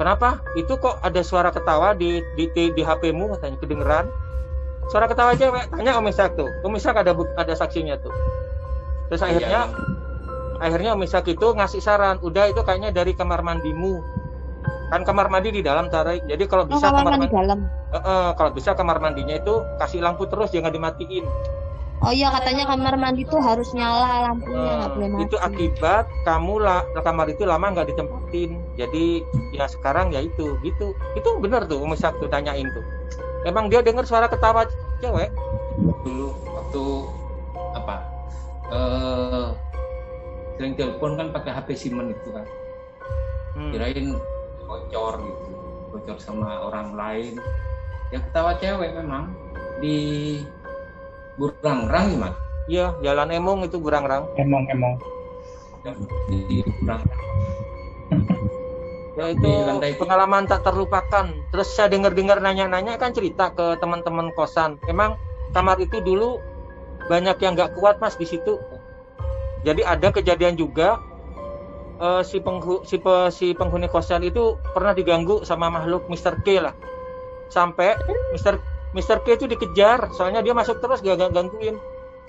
Kenapa? 0.00 0.40
Itu 0.56 0.80
kok 0.80 1.04
ada 1.04 1.20
suara 1.20 1.52
ketawa 1.52 1.92
di 1.92 2.24
di, 2.40 2.48
di, 2.56 2.72
di 2.72 2.80
HP-mu 2.80 3.36
katanya 3.36 3.60
kedengeran. 3.60 4.08
Suara 4.88 5.04
ketawa 5.04 5.36
cewek. 5.36 5.68
Tanya 5.68 6.00
Umi 6.00 6.16
Saktu. 6.16 6.48
Umi 6.64 6.80
ada 6.80 7.12
ada 7.12 7.52
saksinya 7.52 8.00
tuh. 8.00 8.14
Terus 9.12 9.20
akhirnya 9.20 9.68
akhirnya 10.60 10.94
Om 10.94 11.02
Ishak 11.02 11.26
itu 11.32 11.46
ngasih 11.56 11.80
saran, 11.82 12.20
udah 12.20 12.52
itu 12.52 12.60
kayaknya 12.62 12.92
dari 12.92 13.16
kamar 13.16 13.40
mandimu. 13.40 13.98
Kan 14.90 15.06
kamar 15.06 15.30
mandi 15.30 15.54
di 15.54 15.62
dalam 15.62 15.86
tarik. 15.88 16.26
Jadi 16.26 16.44
kalau 16.50 16.66
oh 16.66 16.70
bisa 16.70 16.90
kamar 16.90 17.02
kamar 17.06 17.12
mandi 17.16 17.28
dalam 17.30 17.58
kalau 18.36 18.50
bisa 18.54 18.70
kamar 18.74 18.98
mandinya 19.02 19.34
itu 19.38 19.54
kasih 19.78 20.02
lampu 20.02 20.26
terus 20.30 20.50
jangan 20.52 20.70
dimatiin. 20.70 21.26
oh 22.00 22.08
iya 22.16 22.32
katanya 22.32 22.64
kamar 22.64 22.96
mandi 22.96 23.28
tuh 23.28 23.44
harus 23.44 23.76
nyala 23.76 24.24
lampunya 24.32 24.72
nggak 24.72 24.88
Eh, 24.88 24.94
boleh 24.96 25.08
mati 25.12 25.22
itu 25.28 25.36
akibat 25.36 26.08
kamu 26.24 26.54
lah 26.64 26.80
kamar 27.04 27.28
itu 27.28 27.44
lama 27.44 27.66
nggak 27.70 27.92
ditempatin. 27.92 28.50
Jadi 28.74 29.20
ya 29.54 29.68
sekarang 29.70 30.10
ya 30.10 30.24
itu 30.24 30.56
gitu. 30.64 30.96
Itu 31.14 31.28
bener 31.38 31.68
tuh 31.68 31.80
Om 31.84 31.94
Ishak 31.94 32.16
tuh 32.18 32.28
tanyain 32.32 32.66
tuh. 32.72 32.84
Emang 33.46 33.68
dia 33.70 33.80
dengar 33.84 34.04
suara 34.08 34.26
ketawa 34.26 34.66
cewek? 35.00 35.30
dulu 36.04 36.28
waktu 36.52 36.84
apa 37.76 37.96
eh 38.70 39.49
sering 40.60 40.76
telepon 40.76 41.16
kan 41.16 41.32
pakai 41.32 41.56
HP 41.56 41.68
Simon 41.72 42.12
itu 42.12 42.28
kan 42.36 42.44
Hmm. 43.56 43.72
kirain 43.72 44.12
bocor 44.68 45.24
gitu 45.24 45.50
bocor 45.88 46.16
sama 46.20 46.60
orang 46.60 46.92
lain 46.92 47.40
ya 48.12 48.20
ketawa 48.20 48.52
cewek 48.60 48.92
memang 48.92 49.32
di 49.80 49.96
Burangrang 51.40 52.12
gimana 52.12 52.36
Iya, 52.70 52.94
Jalan 53.02 53.34
Emong 53.34 53.66
itu 53.66 53.82
Burangrang. 53.82 54.30
Emong 54.38 54.62
emong. 54.70 54.94
di 56.30 56.62
Burangrang 56.78 57.18
Ya 59.18 59.24
itu 59.34 59.50
Di 59.82 59.90
pengalaman 59.98 60.46
tak 60.46 60.62
terlupakan. 60.62 61.26
Terus 61.50 61.68
saya 61.74 61.90
dengar-dengar 61.90 62.38
nanya-nanya 62.38 62.94
kan 62.94 63.10
cerita 63.10 63.50
ke 63.50 63.74
teman-teman 63.82 64.30
kosan. 64.38 64.78
Emang 64.86 65.18
kamar 65.50 65.82
itu 65.82 65.98
dulu 65.98 66.38
banyak 67.10 67.42
yang 67.42 67.58
nggak 67.58 67.74
kuat 67.74 67.98
mas 67.98 68.14
di 68.14 68.28
situ. 68.28 68.54
Jadi 69.60 69.82
ada 69.84 70.08
kejadian 70.08 70.56
juga 70.56 70.96
eh, 72.00 72.22
si 72.24 72.40
penghu, 72.40 72.80
si, 72.88 72.96
pe- 72.96 73.30
si 73.32 73.52
penghuni 73.52 73.86
kosan 73.92 74.24
itu 74.24 74.56
pernah 74.72 74.96
diganggu 74.96 75.44
sama 75.44 75.68
makhluk 75.68 76.08
Mr. 76.08 76.40
K 76.40 76.46
lah. 76.64 76.74
Sampai 77.52 77.98
Mr. 78.32 78.56
Mr. 78.96 79.18
K 79.22 79.36
itu 79.38 79.46
dikejar, 79.46 80.10
soalnya 80.16 80.40
dia 80.42 80.56
masuk 80.56 80.80
terus 80.82 81.04
gak 81.04 81.20
gak 81.20 81.30
gangguin. 81.36 81.76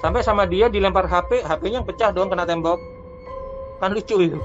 Sampai 0.02 0.26
sama 0.26 0.50
dia 0.50 0.66
dilempar 0.66 1.06
HP, 1.06 1.46
HP-nya 1.46 1.86
pecah 1.86 2.10
dong 2.10 2.30
kena 2.30 2.44
tembok. 2.44 2.82
Kan 3.80 3.94
lucu 3.94 4.18
itu. 4.18 4.40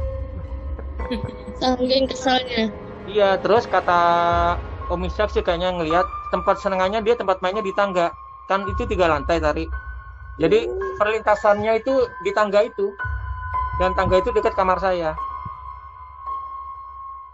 saking 1.60 2.04
kesalnya 2.08 2.68
Iya, 3.06 3.38
terus 3.38 3.70
kata 3.70 4.00
Om 4.90 5.06
Ishak 5.06 5.30
sih 5.30 5.42
kayaknya 5.42 5.70
ngelihat 5.78 6.06
tempat 6.34 6.58
senengannya 6.58 7.02
dia 7.06 7.14
tempat 7.14 7.38
mainnya 7.38 7.62
di 7.62 7.70
tangga. 7.74 8.10
Kan 8.50 8.66
itu 8.66 8.82
tiga 8.86 9.06
lantai 9.06 9.38
tadi. 9.38 9.66
Jadi 10.36 10.68
perlintasannya 11.00 11.80
itu 11.80 11.94
di 12.20 12.30
tangga 12.36 12.60
itu. 12.64 12.92
Dan 13.80 13.92
tangga 13.96 14.20
itu 14.20 14.32
dekat 14.32 14.52
kamar 14.56 14.80
saya. 14.80 15.16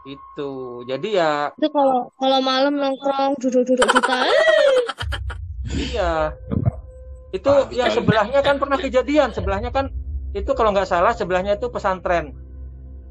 Itu. 0.07 0.83
Jadi 0.87 1.15
ya 1.15 1.55
itu 1.55 1.71
kalau 1.71 2.11
kalau 2.19 2.39
malam 2.43 2.75
nongkrong 2.75 3.39
duduk-duduk 3.39 3.87
di 3.87 4.01
tanah 4.03 4.43
iya. 5.79 6.13
Itu 7.31 7.71
yang 7.71 7.91
sebelahnya 7.95 8.43
kan 8.43 8.59
pernah 8.59 8.79
kejadian. 8.79 9.31
Sebelahnya 9.31 9.71
kan 9.71 9.91
itu 10.35 10.51
kalau 10.59 10.75
nggak 10.75 10.91
salah 10.91 11.15
sebelahnya 11.15 11.59
itu 11.59 11.71
pesantren. 11.71 12.35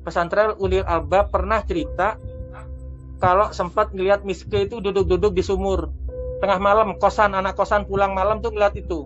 Pesantren 0.04 0.56
Ulil 0.60 0.84
Albab 0.84 1.32
pernah 1.32 1.64
cerita 1.64 2.20
kalau 3.22 3.54
sempat 3.54 3.94
ngelihat 3.94 4.26
Miske 4.26 4.66
itu 4.66 4.82
duduk-duduk 4.82 5.38
di 5.38 5.46
sumur 5.46 5.94
tengah 6.42 6.58
malam 6.58 6.98
kosan 6.98 7.38
anak 7.38 7.54
kosan 7.54 7.86
pulang 7.86 8.18
malam 8.18 8.42
tuh 8.42 8.50
ngeliat 8.50 8.74
itu 8.74 9.06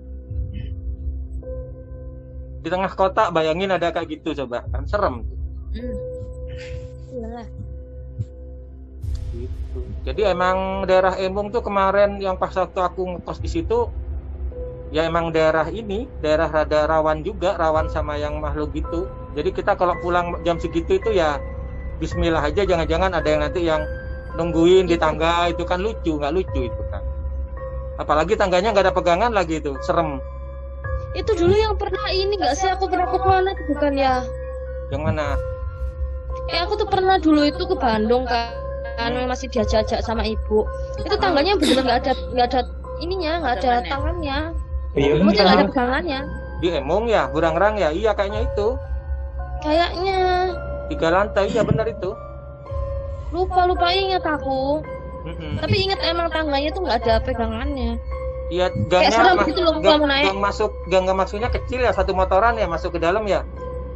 di 2.66 2.74
tengah 2.74 2.90
kota 2.98 3.30
bayangin 3.30 3.70
ada 3.70 3.94
kayak 3.94 4.10
gitu 4.10 4.34
coba 4.34 4.66
kan 4.74 4.90
serem 4.90 5.22
tuh. 5.22 5.38
Hmm. 5.78 6.16
Gitu. 9.36 9.80
Jadi 10.02 10.22
emang 10.26 10.90
daerah 10.90 11.14
Embung 11.22 11.54
tuh 11.54 11.62
kemarin 11.62 12.18
yang 12.18 12.42
pas 12.42 12.50
waktu 12.58 12.80
aku 12.82 13.06
ngekos 13.06 13.38
di 13.44 13.50
situ 13.54 13.86
ya 14.90 15.06
emang 15.06 15.30
daerah 15.30 15.70
ini 15.70 16.10
daerah 16.26 16.50
rada 16.50 16.90
rawan 16.90 17.22
juga 17.22 17.54
rawan 17.54 17.86
sama 17.94 18.18
yang 18.18 18.42
makhluk 18.42 18.74
gitu. 18.74 19.06
Jadi 19.38 19.54
kita 19.54 19.78
kalau 19.78 19.94
pulang 20.02 20.42
jam 20.42 20.58
segitu 20.58 20.98
itu 20.98 21.14
ya 21.14 21.38
Bismillah 22.02 22.44
aja 22.44 22.66
jangan-jangan 22.66 23.14
ada 23.14 23.28
yang 23.30 23.42
nanti 23.46 23.62
yang 23.62 23.86
nungguin 24.36 24.90
di 24.90 24.98
tangga 24.98 25.54
itu 25.54 25.64
kan 25.70 25.80
lucu 25.86 26.18
nggak 26.18 26.34
lucu 26.34 26.66
itu 26.66 26.82
kan. 26.90 27.04
Apalagi 28.02 28.34
tangganya 28.36 28.74
nggak 28.74 28.90
ada 28.90 28.96
pegangan 28.96 29.32
lagi 29.32 29.62
itu 29.62 29.78
serem. 29.86 30.18
Itu 31.16 31.32
dulu 31.34 31.56
yang 31.56 31.76
pernah 31.80 32.06
ini 32.12 32.36
nggak 32.36 32.56
sih? 32.60 32.68
Aku 32.70 32.92
pernah 32.92 33.08
ke 33.08 33.18
mana? 33.24 33.56
Tuh 33.56 33.66
bukan 33.72 33.94
ya? 33.96 34.16
Yang 34.92 35.04
mana? 35.04 35.28
eh 36.46 36.62
aku 36.62 36.78
tuh 36.78 36.86
pernah 36.86 37.18
dulu 37.18 37.42
itu 37.42 37.64
ke 37.66 37.74
Bandung 37.74 38.28
kan. 38.30 38.54
Kan 38.96 39.18
masih 39.26 39.50
diajak-ajak 39.50 40.06
sama 40.06 40.22
ibu. 40.24 40.62
Itu 41.02 41.16
tangganya 41.18 41.58
bener 41.58 41.82
nggak 41.82 42.00
ada 42.06 42.14
nggak 42.32 42.48
ada 42.54 42.62
ininya 43.02 43.32
nggak 43.42 43.56
ada 43.64 43.72
tangannya. 43.90 44.40
Iya. 44.94 45.20
Maksudnya 45.20 45.44
nggak 45.44 45.58
ada 45.60 45.68
pegangannya 45.68 46.20
Di 46.64 46.68
Emung 46.72 47.04
ya, 47.12 47.28
Burangrang 47.28 47.76
ya, 47.76 47.92
iya 47.92 48.16
kayaknya 48.16 48.48
itu. 48.48 48.80
Kayaknya. 49.60 50.20
Tiga 50.88 51.08
lantai 51.12 51.52
ya 51.52 51.66
benar 51.66 51.90
itu. 51.90 52.14
lupa 53.34 53.68
lupa 53.68 53.92
ingat 53.92 54.24
aku. 54.24 54.80
Mm-mm. 55.26 55.58
tapi 55.58 55.90
ingat 55.90 56.00
emang 56.06 56.30
tangganya 56.30 56.70
tuh 56.70 56.86
nggak 56.86 57.02
ada 57.02 57.18
pegangannya 57.26 57.98
Iya, 58.46 58.70
gangnya 58.86 59.10
serem 59.12 59.36
ma- 59.36 59.48
gitu 59.50 59.62
loh 59.66 59.74
gang, 59.82 60.06
naik 60.06 60.26
gang 60.30 60.38
masuk 60.38 60.72
gang 60.86 61.04
gang 61.10 61.18
masuknya 61.18 61.50
kecil 61.50 61.82
ya 61.82 61.90
satu 61.90 62.14
motoran 62.14 62.54
ya 62.56 62.70
masuk 62.70 62.94
ke 62.94 63.00
dalam 63.02 63.26
ya. 63.26 63.42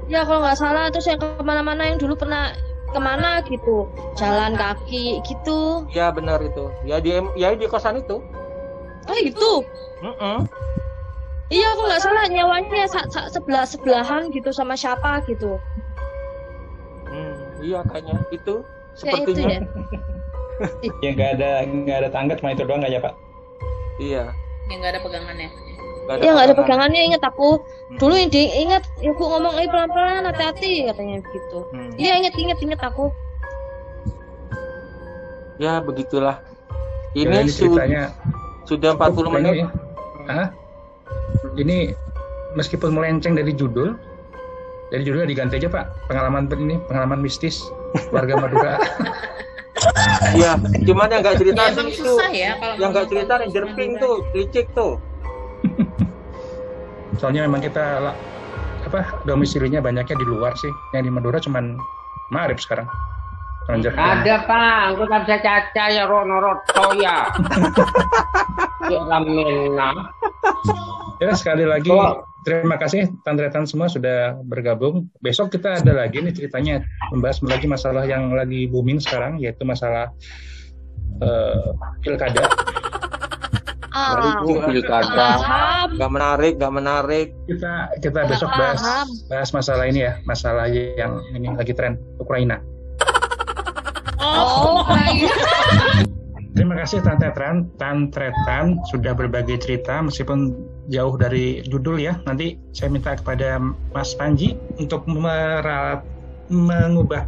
ya 0.10 0.26
kalau 0.26 0.42
nggak 0.42 0.58
salah 0.58 0.90
terus 0.90 1.06
yang 1.06 1.22
ke 1.22 1.38
mana-mana 1.46 1.86
yang 1.86 2.02
dulu 2.02 2.18
pernah 2.18 2.50
ke 2.90 2.98
mana 2.98 3.46
gitu 3.46 3.86
jalan 4.18 4.58
kaki 4.58 5.22
gitu 5.22 5.86
Iya 5.94 6.10
benar 6.10 6.42
itu. 6.42 6.74
Ya 6.82 6.98
di 6.98 7.14
ya 7.38 7.54
di 7.54 7.70
kosan 7.70 8.02
itu. 8.02 8.26
oh 9.06 9.18
itu 9.22 9.52
Mm-mm. 10.02 10.46
iya 11.50 11.68
aku 11.74 11.82
nggak 11.86 12.02
salah 12.02 12.26
nyawanya 12.26 12.86
sa- 12.86 13.10
sa- 13.10 13.30
sebelah 13.30 13.66
sebelahan 13.66 14.30
gitu 14.30 14.50
sama 14.50 14.74
siapa 14.74 15.22
gitu 15.26 15.62
Hmm, 17.06 17.34
iya 17.60 17.82
kayaknya 17.84 18.22
itu 18.30 18.66
kayak 18.98 19.26
itu 19.26 19.32
sepertinya. 19.34 19.50
ya 19.50 19.62
Ya 21.06 21.10
nggak 21.14 21.30
ada 21.38 21.50
nggak 21.66 21.98
ada 22.02 22.10
tangga 22.10 22.34
cuma 22.36 22.52
itu 22.52 22.66
doang 22.66 22.82
aja 22.82 23.00
pak. 23.00 23.14
Iya. 23.98 24.30
Yang 24.70 24.80
nggak 24.80 24.94
ada 24.94 25.02
pegangannya 25.02 25.50
nggak 26.06 26.16
ya 26.16 26.30
nggak 26.32 26.46
ada 26.46 26.54
pegangan. 26.54 26.60
pegangannya 26.60 27.02
inget 27.04 27.24
aku 27.24 27.50
Hmm. 27.60 27.98
dulu 27.98 28.14
yang 28.16 28.30
di- 28.30 28.54
inget 28.56 28.84
ibu 29.00 29.18
ngomong 29.20 29.54
eh 29.56 29.66
pelan-pelan 29.66 30.24
hati-hati 30.24 30.72
katanya 30.86 31.22
gitu 31.28 31.60
Hmm. 31.68 31.92
iya 31.96 32.14
inget 32.16 32.34
inget 32.36 32.60
inget 32.60 32.80
aku 32.80 33.10
Ya 35.60 35.84
begitulah. 35.84 36.40
Ya, 37.12 37.28
Ini 37.28 37.36
ini 37.38 37.52
su- 37.52 37.68
ceritanya 37.68 38.16
sudah 38.64 38.96
40 38.96 39.28
cukup 39.28 39.34
menit. 39.36 39.54
ini. 39.54 39.64
Hah? 40.24 40.48
Ini 41.54 41.92
meskipun 42.56 42.96
melenceng 42.96 43.36
dari 43.36 43.52
judul, 43.52 44.00
dari 44.88 45.04
judulnya 45.04 45.28
diganti 45.28 45.60
aja 45.60 45.68
pak. 45.68 46.08
Pengalaman 46.08 46.48
ini 46.56 46.80
pengalaman 46.82 47.20
mistis 47.20 47.60
warga 48.08 48.40
Madura. 48.40 48.80
Iya, 50.36 50.52
cuman 50.86 51.08
yang 51.10 51.22
nggak 51.24 51.38
cerita 51.40 51.62
Ya, 51.62 51.74
sih 51.74 51.88
itu, 51.92 52.04
susah 52.06 52.30
ya 52.32 52.52
kalau 52.60 52.76
yang 52.78 52.90
nggak 52.94 53.08
cerita 53.10 53.34
Ranger. 53.40 53.64
Pink 53.76 53.92
tuh, 54.00 54.16
licik 54.36 54.68
tuh. 54.76 54.94
Soalnya 57.20 57.44
memang 57.48 57.60
kita 57.64 58.14
apa 58.88 59.00
domisilinya 59.28 59.84
banyaknya 59.84 60.16
di 60.16 60.26
luar 60.28 60.56
sih. 60.56 60.72
Yang 60.96 61.04
di 61.08 61.12
Madura 61.12 61.38
cuman 61.42 61.76
Marip 62.32 62.62
sekarang. 62.62 62.88
Pink. 63.70 63.86
Ada 63.94 64.50
pak, 64.50 64.78
aku 64.98 65.04
tak 65.06 65.20
bisa 65.30 65.38
caca 65.46 65.84
ya 65.94 66.04
Rono 66.10 66.42
Roto 66.42 66.86
ya. 66.98 67.18
Ya 68.90 69.06
ramena. 69.06 69.92
Ya 71.22 71.36
sekali 71.38 71.68
lagi 71.68 71.94
Oh. 71.94 72.26
terima 72.42 72.80
kasih 72.80 73.06
tantretan 73.22 73.70
semua 73.70 73.86
sudah 73.86 74.34
bergabung. 74.50 75.06
Besok 75.22 75.54
kita 75.54 75.78
ada 75.78 75.94
lagi 75.94 76.24
nih 76.24 76.34
ceritanya 76.34 76.82
membahas 77.14 77.44
lagi 77.46 77.70
masalah 77.70 78.10
yang 78.10 78.34
lagi 78.34 78.66
booming 78.66 78.98
sekarang 78.98 79.38
yaitu 79.38 79.62
masalah 79.62 80.10
eh, 81.22 81.70
pilkada. 82.02 82.50
Itu 84.42 84.58
pilkada. 84.58 85.28
Gak 85.94 86.10
menarik, 86.10 86.54
gak 86.58 86.74
menarik. 86.74 87.28
Kita 87.46 87.94
kita 88.02 88.20
besok 88.26 88.50
bahas 88.58 88.82
bahas 89.30 89.50
masalah 89.54 89.86
ini 89.86 90.08
ya, 90.08 90.18
masalah 90.26 90.66
yang 90.72 91.22
ini 91.36 91.54
lagi 91.54 91.76
tren 91.78 92.00
Ukraina. 92.18 92.58
Oh, 94.20 94.84
iya. 95.10 95.32
Terima 96.60 96.76
kasih 96.76 97.00
Tantretran, 97.00 97.72
Tantretan 97.80 98.84
sudah 98.92 99.16
berbagi 99.16 99.56
cerita 99.64 100.04
meskipun 100.04 100.60
jauh 100.92 101.16
dari 101.16 101.64
judul 101.64 102.04
ya. 102.04 102.20
Nanti 102.28 102.60
saya 102.76 102.92
minta 102.92 103.16
kepada 103.16 103.64
Mas 103.96 104.12
Panji 104.18 104.60
untuk 104.76 105.08
merawat 105.08 106.04
mengubah 106.52 107.24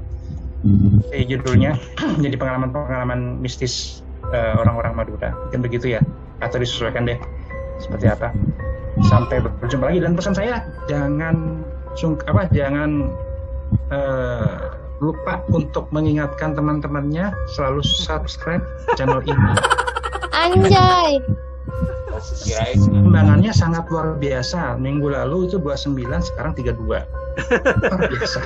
eh, 1.16 1.24
judulnya 1.24 1.80
menjadi 2.20 2.36
pengalaman-pengalaman 2.44 3.40
mistis 3.40 4.04
eh, 4.36 4.54
orang-orang 4.60 5.00
Madura. 5.00 5.32
Mungkin 5.48 5.64
begitu 5.64 5.96
ya. 5.96 6.04
Atau 6.44 6.60
disesuaikan 6.60 7.08
deh 7.08 7.16
seperti 7.80 8.12
apa. 8.12 8.36
Sampai 9.08 9.40
berjumpa 9.40 9.96
lagi 9.96 10.04
dan 10.04 10.18
pesan 10.18 10.36
saya 10.36 10.60
jangan 10.92 11.64
sung 11.96 12.20
apa 12.28 12.52
jangan 12.52 13.16
eh, 13.96 14.71
lupa 15.02 15.42
untuk 15.50 15.90
mengingatkan 15.90 16.54
teman-temannya 16.54 17.34
selalu 17.58 17.82
subscribe 17.82 18.62
channel 18.94 19.20
ini. 19.26 19.52
Anjay. 20.32 21.18
Perkembangannya 22.22 23.50
sangat 23.50 23.90
luar 23.90 24.14
biasa. 24.22 24.78
Minggu 24.78 25.10
lalu 25.10 25.50
itu 25.50 25.58
29, 25.58 26.22
sekarang 26.22 26.54
32. 26.54 26.78
Luar 26.86 28.02
biasa. 28.14 28.40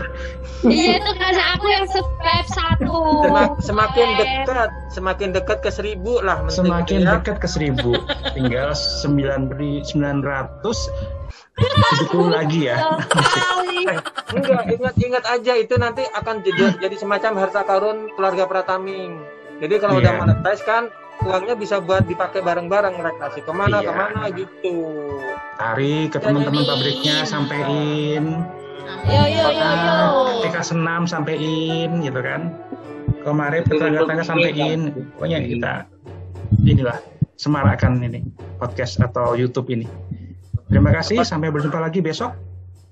Iya 0.64 1.02
itu 1.02 1.12
karena 1.20 1.44
aku 1.60 1.66
yang 1.68 1.86
subscribe 1.92 2.48
satu. 2.48 2.96
Semak- 3.28 3.58
semakin 3.60 4.08
dekat, 4.16 4.70
semakin 4.96 5.30
dekat 5.36 5.60
ke 5.60 5.70
seribu 5.74 6.24
lah. 6.24 6.40
Semakin 6.48 7.04
gitu 7.04 7.10
ya. 7.10 7.20
dekat 7.20 7.36
ke 7.44 7.48
1000. 7.52 8.00
Tinggal 8.32 8.72
9 8.72 9.52
900 9.84 11.15
70 11.56 12.28
lagi 12.30 12.60
ya. 12.68 12.78
Sekali. 13.08 13.80
Enggak, 14.36 14.64
ingat-ingat 14.68 15.24
aja 15.30 15.54
itu 15.56 15.76
nanti 15.80 16.04
akan 16.12 16.44
jadi, 16.44 16.76
jadi 16.82 16.96
semacam 16.98 17.32
harta 17.40 17.62
karun 17.64 18.12
keluarga 18.14 18.44
Prataming. 18.46 19.22
Jadi 19.64 19.74
kalau 19.80 20.04
udah 20.04 20.12
Iya. 20.12 20.20
monetize 20.20 20.64
kan 20.68 20.92
uangnya 21.24 21.56
bisa 21.56 21.80
buat 21.80 22.04
dipakai 22.04 22.44
bareng-bareng 22.44 23.00
mereka 23.00 23.32
kasih 23.32 23.44
ke 23.48 23.54
mana 23.56 23.80
Iya. 23.80 23.88
ke 23.88 23.92
mana 23.96 24.22
gitu. 24.36 24.76
Tarik 25.56 26.08
ke 26.12 26.18
teman-teman 26.20 26.64
pabriknya 26.68 27.24
sampein. 27.24 28.44
Yo 29.08 29.24
yo 29.24 29.46
yo 29.50 29.70
yo. 29.72 29.98
TK 30.44 30.56
Senam 30.62 31.08
sampein 31.08 32.04
gitu 32.04 32.20
kan. 32.20 32.52
Kemarin 33.24 33.64
tetangga-tetangga 33.64 34.24
sampein. 34.28 34.80
Pokoknya 35.16 35.40
kita 35.42 35.74
inilah 36.68 36.98
semarakkan 37.36 38.04
ini 38.04 38.22
podcast 38.60 39.00
atau 39.00 39.34
YouTube 39.34 39.72
ini. 39.72 39.88
Terima 40.76 40.92
kasih, 40.92 41.24
sampai 41.24 41.56
berjumpa 41.56 41.80
lagi 41.80 42.04
besok 42.04 42.36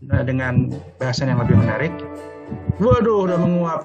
eh, 0.08 0.24
dengan 0.24 0.72
bahasan 0.96 1.36
yang 1.36 1.44
lebih 1.44 1.60
menarik. 1.60 1.92
Waduh, 2.80 3.28
udah 3.28 3.36
menguap. 3.36 3.84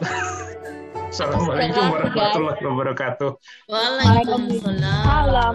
Assalamualaikum 1.10 1.82
warahmatullahi 1.90 2.62
wabarakatuh. 2.62 3.30
Waalaikumsalam. 3.66 5.54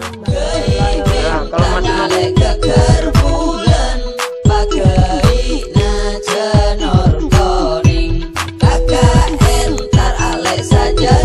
Kalau 1.47 1.67
masih 1.71 1.93
mau. 1.95 2.43
saja 10.63 11.22